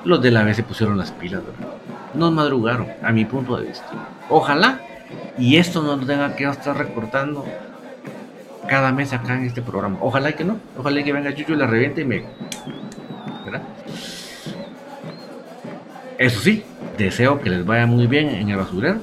los 0.04 0.22
de 0.22 0.30
la 0.30 0.42
vez 0.44 0.56
se 0.56 0.62
pusieron 0.62 0.98
las 0.98 1.12
pilas, 1.12 1.42
¿verdad? 1.44 1.74
Nos 2.14 2.32
madrugaron, 2.32 2.88
a 3.02 3.12
mi 3.12 3.24
punto 3.24 3.56
de 3.56 3.68
vista. 3.68 3.86
Ojalá 4.28 4.80
y 5.38 5.56
esto 5.56 5.82
no 5.82 5.98
tenga 5.98 6.34
que 6.36 6.44
estar 6.44 6.76
recortando 6.76 7.44
cada 8.68 8.92
mes 8.92 9.12
acá 9.12 9.34
en 9.34 9.46
este 9.46 9.62
programa. 9.62 9.98
Ojalá 10.00 10.32
que 10.32 10.44
no. 10.44 10.58
Ojalá 10.76 11.02
que 11.02 11.12
venga 11.12 11.34
Chucho 11.34 11.54
y 11.54 11.56
la 11.56 11.66
reviente 11.66 12.02
y 12.02 12.04
me. 12.04 12.24
¿Verdad? 13.44 13.62
Eso 16.18 16.40
sí, 16.40 16.62
deseo 16.98 17.40
que 17.40 17.50
les 17.50 17.64
vaya 17.64 17.86
muy 17.86 18.06
bien 18.06 18.28
en 18.28 18.50
el 18.50 18.56
basurero. 18.56 19.00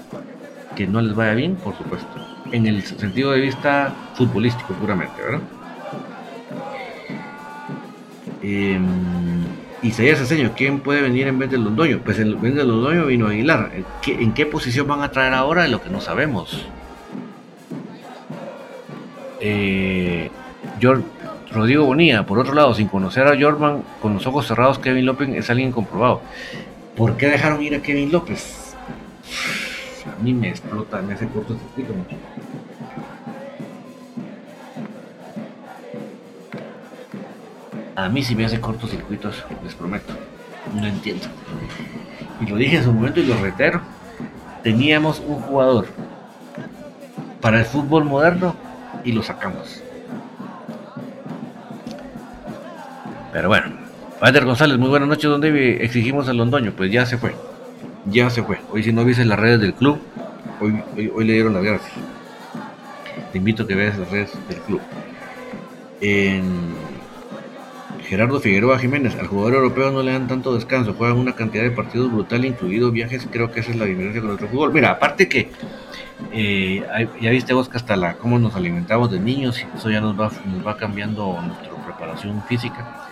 Que 0.75 0.85
no 0.85 1.01
les 1.01 1.15
vaya 1.15 1.33
bien, 1.33 1.55
por 1.55 1.75
supuesto. 1.75 2.07
En 2.51 2.67
el 2.67 2.83
sentido 2.83 3.31
de 3.31 3.41
vista 3.41 3.93
futbolístico, 4.13 4.73
puramente, 4.75 5.21
¿verdad? 5.21 5.41
Eh, 8.43 8.79
Isaías 9.87 10.19
Aceño, 10.19 10.51
¿quién 10.55 10.81
puede 10.81 11.01
venir 11.01 11.27
en 11.27 11.39
vez 11.39 11.49
de 11.49 11.57
Londoño? 11.57 12.01
Pues 12.03 12.19
en 12.19 12.39
vez 12.41 12.53
de 12.53 12.65
Londoño 12.65 13.05
vino 13.05 13.27
Aguilar. 13.27 13.71
¿En 14.05 14.33
qué, 14.33 14.45
posición 14.45 14.85
van 14.85 15.01
a 15.01 15.11
traer 15.11 15.33
ahora? 15.33 15.63
Es 15.63 15.71
lo 15.71 15.81
que 15.81 15.89
no 15.89 16.01
sabemos. 16.01 16.65
Eh, 19.39 20.29
Rodrigo 21.51 21.85
Bonilla, 21.85 22.25
por 22.25 22.37
otro 22.37 22.53
lado, 22.53 22.73
sin 22.73 22.89
conocer 22.89 23.27
a 23.27 23.39
Jordan, 23.39 23.83
con 24.01 24.13
los 24.15 24.27
ojos 24.27 24.45
cerrados, 24.47 24.77
Kevin 24.77 25.05
López 25.05 25.29
es 25.29 25.49
alguien 25.49 25.71
comprobado. 25.71 26.21
¿Por 26.97 27.15
qué 27.15 27.27
dejaron 27.27 27.61
ir 27.61 27.73
a 27.75 27.81
Kevin 27.81 28.11
López? 28.11 28.75
A 30.05 30.21
mí 30.21 30.33
me 30.33 30.49
explota 30.49 30.99
en 30.99 31.11
ese 31.11 31.27
cortocircuito 31.27 31.93
mucho. 31.93 32.15
A 37.97 38.09
mí 38.09 38.21
sí 38.21 38.35
me 38.35 38.45
hace 38.45 38.61
cortocircuitos, 38.61 39.43
les 39.63 39.73
prometo. 39.73 40.13
No 40.75 40.85
entiendo. 40.85 41.25
Y 42.39 42.45
lo 42.45 42.55
dije 42.55 42.77
en 42.77 42.83
su 42.83 42.93
momento 42.93 43.19
y 43.19 43.23
lo 43.23 43.35
reitero. 43.41 43.81
Teníamos 44.61 45.19
un 45.19 45.41
jugador 45.41 45.87
para 47.41 47.57
el 47.57 47.65
fútbol 47.65 48.05
moderno 48.05 48.55
y 49.03 49.13
lo 49.13 49.23
sacamos. 49.23 49.81
Pero 53.33 53.47
bueno, 53.47 53.65
Walter 54.21 54.45
González, 54.45 54.77
muy 54.77 54.89
buenas 54.89 55.09
noches, 55.09 55.31
¿dónde 55.31 55.83
exigimos 55.83 56.29
al 56.29 56.37
Londoño? 56.37 56.73
Pues 56.77 56.91
ya 56.91 57.03
se 57.07 57.17
fue, 57.17 57.33
ya 58.05 58.29
se 58.29 58.43
fue. 58.43 58.59
Hoy 58.71 58.83
si 58.83 58.93
no 58.93 59.05
viste 59.05 59.25
las 59.25 59.39
redes 59.39 59.59
del 59.59 59.73
club, 59.73 59.97
hoy, 60.61 60.83
hoy, 61.15 61.25
le 61.25 61.33
dieron 61.33 61.55
la 61.55 61.61
gracia. 61.61 61.93
Te 63.31 63.39
invito 63.39 63.63
a 63.63 63.67
que 63.67 63.73
veas 63.73 63.97
las 63.97 64.11
redes 64.11 64.29
del 64.47 64.59
club. 64.59 64.81
En 65.99 66.86
Gerardo 68.07 68.39
Figueroa 68.39 68.79
Jiménez, 68.79 69.17
al 69.19 69.27
jugador 69.27 69.55
europeo 69.55 69.91
no 69.91 70.01
le 70.01 70.13
dan 70.13 70.27
tanto 70.27 70.55
descanso, 70.55 70.93
juegan 70.93 71.17
una 71.17 71.35
cantidad 71.35 71.63
de 71.63 71.71
partidos 71.71 72.09
brutal, 72.09 72.45
incluidos 72.45 72.93
viajes, 72.93 73.27
creo 73.29 73.51
que 73.51 73.59
esa 73.59 73.71
es 73.71 73.77
la 73.77 73.83
diferencia 73.83 74.21
con 74.21 74.31
otro 74.31 74.47
fútbol. 74.47 74.71
Mira, 74.71 74.91
aparte 74.91 75.27
que 75.27 75.51
eh, 76.31 76.87
ya 77.19 77.31
viste 77.31 77.53
vos 77.53 77.67
que 77.67 77.75
hasta 77.75 77.97
la 77.97 78.15
cómo 78.15 78.39
nos 78.39 78.55
alimentamos 78.55 79.11
de 79.11 79.19
niños, 79.19 79.61
eso 79.75 79.89
ya 79.89 79.99
nos 79.99 80.17
va, 80.17 80.77
cambiando 80.77 81.37
nuestra 81.41 81.69
preparación 81.85 82.41
física. 82.43 83.09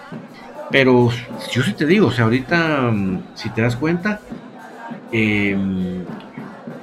Pero 0.71 1.09
yo 1.51 1.61
sí 1.61 1.73
te 1.73 1.85
digo, 1.85 2.07
o 2.07 2.11
sea, 2.11 2.23
ahorita, 2.23 2.89
mm, 2.93 3.23
si 3.35 3.49
te 3.49 3.63
das 3.63 3.75
cuenta, 3.75 4.21
eh, 5.11 5.57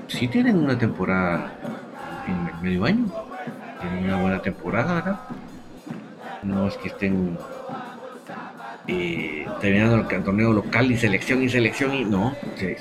sí 0.09 0.29
tienen 0.29 0.59
una 0.59 0.77
temporada 0.77 1.55
en 2.27 2.63
medio 2.63 2.85
año, 2.85 3.07
tienen 3.81 4.05
una 4.05 4.21
buena 4.21 4.43
temporada. 4.43 5.29
No 6.43 6.67
es 6.67 6.77
que 6.77 6.89
estén 6.89 7.39
eh, 8.89 9.47
terminando 9.61 10.09
el 10.11 10.24
torneo 10.24 10.53
local 10.53 10.91
y 10.91 10.97
selección 10.97 11.43
y 11.43 11.49
selección 11.49 11.95
y 11.95 12.05
no, 12.05 12.35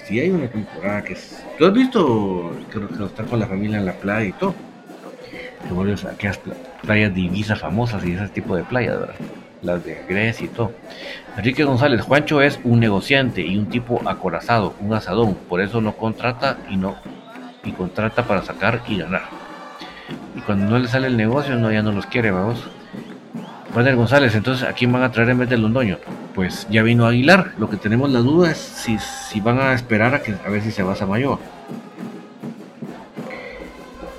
sí, 0.05 0.19
hay 0.19 0.29
una 0.29 0.47
temporada 0.47 1.03
que 1.03 1.13
es... 1.13 1.43
¿Tú 1.57 1.65
has 1.65 1.73
visto 1.73 2.55
que, 2.71 2.79
que 2.79 3.03
está 3.05 3.23
con 3.23 3.39
la 3.39 3.47
familia 3.47 3.77
en 3.77 3.85
la 3.85 3.93
playa 3.93 4.25
y 4.25 4.31
todo? 4.33 4.55
Que 5.67 5.73
vuelves 5.73 6.03
a 6.05 6.11
aquellas 6.11 6.39
playas 6.81 7.13
divisas 7.13 7.59
famosas 7.59 8.03
y 8.05 8.13
ese 8.13 8.27
tipo 8.29 8.55
de 8.55 8.63
playas, 8.63 8.99
¿verdad? 8.99 9.15
las 9.61 9.83
de 9.83 10.03
Grecia 10.07 10.45
y 10.45 10.49
todo. 10.49 10.71
Enrique 11.37 11.63
González, 11.63 12.01
Juancho 12.01 12.41
es 12.41 12.59
un 12.63 12.79
negociante 12.79 13.41
y 13.41 13.57
un 13.57 13.67
tipo 13.67 14.01
acorazado, 14.07 14.73
un 14.79 14.93
asadón, 14.93 15.35
por 15.47 15.61
eso 15.61 15.81
no 15.81 15.95
contrata 15.95 16.57
y 16.69 16.77
no 16.77 16.95
y 17.63 17.71
contrata 17.71 18.23
para 18.23 18.41
sacar 18.41 18.81
y 18.87 18.97
ganar. 18.97 19.23
Y 20.35 20.41
cuando 20.41 20.69
no 20.69 20.79
le 20.79 20.87
sale 20.87 21.07
el 21.07 21.17
negocio, 21.17 21.55
no 21.55 21.71
ya 21.71 21.83
no 21.83 21.91
los 21.91 22.05
quiere, 22.07 22.31
vamos. 22.31 22.67
Juan 23.73 23.95
González, 23.95 24.35
entonces 24.35 24.67
¿a 24.67 24.73
quién 24.73 24.91
van 24.91 25.03
a 25.03 25.11
traer 25.11 25.29
en 25.29 25.39
vez 25.39 25.49
de 25.49 25.57
Londoño? 25.57 25.97
Pues 26.35 26.67
ya 26.69 26.83
vino 26.83 27.05
Aguilar, 27.05 27.53
lo 27.57 27.69
que 27.69 27.77
tenemos 27.77 28.09
la 28.09 28.19
duda 28.19 28.51
es 28.51 28.57
si, 28.57 28.97
si 28.99 29.39
van 29.39 29.59
a 29.59 29.73
esperar 29.73 30.13
a 30.13 30.21
que 30.21 30.33
a 30.45 30.49
ver 30.49 30.61
si 30.61 30.71
se 30.71 30.83
va 30.83 30.91
a 30.91 30.95
Samayoa. 30.95 31.39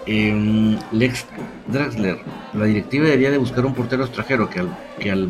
Eh, 0.07 0.79
Lex 0.93 1.27
Draxler, 1.69 2.19
la 2.55 2.65
directiva 2.65 3.05
debería 3.05 3.31
de 3.31 3.39
buscar 3.39 3.67
un 3.67 3.75
portero 3.75 4.05
extranjero 4.05 4.49
que 4.49 4.61
al, 4.61 4.69
que 4.99 5.11
al, 5.11 5.29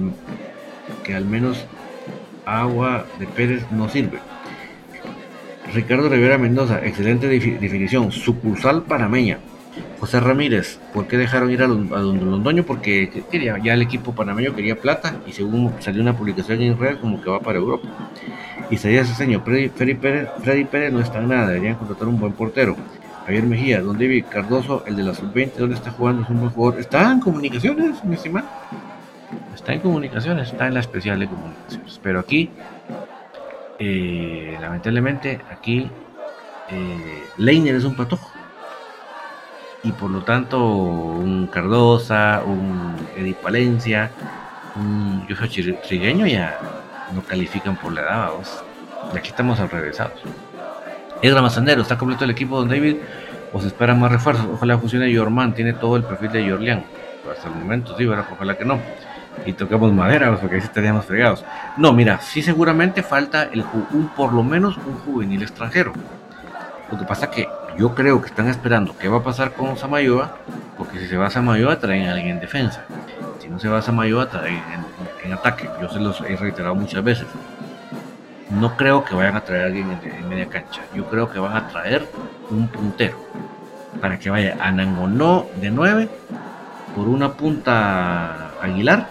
que 1.02 1.14
al 1.14 1.24
menos 1.24 1.64
agua 2.46 3.04
de 3.18 3.26
Pérez 3.26 3.64
no 3.72 3.88
sirve. 3.88 4.20
Ricardo 5.74 6.08
Rivera 6.08 6.38
Mendoza, 6.38 6.84
excelente 6.84 7.26
definición, 7.26 8.12
sucursal 8.12 8.82
panameña. 8.82 9.38
José 10.00 10.20
Ramírez, 10.20 10.78
¿por 10.92 11.06
qué 11.06 11.16
dejaron 11.16 11.50
ir 11.50 11.62
a, 11.62 11.66
Londoño? 11.66 12.64
Porque 12.64 13.24
quería, 13.30 13.58
ya 13.58 13.74
el 13.74 13.82
equipo 13.82 14.14
panameño 14.14 14.54
quería 14.54 14.76
plata 14.76 15.16
y 15.26 15.32
según 15.32 15.72
salió 15.80 16.02
una 16.02 16.16
publicación 16.16 16.60
en 16.60 16.72
Israel 16.72 16.98
como 17.00 17.22
que 17.22 17.30
va 17.30 17.40
para 17.40 17.58
Europa. 17.58 17.88
Y 18.70 18.74
ese 18.74 19.04
señor 19.04 19.42
Freddy, 19.44 19.94
Pérez, 19.94 20.28
Freddy 20.42 20.64
Pérez 20.64 20.92
no 20.92 21.00
está 21.00 21.20
en 21.20 21.28
nada, 21.28 21.48
deberían 21.48 21.76
contratar 21.76 22.08
un 22.08 22.18
buen 22.18 22.32
portero. 22.32 22.76
Javier 23.26 23.44
Mejía, 23.44 23.80
don 23.80 23.98
David 23.98 24.24
Cardoso, 24.28 24.82
el 24.86 24.96
de 24.96 25.04
la 25.04 25.14
sub-20, 25.14 25.52
¿dónde 25.56 25.76
está 25.76 25.90
jugando? 25.92 26.22
Es 26.22 26.28
un 26.28 26.40
buen 26.40 26.50
jugador. 26.50 26.80
Está 26.80 27.12
en 27.12 27.20
comunicaciones, 27.20 28.02
mi 28.04 28.14
estimado. 28.14 28.48
Está 29.54 29.74
en 29.74 29.80
comunicaciones, 29.80 30.50
está 30.50 30.66
en 30.66 30.74
la 30.74 30.80
especial 30.80 31.20
de 31.20 31.28
comunicaciones. 31.28 32.00
Pero 32.02 32.18
aquí, 32.18 32.50
eh, 33.78 34.56
lamentablemente, 34.60 35.40
aquí 35.50 35.88
eh, 36.70 37.22
Leiner 37.36 37.76
es 37.76 37.84
un 37.84 37.94
patojo. 37.94 38.31
Y 39.84 39.92
por 39.92 40.10
lo 40.10 40.22
tanto, 40.22 40.64
un 40.64 41.48
Cardosa, 41.48 42.42
un 42.46 42.94
Edith 43.16 43.38
Palencia, 43.38 44.10
un 44.76 45.26
Yoshua 45.26 45.48
Trigueño 45.82 46.26
ya 46.26 46.58
no 47.12 47.22
califican 47.22 47.76
por 47.76 47.92
la 47.92 48.02
edad, 48.02 48.28
vamos. 48.30 48.62
Aquí 49.14 49.28
estamos 49.28 49.58
al 49.60 49.70
revésados. 49.70 50.20
Edra 51.20 51.42
Mazandero, 51.42 51.82
¿está 51.82 51.98
completo 51.98 52.24
el 52.24 52.30
equipo 52.30 52.58
Don 52.58 52.68
David? 52.68 52.96
¿O 53.52 53.60
se 53.60 53.66
esperan 53.66 54.00
más 54.00 54.10
refuerzos? 54.10 54.46
Ojalá 54.52 54.78
funcione 54.78 55.10
Yorman, 55.12 55.54
tiene 55.54 55.72
todo 55.72 55.96
el 55.96 56.04
perfil 56.04 56.32
de 56.32 56.46
Yorlian. 56.46 56.84
hasta 57.30 57.48
el 57.48 57.54
momento 57.54 57.96
sí, 57.96 58.06
pero 58.06 58.24
ojalá 58.32 58.56
que 58.56 58.64
no. 58.64 58.80
Y 59.46 59.52
tocamos 59.52 59.92
madera, 59.92 60.36
porque 60.38 60.56
ahí 60.56 60.60
sí 60.60 60.66
estaríamos 60.66 61.04
fregados. 61.04 61.44
No, 61.76 61.92
mira, 61.92 62.20
sí 62.20 62.42
seguramente 62.42 63.02
falta 63.02 63.44
el, 63.44 63.64
un, 63.92 64.08
por 64.16 64.32
lo 64.32 64.42
menos 64.42 64.76
un 64.78 64.94
juvenil 65.00 65.42
extranjero. 65.42 65.92
Lo 66.90 66.98
que 66.98 67.04
pasa 67.04 67.30
que 67.30 67.48
yo 67.78 67.94
creo 67.94 68.20
que 68.20 68.28
están 68.28 68.48
esperando 68.48 68.96
qué 68.98 69.08
va 69.08 69.18
a 69.18 69.22
pasar 69.22 69.52
con 69.52 69.76
Samayoa, 69.76 70.36
porque 70.78 70.98
si 70.98 71.08
se 71.08 71.16
va 71.16 71.26
a 71.26 71.30
Samayoa 71.30 71.78
traen 71.78 72.08
a 72.08 72.12
alguien 72.12 72.30
en 72.30 72.40
defensa. 72.40 72.84
Si 73.40 73.48
no 73.48 73.58
se 73.58 73.68
va 73.68 73.78
a 73.78 73.82
Samayoa 73.82 74.28
traen 74.28 74.62
en 75.24 75.32
ataque. 75.32 75.68
Yo 75.80 75.88
se 75.88 76.00
los 76.00 76.20
he 76.22 76.36
reiterado 76.36 76.74
muchas 76.74 77.02
veces 77.02 77.26
no 78.60 78.76
creo 78.76 79.04
que 79.04 79.14
vayan 79.14 79.36
a 79.36 79.40
traer 79.40 79.62
a 79.62 79.66
alguien 79.66 79.98
en, 80.02 80.28
media 80.28 80.46
cancha. 80.46 80.82
Yo 80.94 81.06
creo 81.06 81.30
que 81.30 81.38
van 81.38 81.56
a 81.56 81.68
traer 81.68 82.06
un 82.50 82.68
puntero 82.68 83.16
para 84.00 84.18
que 84.18 84.30
vaya 84.30 84.56
a 84.60 84.70
Nangonó 84.70 85.46
de 85.60 85.70
9 85.70 86.08
por 86.94 87.08
una 87.08 87.32
punta 87.32 88.50
Aguilar 88.60 89.08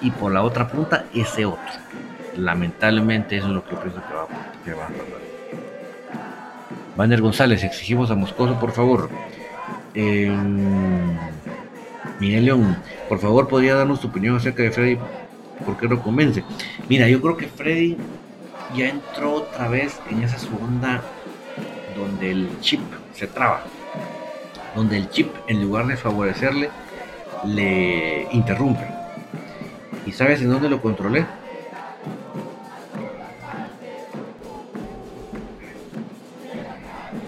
y 0.00 0.10
por 0.10 0.32
la 0.32 0.42
otra 0.42 0.68
punta 0.68 1.04
ese 1.14 1.46
otro. 1.46 1.72
Lamentablemente 2.36 3.36
eso 3.36 3.46
es 3.46 3.52
lo 3.52 3.64
que 3.64 3.76
pienso 3.76 4.00
que 4.06 4.14
va, 4.14 4.26
que 4.64 4.72
va 4.72 4.84
a 4.84 4.88
pasar. 4.88 5.21
Banner 6.96 7.20
González, 7.20 7.64
exigimos 7.64 8.10
a 8.10 8.14
Moscoso, 8.14 8.58
por 8.60 8.72
favor. 8.72 9.08
Eh, 9.94 10.30
Miguel 12.20 12.44
León, 12.44 12.76
por 13.08 13.18
favor, 13.18 13.48
podría 13.48 13.74
darnos 13.74 14.00
tu 14.00 14.08
opinión 14.08 14.36
acerca 14.36 14.62
de 14.62 14.70
Freddy, 14.70 14.98
¿por 15.64 15.76
qué 15.76 15.88
no 15.88 16.02
convence? 16.02 16.44
Mira, 16.88 17.08
yo 17.08 17.20
creo 17.20 17.36
que 17.36 17.48
Freddy 17.48 17.96
ya 18.76 18.88
entró 18.88 19.34
otra 19.34 19.68
vez 19.68 19.98
en 20.10 20.22
esa 20.22 20.38
segunda 20.38 21.02
donde 21.96 22.30
el 22.30 22.48
chip 22.60 22.80
se 23.14 23.26
traba, 23.26 23.62
donde 24.74 24.96
el 24.98 25.10
chip 25.10 25.34
en 25.48 25.62
lugar 25.62 25.86
de 25.86 25.96
favorecerle 25.96 26.70
le 27.46 28.28
interrumpe. 28.32 28.86
¿Y 30.06 30.12
sabes 30.12 30.40
en 30.42 30.50
dónde 30.50 30.68
lo 30.68 30.80
controlé? 30.80 31.26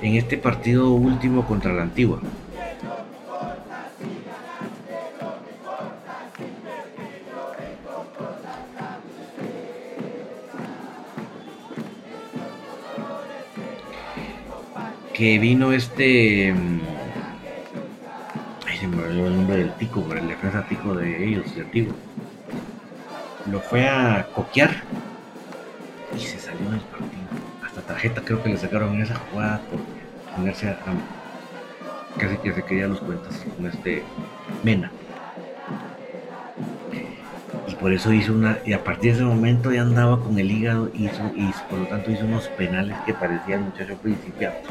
En 0.05 0.16
este 0.16 0.36
partido 0.36 0.90
último 0.90 1.46
contra 1.46 1.72
la 1.72 1.80
Antigua. 1.80 2.20
que 15.14 15.38
vino 15.38 15.72
este. 15.72 16.52
Mm, 16.52 16.80
ay, 18.68 18.76
se 18.76 18.86
me 18.88 19.02
olvidó 19.02 19.28
el 19.28 19.36
nombre 19.36 19.57
del 19.57 19.72
tico, 19.76 20.05
pero 20.07 20.20
el 20.20 20.28
defensa 20.28 20.66
tico 20.68 20.94
de 20.94 21.24
ellos, 21.24 21.55
de 21.55 21.62
antiguo. 21.62 21.94
Lo 23.50 23.59
fue 23.61 23.88
a 23.88 24.26
coquear 24.34 24.82
y 26.14 26.20
se 26.20 26.38
salió 26.38 26.68
del 26.68 26.80
partido. 26.80 27.22
Hasta 27.64 27.80
tarjeta 27.80 28.20
creo 28.22 28.42
que 28.42 28.50
le 28.50 28.59
sacaron 28.59 28.96
en 28.96 29.02
esa 29.02 29.14
jugada 29.14 29.62
por 29.70 29.93
ponerse 30.35 30.68
a, 30.68 30.78
casi 32.18 32.37
que 32.39 32.53
se 32.53 32.62
quería 32.62 32.89
los 32.89 33.01
cuentas 33.01 33.45
con 33.57 33.66
este 33.66 34.03
Mena. 34.62 34.91
Y 37.66 37.74
por 37.76 37.93
eso 37.93 38.12
hizo 38.12 38.32
una, 38.32 38.59
y 38.64 38.72
a 38.72 38.85
partir 38.85 39.12
de 39.12 39.18
ese 39.18 39.24
momento 39.24 39.72
ya 39.72 39.82
andaba 39.82 40.20
con 40.20 40.39
el 40.39 40.51
hígado 40.51 40.91
y 40.95 41.09
por 41.70 41.78
lo 41.78 41.87
tanto 41.87 42.11
hizo 42.11 42.24
unos 42.24 42.49
penales 42.49 42.97
que 43.07 43.14
parecían 43.14 43.64
muchacho 43.64 43.97
principiante. 43.97 44.68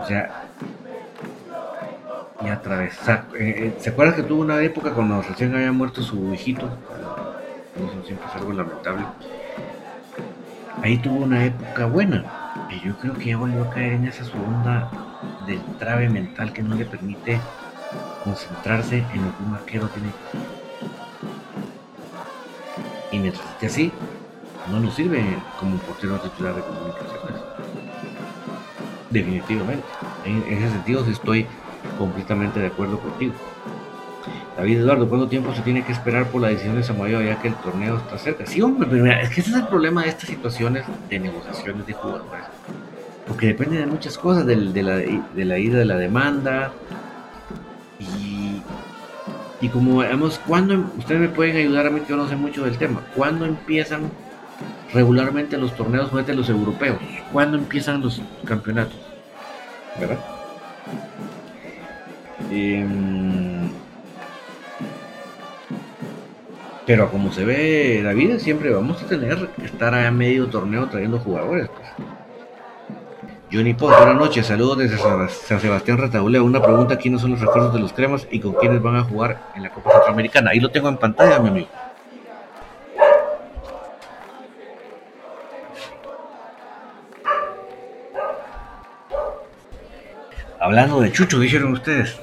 O 0.00 0.06
sea, 0.06 0.44
y 2.44 2.48
atravesar. 2.48 3.24
Eh, 3.34 3.54
eh, 3.56 3.74
¿Se 3.78 3.90
acuerdan 3.90 4.14
que 4.14 4.22
tuvo 4.22 4.42
una 4.42 4.60
época 4.62 4.92
cuando 4.92 5.20
recién 5.22 5.54
había 5.54 5.72
muerto 5.72 6.02
su 6.02 6.32
hijito? 6.32 6.66
Eso 7.76 8.06
siempre 8.06 8.26
es 8.28 8.36
algo 8.36 8.52
lamentable. 8.52 9.04
Ahí 10.82 10.98
tuvo 10.98 11.24
una 11.24 11.44
época 11.44 11.86
buena. 11.86 12.24
Yo 12.84 12.96
creo 12.96 13.14
que 13.14 13.26
ya 13.26 13.36
volvió 13.36 13.64
a 13.64 13.70
caer 13.70 13.94
en 13.94 14.06
esa 14.06 14.24
segunda 14.24 14.90
del 15.46 15.60
trave 15.78 16.08
mental 16.08 16.52
que 16.52 16.62
no 16.62 16.74
le 16.74 16.84
permite 16.84 17.40
concentrarse 18.22 18.98
en 18.98 19.24
lo 19.24 19.36
que 19.36 19.42
un 19.44 19.54
arquero 19.54 19.88
tiene 19.88 20.08
que 20.10 20.28
hacer. 20.28 20.40
Y 23.10 23.18
mientras 23.18 23.46
esté 23.48 23.66
así, 23.66 23.92
no 24.70 24.80
nos 24.80 24.94
sirve 24.94 25.24
como 25.58 25.72
un 25.72 25.78
portero 25.78 26.18
titular 26.20 26.54
de 26.54 26.62
comunicaciones. 26.62 27.42
Definitivamente. 29.10 29.84
En 30.24 30.42
ese 30.48 30.70
sentido 30.70 31.04
estoy 31.06 31.46
completamente 31.96 32.60
de 32.60 32.66
acuerdo 32.66 32.98
contigo. 33.00 33.32
David 34.58 34.78
Eduardo, 34.78 35.08
¿cuánto 35.08 35.28
tiempo 35.28 35.54
se 35.54 35.62
tiene 35.62 35.84
que 35.84 35.92
esperar 35.92 36.26
por 36.26 36.42
la 36.42 36.48
decisión 36.48 36.76
de 36.76 36.82
Samayoa 36.82 37.22
ya 37.22 37.40
que 37.40 37.48
el 37.48 37.54
torneo 37.54 37.96
está 37.96 38.18
cerca? 38.18 38.44
Sí, 38.44 38.60
hombre, 38.60 38.88
es 39.22 39.30
que 39.30 39.40
ese 39.40 39.50
es 39.50 39.56
el 39.56 39.68
problema 39.68 40.02
de 40.02 40.08
estas 40.08 40.28
situaciones 40.28 40.84
de 41.08 41.20
negociaciones 41.20 41.86
de 41.86 41.92
jugadores. 41.92 42.44
Porque 43.38 43.54
depende 43.54 43.78
de 43.78 43.86
muchas 43.86 44.18
cosas, 44.18 44.44
de, 44.46 44.56
la, 44.56 44.96
de 44.96 45.44
la 45.44 45.58
ida 45.60 45.78
de 45.78 45.84
la 45.84 45.94
demanda. 45.94 46.72
Y, 48.00 48.60
y 49.60 49.68
como 49.68 49.98
vemos, 49.98 50.40
cuando 50.44 50.90
ustedes 50.98 51.20
me 51.20 51.28
pueden 51.28 51.56
ayudar 51.56 51.86
a 51.86 51.90
mí 51.90 52.00
que 52.00 52.08
yo 52.08 52.16
no 52.16 52.28
sé 52.28 52.34
mucho 52.34 52.64
del 52.64 52.76
tema, 52.78 53.00
¿cuándo 53.14 53.44
empiezan 53.44 54.10
regularmente 54.92 55.56
los 55.56 55.72
torneos 55.76 56.12
de 56.26 56.34
los 56.34 56.48
europeos? 56.48 56.98
¿Cuándo 57.32 57.56
empiezan 57.56 58.00
los 58.00 58.20
campeonatos? 58.44 58.98
¿Verdad? 60.00 60.18
Em, 62.50 63.70
pero 66.84 67.08
como 67.08 67.32
se 67.32 67.44
ve 67.44 68.02
David, 68.02 68.38
siempre 68.38 68.70
vamos 68.70 69.00
a 69.00 69.06
tener 69.06 69.48
que 69.50 69.66
estar 69.66 69.94
a 69.94 70.10
medio 70.10 70.48
torneo 70.48 70.88
trayendo 70.88 71.20
jugadores. 71.20 71.68
Pues. 71.68 72.17
Johnny 73.50 73.72
Pop, 73.72 73.90
buenas 73.96 74.16
noches, 74.16 74.46
saludos 74.46 74.76
desde 74.76 74.98
San 74.98 75.60
Sebastián 75.60 75.96
Retauleo. 75.96 76.44
Una 76.44 76.60
pregunta, 76.60 76.98
¿quiénes 76.98 77.22
son 77.22 77.30
los 77.30 77.40
refuerzos 77.40 77.72
de 77.72 77.80
los 77.80 77.94
cremas 77.94 78.26
y 78.30 78.40
con 78.40 78.52
quiénes 78.52 78.82
van 78.82 78.96
a 78.96 79.04
jugar 79.04 79.40
en 79.56 79.62
la 79.62 79.70
Copa 79.70 79.90
Centroamericana? 79.92 80.50
Ahí 80.50 80.60
lo 80.60 80.70
tengo 80.70 80.90
en 80.90 80.98
pantalla, 80.98 81.38
mi 81.38 81.48
amigo. 81.48 81.68
Hablando 90.60 91.00
de 91.00 91.10
Chucho, 91.10 91.40
dijeron 91.40 91.72
ustedes. 91.72 92.20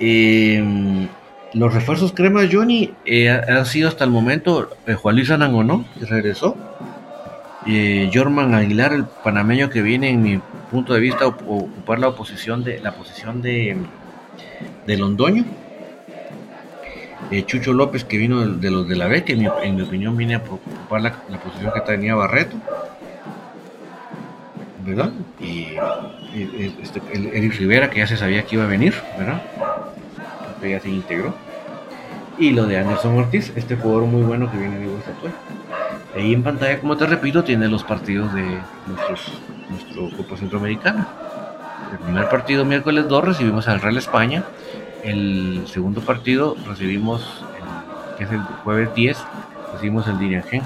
Eh, 0.00 1.08
los 1.54 1.72
refuerzos 1.72 2.12
crema 2.12 2.42
Johnny 2.52 2.92
eh, 3.06 3.30
han 3.30 3.64
sido 3.64 3.88
hasta 3.88 4.04
el 4.04 4.10
momento 4.10 4.68
eh, 4.86 4.92
Juan 4.92 5.16
Luis 5.16 5.30
Anangonó, 5.30 5.86
que 5.98 6.04
regresó. 6.04 6.56
Eh, 7.66 8.10
Jorman 8.14 8.54
Aguilar, 8.54 8.92
el 8.92 9.04
panameño 9.04 9.70
que 9.70 9.82
viene, 9.82 10.10
en 10.10 10.22
mi 10.22 10.40
punto 10.70 10.94
de 10.94 11.00
vista, 11.00 11.24
a 11.24 11.28
ocupar 11.28 11.98
la 11.98 12.08
oposición 12.08 12.62
de 12.62 12.78
la 12.80 12.92
posición 12.92 13.42
de, 13.42 13.76
de 14.86 14.96
Londoño. 14.96 15.44
Eh, 17.32 17.44
Chucho 17.44 17.72
López, 17.72 18.04
que 18.04 18.18
vino 18.18 18.46
de, 18.46 18.70
los 18.70 18.88
de 18.88 18.94
la 18.94 19.08
B, 19.08 19.24
que 19.24 19.32
en 19.32 19.40
mi, 19.40 19.82
opinión 19.82 20.16
viene 20.16 20.36
a 20.36 20.38
ocupar 20.38 21.00
la, 21.00 21.12
posición 21.42 21.72
que 21.74 21.80
tenía 21.80 22.14
Barreto. 22.14 22.56
¿Verdad? 24.84 25.10
Y, 25.40 25.74
este, 26.80 27.02
Eric 27.12 27.58
Rivera, 27.58 27.90
que 27.90 27.98
ya 27.98 28.06
se 28.06 28.16
sabía 28.16 28.44
que 28.44 28.54
iba 28.54 28.64
a 28.64 28.68
venir, 28.68 28.94
¿verdad? 29.18 29.42
ya 30.62 30.80
se 30.80 30.88
integró. 30.88 31.34
Y 32.38 32.50
lo 32.50 32.66
de 32.66 32.78
Anderson 32.78 33.16
Ortiz, 33.16 33.52
este 33.56 33.76
jugador 33.76 34.04
muy 34.04 34.22
bueno 34.22 34.50
que 34.50 34.58
viene 34.58 34.78
de 34.78 34.86
actual. 34.86 35.32
Ahí 36.16 36.32
en 36.32 36.42
pantalla, 36.42 36.80
como 36.80 36.96
te 36.96 37.06
repito, 37.06 37.44
tiene 37.44 37.68
los 37.68 37.84
partidos 37.84 38.32
de 38.32 38.58
nuestros, 38.86 39.32
nuestro 39.68 40.16
Copa 40.16 40.36
Centroamericana. 40.36 41.06
El 41.92 41.98
primer 41.98 42.28
partido, 42.30 42.64
miércoles 42.64 43.06
2, 43.06 43.24
recibimos 43.24 43.68
al 43.68 43.80
Real 43.80 43.98
España. 43.98 44.42
El 45.04 45.64
segundo 45.66 46.00
partido 46.00 46.56
recibimos, 46.66 47.44
que 48.16 48.24
es 48.24 48.30
el 48.32 48.40
jueves 48.40 48.94
10, 48.94 49.18
recibimos 49.74 50.08
el 50.08 50.18
Dirigen 50.18 50.62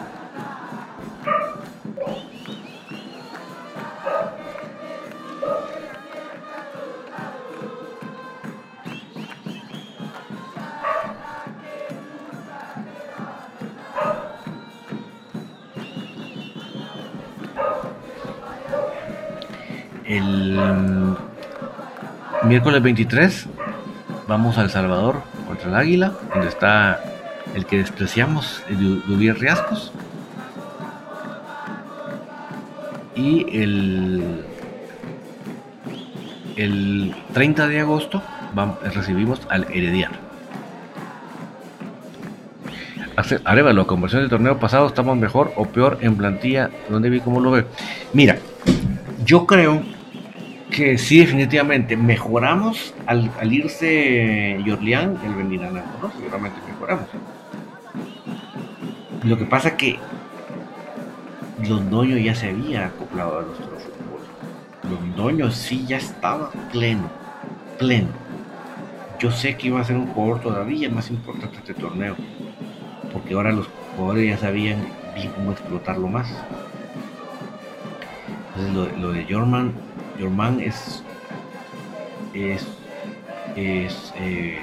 miércoles 22.50 22.82
23 22.82 23.46
vamos 24.26 24.58
a 24.58 24.62
El 24.62 24.70
Salvador 24.70 25.22
contra 25.46 25.68
el 25.68 25.76
Águila, 25.76 26.14
donde 26.34 26.48
está 26.48 27.00
el 27.54 27.64
que 27.64 27.78
despreciamos, 27.78 28.64
el 28.68 29.02
Dubier 29.06 29.38
Riascos. 29.38 29.92
Y 33.14 33.46
el, 33.56 34.44
el 36.56 37.14
30 37.34 37.68
de 37.68 37.80
agosto 37.82 38.20
recibimos 38.96 39.40
al 39.48 39.68
Herediano. 39.72 40.16
Arevalo, 43.44 43.86
conversión 43.86 44.22
del 44.22 44.30
torneo 44.30 44.58
pasado, 44.58 44.88
¿estamos 44.88 45.16
mejor 45.16 45.52
o 45.54 45.66
peor 45.66 45.98
en 46.00 46.16
plantilla? 46.16 46.68
¿Dónde 46.88 47.10
vi 47.10 47.20
cómo 47.20 47.38
lo 47.38 47.52
ve? 47.52 47.66
Mira, 48.12 48.38
yo 49.24 49.46
creo 49.46 49.99
que 50.70 50.96
sí, 50.98 51.18
definitivamente 51.18 51.96
mejoramos 51.96 52.94
al, 53.06 53.30
irse 53.52 54.58
Yorlian, 54.64 55.18
el 55.24 55.34
venirán 55.34 55.74
¿no? 55.74 56.10
Seguramente 56.16 56.58
mejoramos. 56.68 57.06
Lo 59.24 59.36
que 59.36 59.44
pasa 59.44 59.76
que 59.76 59.98
Londoño 61.68 62.16
ya 62.16 62.34
se 62.34 62.48
había 62.48 62.86
acoplado 62.86 63.40
a 63.40 63.42
nuestro 63.42 63.78
fútbol. 63.78 64.20
Londoño 64.90 65.50
sí 65.50 65.84
ya 65.86 65.98
estaba 65.98 66.50
pleno, 66.72 67.10
pleno. 67.78 68.08
Yo 69.18 69.30
sé 69.30 69.56
que 69.56 69.66
iba 69.66 69.80
a 69.80 69.84
ser 69.84 69.96
un 69.96 70.06
jugador 70.06 70.40
todavía 70.40 70.88
más 70.88 71.10
importante 71.10 71.58
este 71.58 71.74
torneo, 71.74 72.16
porque 73.12 73.34
ahora 73.34 73.52
los 73.52 73.68
jugadores 73.96 74.26
ya 74.26 74.38
sabían 74.38 74.78
bien 75.14 75.30
cómo 75.32 75.52
explotarlo 75.52 76.08
más. 76.08 76.28
Entonces 78.56 78.96
lo, 78.98 79.08
lo 79.08 79.12
de 79.12 79.26
Jorman 79.28 79.74
Jorman 80.20 80.60
es 80.60 81.02
es 82.34 82.66
es 83.56 84.12
eh, 84.16 84.58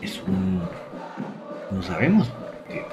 es 0.00 0.22
un 0.26 0.62
no 1.70 1.82
sabemos 1.82 2.30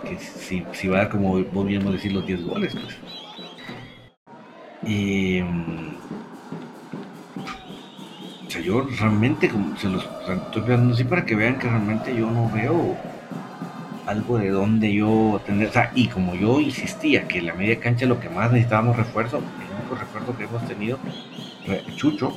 que, 0.03 0.17
si, 0.17 0.65
si, 0.73 0.87
va 0.87 1.03
a 1.03 1.09
como 1.09 1.43
volvíamos 1.45 1.89
a 1.89 1.93
decir 1.93 2.11
los 2.11 2.25
10 2.25 2.45
goles 2.45 2.73
pues. 2.73 2.97
y, 4.83 5.41
o 5.41 5.45
sea, 8.49 8.61
yo 8.61 8.87
realmente 8.99 9.49
como 9.49 9.77
se 9.77 9.89
los 9.89 10.03
estoy 10.03 10.61
pensando 10.61 10.93
así 10.93 11.03
para 11.03 11.25
que 11.25 11.35
vean 11.35 11.59
que 11.59 11.69
realmente 11.69 12.15
yo 12.15 12.29
no 12.29 12.49
veo 12.49 12.97
algo 14.09 14.39
de 14.39 14.49
donde 14.49 14.93
yo 14.93 15.39
tener, 15.45 15.69
o 15.69 15.71
sea, 15.71 15.91
y 15.93 16.07
como 16.07 16.35
yo 16.35 16.59
insistía 16.59 17.27
que 17.27 17.41
la 17.41 17.53
media 17.53 17.79
cancha 17.79 18.07
lo 18.07 18.19
que 18.19 18.29
más 18.29 18.51
necesitábamos 18.51 18.97
refuerzo, 18.97 19.41
recuerdo 20.19 20.37
que 20.37 20.43
hemos 20.43 20.67
tenido, 20.67 20.97
Chucho, 21.95 22.33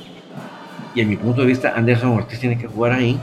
y 0.95 1.01
en 1.01 1.09
mi 1.09 1.17
punto 1.17 1.41
de 1.41 1.47
vista, 1.47 1.73
Anderson 1.75 2.11
Ortiz 2.11 2.39
tiene 2.39 2.57
que 2.57 2.67
jugar 2.67 2.93
ahí. 2.93 3.19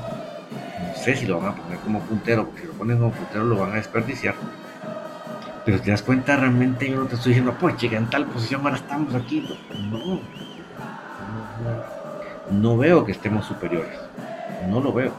No 0.89 0.95
sé 0.95 1.17
si 1.17 1.27
lo 1.27 1.41
van 1.41 1.53
a 1.53 1.55
poner 1.55 1.79
como 1.79 2.01
puntero, 2.01 2.47
porque 2.47 2.63
si 2.63 2.67
lo 2.67 2.73
ponen 2.75 2.99
como 2.99 3.13
puntero 3.13 3.45
lo 3.45 3.57
van 3.57 3.73
a 3.73 3.77
desperdiciar. 3.77 4.35
Pero 5.65 5.81
te 5.81 5.91
das 5.91 6.03
cuenta, 6.03 6.37
realmente 6.37 6.91
yo 6.91 6.97
no 6.97 7.07
te 7.07 7.15
estoy 7.15 7.31
diciendo, 7.31 7.55
pues 7.59 7.77
llega 7.79 7.99
en 7.99 8.09
tal 8.11 8.27
posición, 8.27 8.63
ahora 8.63 8.77
estamos 8.77 9.15
aquí. 9.15 9.47
No, 9.91 10.21
no, 12.51 12.77
veo 12.77 13.05
que 13.05 13.13
estemos 13.13 13.47
superiores. 13.47 13.97
No 14.69 14.81
lo 14.81 14.93
veo. 14.93 15.13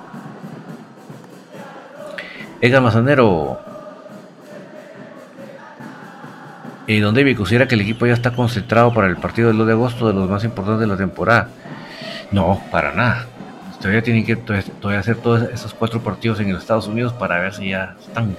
Edgar 2.59 2.81
Mazanero, 2.81 3.59
y 6.87 6.99
donde 6.99 7.21
David 7.21 7.37
considera 7.37 7.67
que 7.67 7.75
el 7.75 7.81
equipo 7.81 8.05
ya 8.05 8.13
está 8.13 8.31
concentrado 8.31 8.93
para 8.93 9.07
el 9.07 9.17
partido 9.17 9.49
del 9.49 9.57
2 9.57 9.67
de 9.67 9.73
agosto 9.73 10.07
de 10.07 10.13
los 10.13 10.29
más 10.29 10.43
importantes 10.43 10.79
de 10.79 10.87
la 10.87 10.97
temporada. 10.97 11.49
No, 12.31 12.61
para 12.71 12.93
nada. 12.93 13.27
Todavía 13.79 14.03
tienen 14.03 14.25
que 14.25 14.35
todavía 14.35 14.99
hacer 14.99 15.17
todos 15.17 15.43
esos 15.51 15.73
cuatro 15.73 16.01
partidos 16.01 16.39
en 16.39 16.51
los 16.53 16.61
Estados 16.61 16.87
Unidos 16.87 17.13
para 17.13 17.39
ver 17.39 17.53
si 17.53 17.69
ya 17.69 17.95
están. 17.99 18.35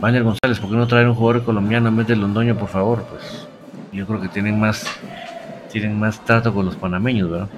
Manuel 0.00 0.24
González, 0.24 0.58
¿por 0.58 0.70
qué 0.70 0.76
no 0.76 0.86
traer 0.86 1.08
un 1.08 1.14
jugador 1.14 1.44
colombiano 1.44 1.88
en 1.88 1.96
vez 1.96 2.06
de 2.06 2.16
Londoño, 2.16 2.56
por 2.56 2.68
favor? 2.68 3.06
Pues 3.08 3.46
yo 3.92 4.06
creo 4.06 4.20
que 4.20 4.28
tienen 4.28 4.58
más 4.58 4.86
tienen 5.70 5.98
más 5.98 6.24
trato 6.24 6.54
con 6.54 6.66
los 6.66 6.76
panameños, 6.76 7.30
¿verdad? 7.30 7.48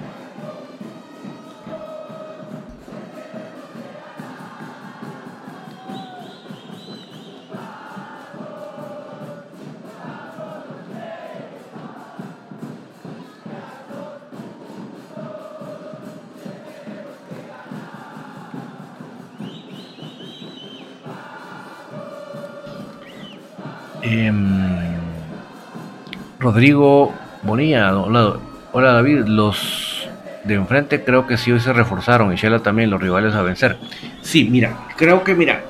Rodrigo 26.47 27.13
Bonilla, 27.43 27.93
hola, 27.93 28.37
hola 28.71 28.93
David, 28.93 29.25
los 29.25 30.07
de 30.45 30.53
enfrente 30.53 31.03
creo 31.03 31.27
que 31.27 31.35
sí 31.35 31.51
hoy 31.51 31.59
se 31.59 31.73
reforzaron 31.73 32.31
y 32.31 32.37
Shela 32.37 32.59
también, 32.59 32.89
los 32.89 33.01
rivales 33.01 33.35
a 33.35 33.41
vencer. 33.41 33.75
Sí, 34.21 34.47
mira, 34.49 34.73
creo 34.95 35.25
que 35.25 35.35
mira, 35.35 35.61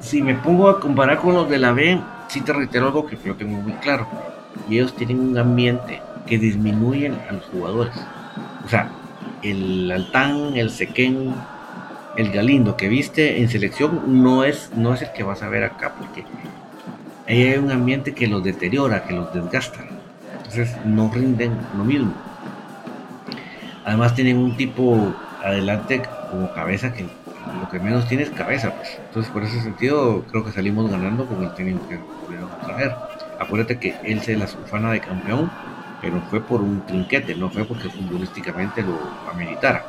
si 0.00 0.22
me 0.22 0.36
pongo 0.36 0.70
a 0.70 0.80
comparar 0.80 1.18
con 1.18 1.34
los 1.34 1.50
de 1.50 1.58
la 1.58 1.72
B, 1.72 2.00
sí 2.28 2.40
te 2.40 2.54
reitero 2.54 2.86
algo 2.86 3.04
que 3.04 3.18
yo 3.22 3.34
tengo 3.34 3.58
muy 3.58 3.74
claro. 3.74 4.06
Y 4.70 4.78
ellos 4.78 4.96
tienen 4.96 5.20
un 5.20 5.36
ambiente 5.36 6.00
que 6.26 6.38
disminuyen 6.38 7.18
a 7.28 7.34
los 7.34 7.44
jugadores. 7.44 7.94
O 8.64 8.68
sea, 8.70 8.88
el 9.42 9.92
Altán, 9.92 10.56
el 10.56 10.70
Sequén, 10.70 11.34
el 12.16 12.32
Galindo 12.32 12.74
que 12.78 12.88
viste 12.88 13.42
en 13.42 13.50
selección 13.50 14.22
no 14.22 14.44
es, 14.44 14.70
no 14.74 14.94
es 14.94 15.02
el 15.02 15.12
que 15.12 15.24
vas 15.24 15.42
a 15.42 15.50
ver 15.50 15.64
acá, 15.64 15.92
porque 15.98 16.24
hay 17.26 17.54
un 17.54 17.70
ambiente 17.70 18.14
que 18.14 18.26
los 18.26 18.42
deteriora, 18.42 19.04
que 19.04 19.14
los 19.14 19.32
desgasta. 19.32 19.84
Entonces 20.36 20.76
no 20.84 21.10
rinden 21.12 21.56
lo 21.76 21.84
mismo. 21.84 22.12
Además 23.84 24.14
tienen 24.14 24.38
un 24.38 24.56
tipo 24.56 25.14
adelante 25.42 26.02
como 26.30 26.52
cabeza 26.52 26.92
que 26.92 27.02
lo 27.02 27.68
que 27.70 27.78
menos 27.78 28.06
tiene 28.08 28.24
es 28.24 28.30
cabeza. 28.30 28.70
Pues. 28.74 28.98
Entonces 29.08 29.32
por 29.32 29.42
ese 29.42 29.60
sentido 29.60 30.24
creo 30.30 30.44
que 30.44 30.52
salimos 30.52 30.90
ganando 30.90 31.26
con 31.26 31.42
el 31.42 31.54
técnico 31.54 31.88
que 31.88 31.98
pudieron 32.24 32.50
traer. 32.64 32.94
Acuérdate 33.38 33.78
que 33.78 33.96
él 34.04 34.20
se 34.20 34.36
la 34.36 34.46
sulfana 34.46 34.92
de 34.92 35.00
campeón, 35.00 35.50
pero 36.00 36.20
fue 36.30 36.40
por 36.40 36.60
un 36.60 36.84
trinquete, 36.86 37.34
no 37.34 37.50
fue 37.50 37.64
porque 37.64 37.88
futbolísticamente 37.88 38.82
lo 38.82 38.98
ameritara. 39.32 39.84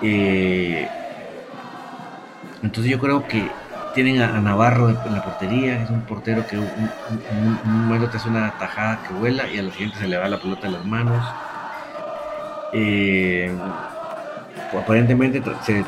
Eh, 0.00 0.88
entonces 2.62 2.90
yo 2.90 2.98
creo 2.98 3.26
que 3.26 3.48
tienen 3.94 4.20
a, 4.20 4.40
Navarro 4.40 4.88
en 4.88 5.12
la 5.12 5.22
portería, 5.22 5.82
es 5.82 5.90
un 5.90 6.02
portero 6.02 6.46
que 6.46 6.58
un, 6.58 7.58
momento 7.64 8.08
te 8.08 8.16
hace 8.16 8.28
una 8.28 8.50
tajada 8.58 9.00
que 9.06 9.14
vuela 9.14 9.48
y 9.48 9.58
a 9.58 9.62
la 9.62 9.72
siguiente 9.72 9.98
se 9.98 10.08
le 10.08 10.16
va 10.16 10.28
la 10.28 10.40
pelota 10.40 10.66
en 10.66 10.72
las 10.74 10.84
manos. 10.84 11.24
Eh, 12.72 13.50
aparentemente 14.78 15.42
se 15.64 15.84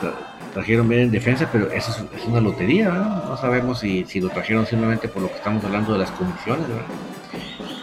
trajeron 0.52 0.88
bien 0.88 1.02
en 1.02 1.10
defensa, 1.10 1.48
pero 1.50 1.70
eso 1.70 2.08
es, 2.14 2.24
una 2.26 2.40
lotería, 2.40 2.88
No 2.90 3.36
sabemos 3.36 3.80
si, 3.80 4.04
lo 4.20 4.28
trajeron 4.30 4.66
simplemente 4.66 5.08
por 5.08 5.22
lo 5.22 5.28
que 5.28 5.36
estamos 5.36 5.64
hablando 5.64 5.92
de 5.92 5.98
las 5.98 6.10
comisiones, 6.10 6.66
¿verdad? 6.68 6.84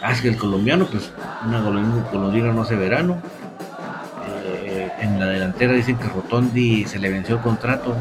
Ah, 0.02 0.14
que 0.20 0.28
el 0.28 0.36
colombiano, 0.36 0.86
pues 0.86 1.12
una 1.44 1.62
colombiana 2.10 2.52
no 2.52 2.62
hace 2.62 2.76
verano. 2.76 3.20
Eh, 4.64 4.90
en 5.00 5.18
la 5.18 5.26
delantera 5.26 5.72
dicen 5.72 5.96
que 5.96 6.08
Rotondi 6.08 6.84
se 6.84 6.98
le 6.98 7.08
venció 7.08 7.36
el 7.36 7.40
contrato 7.40 7.96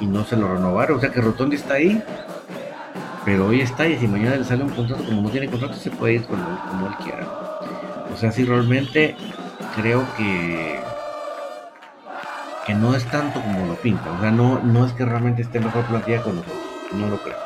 y 0.00 0.06
no 0.06 0.24
se 0.24 0.36
lo 0.36 0.52
renovaron. 0.52 0.98
O 0.98 1.00
sea 1.00 1.10
que 1.10 1.20
Rotondi 1.20 1.56
está 1.56 1.74
ahí, 1.74 2.02
pero 3.24 3.46
hoy 3.46 3.60
está 3.60 3.86
y 3.86 3.98
si 3.98 4.06
mañana 4.06 4.36
le 4.36 4.44
sale 4.44 4.64
un 4.64 4.70
contrato, 4.70 5.04
como 5.04 5.22
no 5.22 5.30
tiene 5.30 5.48
contrato, 5.48 5.74
se 5.74 5.90
puede 5.90 6.14
ir 6.14 6.26
como, 6.26 6.42
él 6.86 6.94
quiera. 7.02 7.26
O 8.12 8.16
sea, 8.16 8.30
si 8.32 8.44
realmente 8.44 9.16
creo 9.74 10.06
que 10.16 10.80
que 12.66 12.74
no 12.74 12.96
es 12.96 13.04
tanto 13.06 13.40
como 13.40 13.64
lo 13.66 13.74
pinta. 13.76 14.10
O 14.10 14.20
sea, 14.20 14.32
no, 14.32 14.58
no 14.58 14.84
es 14.84 14.92
que 14.92 15.04
realmente 15.04 15.42
esté 15.42 15.60
mejor 15.60 15.84
plantilla 15.84 16.22
con 16.22 16.36
nosotros. 16.36 16.58
No 16.92 17.08
lo 17.08 17.18
creo. 17.18 17.36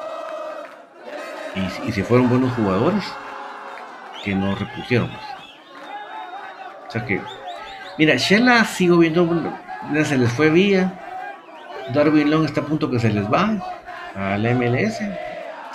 Y, 1.87 1.93
si 1.93 2.03
fueron 2.03 2.29
buenos 2.29 2.53
jugadores, 2.55 3.05
que 4.25 4.35
no 4.35 4.55
repusieron. 4.55 5.11
O 6.89 6.91
sea 6.91 7.05
que, 7.05 7.21
mira, 7.99 8.17
Shella 8.17 8.65
sigo 8.65 8.99
viendo, 8.99 9.29
se 10.05 10.17
les 10.17 10.33
fue 10.33 10.51
vía. 10.51 11.10
Darwin 11.93 12.31
Long 12.31 12.45
está 12.45 12.61
a 12.61 12.65
punto 12.65 12.91
que 12.91 12.99
se 12.99 13.11
les 13.11 13.25
va 13.31 13.57
al 14.15 14.43
MLS. 14.55 15.01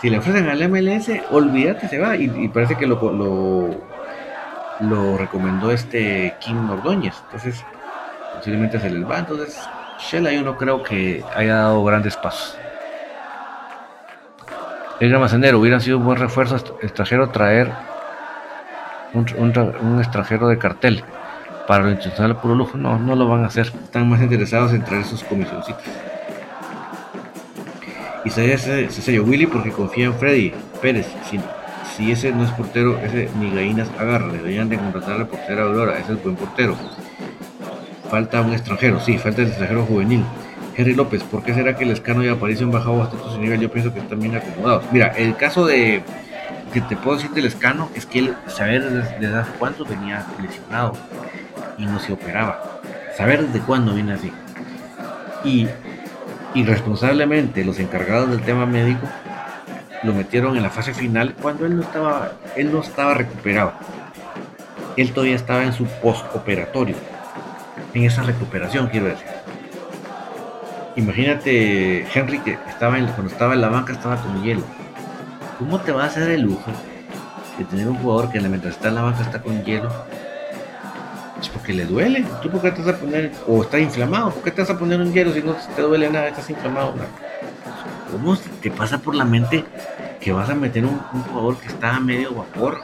Si 0.01 0.09
le 0.09 0.18
ofrecen 0.18 0.47
al 0.49 0.68
MLS, 0.70 1.09
olvídate, 1.32 1.88
se 1.88 1.99
va. 1.99 2.16
Y, 2.16 2.47
parece 2.49 2.76
que 2.76 2.86
lo, 2.86 2.99
lo, 4.80 5.18
recomendó 5.18 5.72
este 5.72 6.36
Kim 6.39 6.70
Ordóñez. 6.70 7.16
Entonces, 7.26 7.63
posiblemente 8.36 8.80
se 8.80 8.89
les 8.89 9.09
va. 9.09 9.20
Entonces, 9.20 9.59
Shella 9.99 10.32
yo 10.32 10.43
no 10.43 10.57
creo 10.57 10.84
que 10.84 11.24
haya 11.36 11.55
dado 11.55 11.84
grandes 11.84 12.16
pasos. 12.18 12.57
El 14.99 15.18
Macendero, 15.20 15.59
hubiera 15.59 15.80
sido 15.80 15.97
un 15.97 16.05
buen 16.05 16.18
refuerzo 16.18 16.55
extranjero 16.82 17.30
traer 17.30 17.70
un, 19.13 19.26
un 19.82 19.99
extranjero 19.99 20.47
de 20.47 20.57
cartel 20.57 21.03
para 21.68 21.84
lo 21.84 21.91
institucional 21.91 22.38
puro 22.38 22.55
lujo. 22.55 22.78
No, 22.78 22.99
no 22.99 23.16
lo 23.16 23.28
van 23.28 23.43
a 23.43 23.47
hacer. 23.47 23.68
Están 23.68 24.09
más 24.09 24.22
interesados 24.22 24.74
en 24.74 24.84
traer 24.84 25.05
sus 25.05 25.24
comisioncitos. 25.24 25.84
Y 28.24 28.30
ese 28.30 28.89
sello 28.89 29.24
Willy 29.24 29.45
porque 29.45 29.72
confía 29.72 30.05
en 30.05 30.13
Freddy 30.16 30.51
Pérez. 30.82 31.07
Si, 31.95 32.11
ese 32.11 32.32
no 32.32 32.43
es 32.43 32.51
portero, 32.51 32.99
ese 32.99 33.30
ni 33.39 33.51
gallinas 33.51 33.89
agarra. 33.99 34.28
Deberían 34.28 34.68
de 34.68 34.78
contratar 34.78 35.22
a 35.22 35.28
portera 35.28 35.63
Aurora. 35.63 35.97
Ese 35.99 36.13
es 36.13 36.24
buen 36.24 36.36
portero. 36.36 36.76
Falta 38.09 38.41
un 38.41 38.53
extranjero. 38.53 38.99
Sí, 38.99 39.18
falta 39.18 39.41
el 39.41 39.49
extranjero 39.49 39.86
juvenil. 39.86 40.24
Henry 40.76 40.93
López, 40.93 41.24
¿por 41.24 41.41
qué 41.43 41.53
será 41.53 41.78
que 41.78 41.86
el 41.86 41.91
escano 41.91 42.24
y 42.24 42.28
aparición 42.28 42.70
bajado 42.70 42.97
bastante 42.97 43.30
su 43.30 43.39
nivel? 43.39 43.61
Yo 43.61 43.72
pienso 43.72 43.93
que 43.93 43.99
están 43.99 44.20
bien 44.20 44.36
acomodados. 44.36 44.84
Mira, 44.91 45.07
el 45.16 45.38
caso 45.38 45.66
de 45.66 46.03
que 46.74 46.82
te 46.82 46.97
puedo 46.97 47.16
decir 47.16 47.32
del 47.32 47.45
escano 47.45 47.89
es 47.95 48.05
que 48.05 48.20
él 48.20 48.36
saber 48.47 48.84
desde 48.84 49.38
hace 49.38 49.51
cuánto 49.57 49.86
venía 49.86 50.26
lesionado 50.41 50.93
y 51.78 51.86
no 51.86 51.99
se 51.99 52.13
operaba. 52.13 52.82
Saber 53.17 53.45
desde 53.47 53.65
cuándo 53.65 53.93
viene 53.93 54.13
así. 54.13 54.32
Y 55.43 55.67
irresponsablemente 56.53 57.65
los 57.65 57.80
encargados 57.80 58.30
del 58.30 58.41
tema 58.41 58.65
médico 58.65 59.07
lo 60.03 60.13
metieron 60.13 60.55
en 60.55 60.63
la 60.63 60.69
fase 60.69 60.93
final 60.93 61.34
cuando 61.41 61.65
él 61.65 61.76
no 61.76 61.84
estaba, 61.84 62.32
él 62.55 62.71
no 62.71 62.80
estaba 62.80 63.13
recuperado. 63.13 63.73
Él 64.97 65.11
todavía 65.11 65.36
estaba 65.36 65.63
en 65.63 65.73
su 65.73 65.86
postoperatorio. 65.86 66.95
En 67.93 68.03
esa 68.03 68.23
recuperación, 68.23 68.88
quiero 68.88 69.07
decir. 69.07 69.28
Imagínate, 70.95 72.07
Henry, 72.13 72.39
que 72.39 72.57
estaba 72.69 72.97
en, 72.97 73.07
cuando 73.07 73.32
estaba 73.32 73.53
en 73.53 73.61
la 73.61 73.69
banca 73.69 73.93
estaba 73.93 74.15
con 74.17 74.41
hielo. 74.43 74.63
¿Cómo 75.59 75.80
te 75.80 75.91
va 75.91 76.03
a 76.03 76.07
hacer 76.07 76.30
el 76.30 76.41
lujo 76.41 76.71
de 77.57 77.65
tener 77.65 77.88
un 77.88 77.97
jugador 77.97 78.32
que 78.32 78.39
mientras 78.39 78.76
está 78.76 78.89
en 78.89 78.95
la 78.95 79.01
banca 79.01 79.21
está 79.21 79.41
con 79.41 79.63
hielo 79.63 79.89
es 81.39 81.49
porque 81.49 81.73
le 81.73 81.86
duele. 81.86 82.25
¿Tú 82.41 82.49
por 82.49 82.61
qué 82.61 82.71
te 82.71 82.81
vas 82.81 82.95
a 82.95 82.97
poner, 82.97 83.31
o 83.47 83.61
está 83.61 83.79
inflamado? 83.79 84.31
¿Por 84.31 84.43
qué 84.43 84.51
te 84.51 84.61
vas 84.61 84.69
a 84.69 84.77
poner 84.77 84.99
un 84.99 85.13
hielo 85.13 85.33
si 85.33 85.41
no 85.41 85.53
te 85.53 85.81
duele 85.81 86.09
nada? 86.09 86.29
Estás 86.29 86.49
inflamado. 86.49 86.93
¿Cómo 88.11 88.38
te 88.38 88.71
pasa 88.71 88.99
por 88.99 89.15
la 89.15 89.25
mente 89.25 89.65
que 90.21 90.31
vas 90.31 90.49
a 90.49 90.55
meter 90.55 90.86
un, 90.86 90.97
jugador 90.99 91.57
que 91.57 91.67
está 91.67 91.95
a 91.95 91.99
medio 91.99 92.33
vapor 92.33 92.81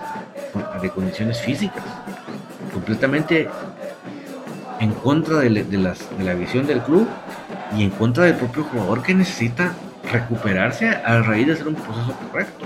de 0.82 0.89
condiciones 0.89 1.39
físicas? 1.41 1.84
Completamente 2.74 3.49
en 4.80 4.93
contra 4.95 5.38
de, 5.38 5.49
la 5.49 6.34
visión 6.34 6.66
del 6.66 6.82
club 6.82 7.08
y 7.78 7.84
en 7.84 7.91
contra 7.91 8.26
del 8.26 8.36
propio 8.36 8.64
jugador 8.64 9.04
que 9.04 9.14
necesita 9.14 9.74
recuperarse 10.12 10.89
a 10.89 11.22
raíz 11.22 11.47
de 11.47 11.54
hacer 11.54 11.68
un 11.68 11.76
proceso 11.76 12.14
correcto. 12.30 12.66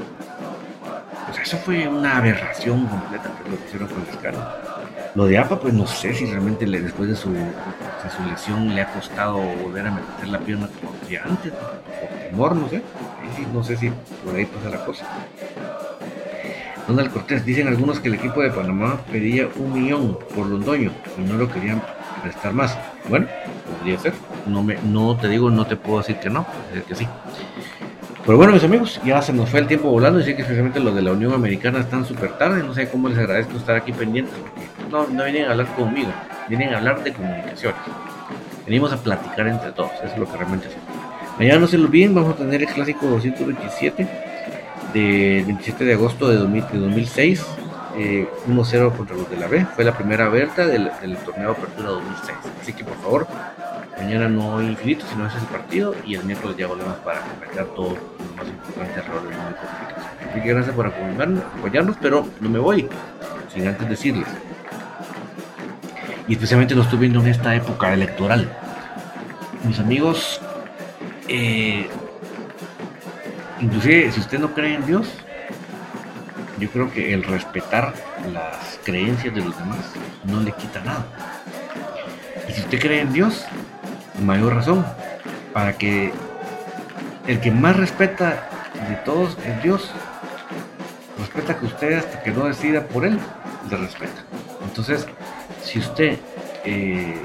O 1.30 1.34
sea, 1.34 1.44
eso 1.44 1.58
fue 1.58 1.88
una 1.88 2.18
aberración 2.18 2.88
completa 2.88 3.30
que 3.44 3.50
lo 3.52 3.58
que 3.58 3.66
hicieron 3.66 3.90
con 3.90 4.02
el 4.02 4.65
lo 5.16 5.26
de 5.26 5.38
APA, 5.38 5.60
pues 5.60 5.74
no 5.74 5.88
sé 5.88 6.14
si 6.14 6.26
realmente 6.26 6.68
le, 6.68 6.82
después 6.82 7.10
de 7.10 7.16
su, 7.16 7.30
su 7.30 8.30
lesión 8.30 8.76
le 8.76 8.82
ha 8.82 8.94
costado 8.94 9.38
volver 9.38 9.88
a 9.88 9.92
meter 9.92 10.28
la 10.28 10.40
pierna 10.40 10.70
como 10.80 10.94
antes, 11.24 11.54
por 11.54 12.20
temor, 12.20 12.56
no 12.56 12.70
sé. 12.70 12.82
no 13.54 13.64
sé 13.64 13.78
si 13.78 13.92
por 14.24 14.36
ahí 14.36 14.46
pasa 14.46 14.70
la 14.70 14.86
cosa. 14.86 15.06
Donald 16.88 17.12
Cortés, 17.12 17.46
dicen 17.46 17.68
algunos 17.68 18.00
que 18.00 18.10
el 18.10 18.16
equipo 18.16 18.42
de 18.42 18.52
Panamá 18.52 19.00
pedía 19.12 19.48
un 19.56 19.74
millón 19.74 20.20
por 20.36 20.46
Londoño 20.46 20.92
y 21.18 21.22
no 21.22 21.36
lo 21.36 21.50
querían 21.50 21.82
prestar 22.22 22.54
más. 22.54 22.78
Bueno, 23.10 23.28
podría 23.78 23.98
ser. 23.98 24.14
No, 24.46 24.62
me, 24.62 24.78
no 24.84 25.16
te 25.18 25.28
digo, 25.28 25.50
no 25.50 25.66
te 25.66 25.78
puedo 25.78 26.00
decir 26.00 26.18
que 26.18 26.30
no, 26.30 26.46
decir 26.70 26.84
que 26.84 26.96
sí. 26.96 27.08
Pero 28.24 28.38
bueno, 28.38 28.54
mis 28.54 28.64
amigos, 28.64 29.00
ya 29.04 29.22
se 29.22 29.34
nos 29.34 29.50
fue 29.50 29.62
el 29.62 29.68
tiempo 29.68 29.90
volando 29.90 30.20
y 30.20 30.24
sé 30.24 30.36
que 30.36 30.42
especialmente 30.42 30.80
los 30.80 30.94
de 30.94 31.02
la 31.02 31.14
Unión 31.14 31.34
Americana 31.34 31.80
están 31.80 32.06
súper 32.06 32.38
tarde. 32.38 32.62
No 32.62 32.74
sé 32.74 32.90
cómo 32.90 33.08
les 33.08 33.18
agradezco 33.18 33.58
estar 33.58 33.76
aquí 33.76 33.92
pendientes 33.92 34.34
porque 34.36 34.75
no, 34.96 35.08
no 35.08 35.24
vienen 35.26 35.46
a 35.46 35.52
hablar 35.52 35.68
conmigo, 35.76 36.12
vienen 36.48 36.74
a 36.74 36.78
hablar 36.78 37.04
de 37.04 37.12
comunicaciones. 37.12 37.80
Venimos 38.66 38.92
a 38.94 38.98
platicar 38.98 39.48
entre 39.48 39.72
todos, 39.74 39.92
eso 40.04 40.14
es 40.14 40.18
lo 40.18 40.26
que 40.26 40.38
realmente 40.38 40.68
hacemos. 40.68 40.86
Mañana 41.38 41.60
no 41.60 41.68
se 41.68 41.78
lo 41.78 41.86
olviden, 41.86 42.16
vamos 42.16 42.34
a 42.34 42.38
tener 42.38 42.62
el 42.62 42.70
clásico 42.70 43.06
227 43.08 44.08
de 44.94 45.44
27 45.46 45.84
de 45.84 45.94
agosto 45.94 46.30
de, 46.30 46.38
2006. 46.38 47.46
1-0 47.96 47.96
eh, 47.98 48.92
contra 48.98 49.16
los 49.16 49.30
de 49.30 49.38
la 49.38 49.48
B. 49.48 49.66
Fue 49.74 49.86
la 49.86 49.96
primera 49.98 50.26
abierta 50.26 50.68
del, 50.68 50.90
torneo 51.26 51.52
Apertura 51.52 51.90
2006. 51.92 52.38
Así 52.62 52.74
que 52.74 52.84
por 52.84 52.98
favor, 52.98 53.28
mañana 53.98 54.28
no 54.28 54.58
hay 54.58 54.68
infinito, 54.68 55.06
sino 55.10 55.26
ese 55.26 55.38
es 55.38 55.44
el 55.44 55.50
partido. 55.50 55.96
Y 56.06 56.16
el 56.16 56.26
miércoles 56.26 56.58
ya 56.58 56.68
volvemos 56.68 56.96
para 56.98 57.22
completar 57.22 57.66
todo 57.68 57.92
lo 57.92 58.36
más 58.36 58.48
importante 58.48 59.00
alrededor 59.00 59.30
del 59.30 59.38
mundo 59.38 59.58
de 59.62 60.30
Así 60.30 60.42
que 60.42 60.50
gracias 60.50 60.76
por 60.76 60.88
acompañarnos, 60.88 61.96
pero 62.02 62.28
no 62.42 62.50
me 62.50 62.60
voy 62.60 62.90
sin 63.54 63.68
antes 63.68 63.88
decirles. 63.88 64.28
Y 66.28 66.34
especialmente 66.34 66.74
lo 66.74 66.82
estoy 66.82 67.00
viendo 67.00 67.20
en 67.20 67.28
esta 67.28 67.56
época 67.56 67.94
electoral. 67.94 68.52
Mis 69.64 69.80
amigos, 69.80 70.42
eh, 71.28 71.88
inclusive 73.60 74.12
si 74.12 74.20
usted 74.20 74.40
no 74.40 74.54
cree 74.54 74.76
en 74.76 74.86
Dios, 74.86 75.08
yo 76.60 76.70
creo 76.70 76.92
que 76.92 77.14
el 77.14 77.24
respetar 77.24 77.94
las 78.34 78.80
creencias 78.84 79.36
de 79.36 79.42
los 79.42 79.58
demás 79.58 79.92
no 80.24 80.42
le 80.42 80.52
quita 80.54 80.82
nada. 80.82 81.06
Y 82.48 82.54
si 82.54 82.62
usted 82.62 82.80
cree 82.80 83.02
en 83.02 83.14
Dios, 83.14 83.46
mayor 84.24 84.56
razón, 84.56 84.86
para 85.54 85.74
que 85.74 86.12
el 87.28 87.40
que 87.40 87.52
más 87.52 87.76
respeta 87.76 88.50
de 88.90 88.96
todos 88.98 89.38
es 89.46 89.64
Dios, 89.64 89.92
respeta 91.20 91.58
que 91.58 91.66
usted 91.66 91.98
hasta 91.98 92.24
que 92.24 92.32
no 92.32 92.46
decida 92.46 92.88
por 92.88 93.06
él, 93.06 93.20
le 93.70 93.78
respeta. 93.78 94.24
Entonces, 94.64 95.06
si 95.66 95.80
usted 95.80 96.18
eh, 96.64 97.16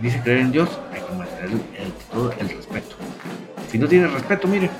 dice 0.00 0.20
creer 0.20 0.40
en 0.40 0.52
Dios, 0.52 0.68
hay 0.92 1.00
que 1.00 1.14
mantener 1.14 1.50
todo 2.12 2.32
el 2.38 2.48
respeto. 2.48 2.96
Si 3.70 3.78
no 3.78 3.88
tiene 3.88 4.06
respeto, 4.06 4.46
mire, 4.46 4.70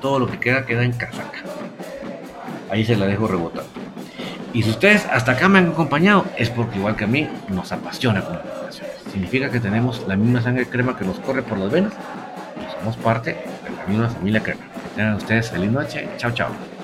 todo 0.00 0.18
lo 0.18 0.26
que 0.26 0.38
queda 0.38 0.66
queda 0.66 0.82
en 0.82 0.92
casaca. 0.92 1.42
Ahí 2.70 2.84
se 2.84 2.96
la 2.96 3.06
dejo 3.06 3.28
rebotar. 3.28 3.64
Y 4.52 4.62
si 4.62 4.70
ustedes 4.70 5.06
hasta 5.06 5.32
acá 5.32 5.48
me 5.48 5.58
han 5.58 5.68
acompañado, 5.68 6.24
es 6.36 6.48
porque 6.50 6.78
igual 6.78 6.96
que 6.96 7.04
a 7.04 7.06
mí 7.06 7.28
nos 7.48 7.70
apasiona 7.72 8.22
comunicaciones. 8.22 8.94
Significa 9.12 9.50
que 9.50 9.60
tenemos 9.60 10.06
la 10.08 10.16
misma 10.16 10.42
sangre 10.42 10.66
crema 10.66 10.96
que 10.96 11.04
nos 11.04 11.18
corre 11.20 11.42
por 11.42 11.58
las 11.58 11.70
venas 11.70 11.92
y 11.92 12.78
somos 12.78 12.96
parte 12.96 13.30
de 13.30 13.76
la 13.76 13.86
misma 13.86 14.08
familia 14.08 14.42
crema. 14.42 14.62
Que 14.62 14.96
tengan 14.96 15.14
ustedes 15.14 15.50
feliz 15.50 15.70
noche. 15.70 16.08
Chao, 16.16 16.30
chao. 16.32 16.75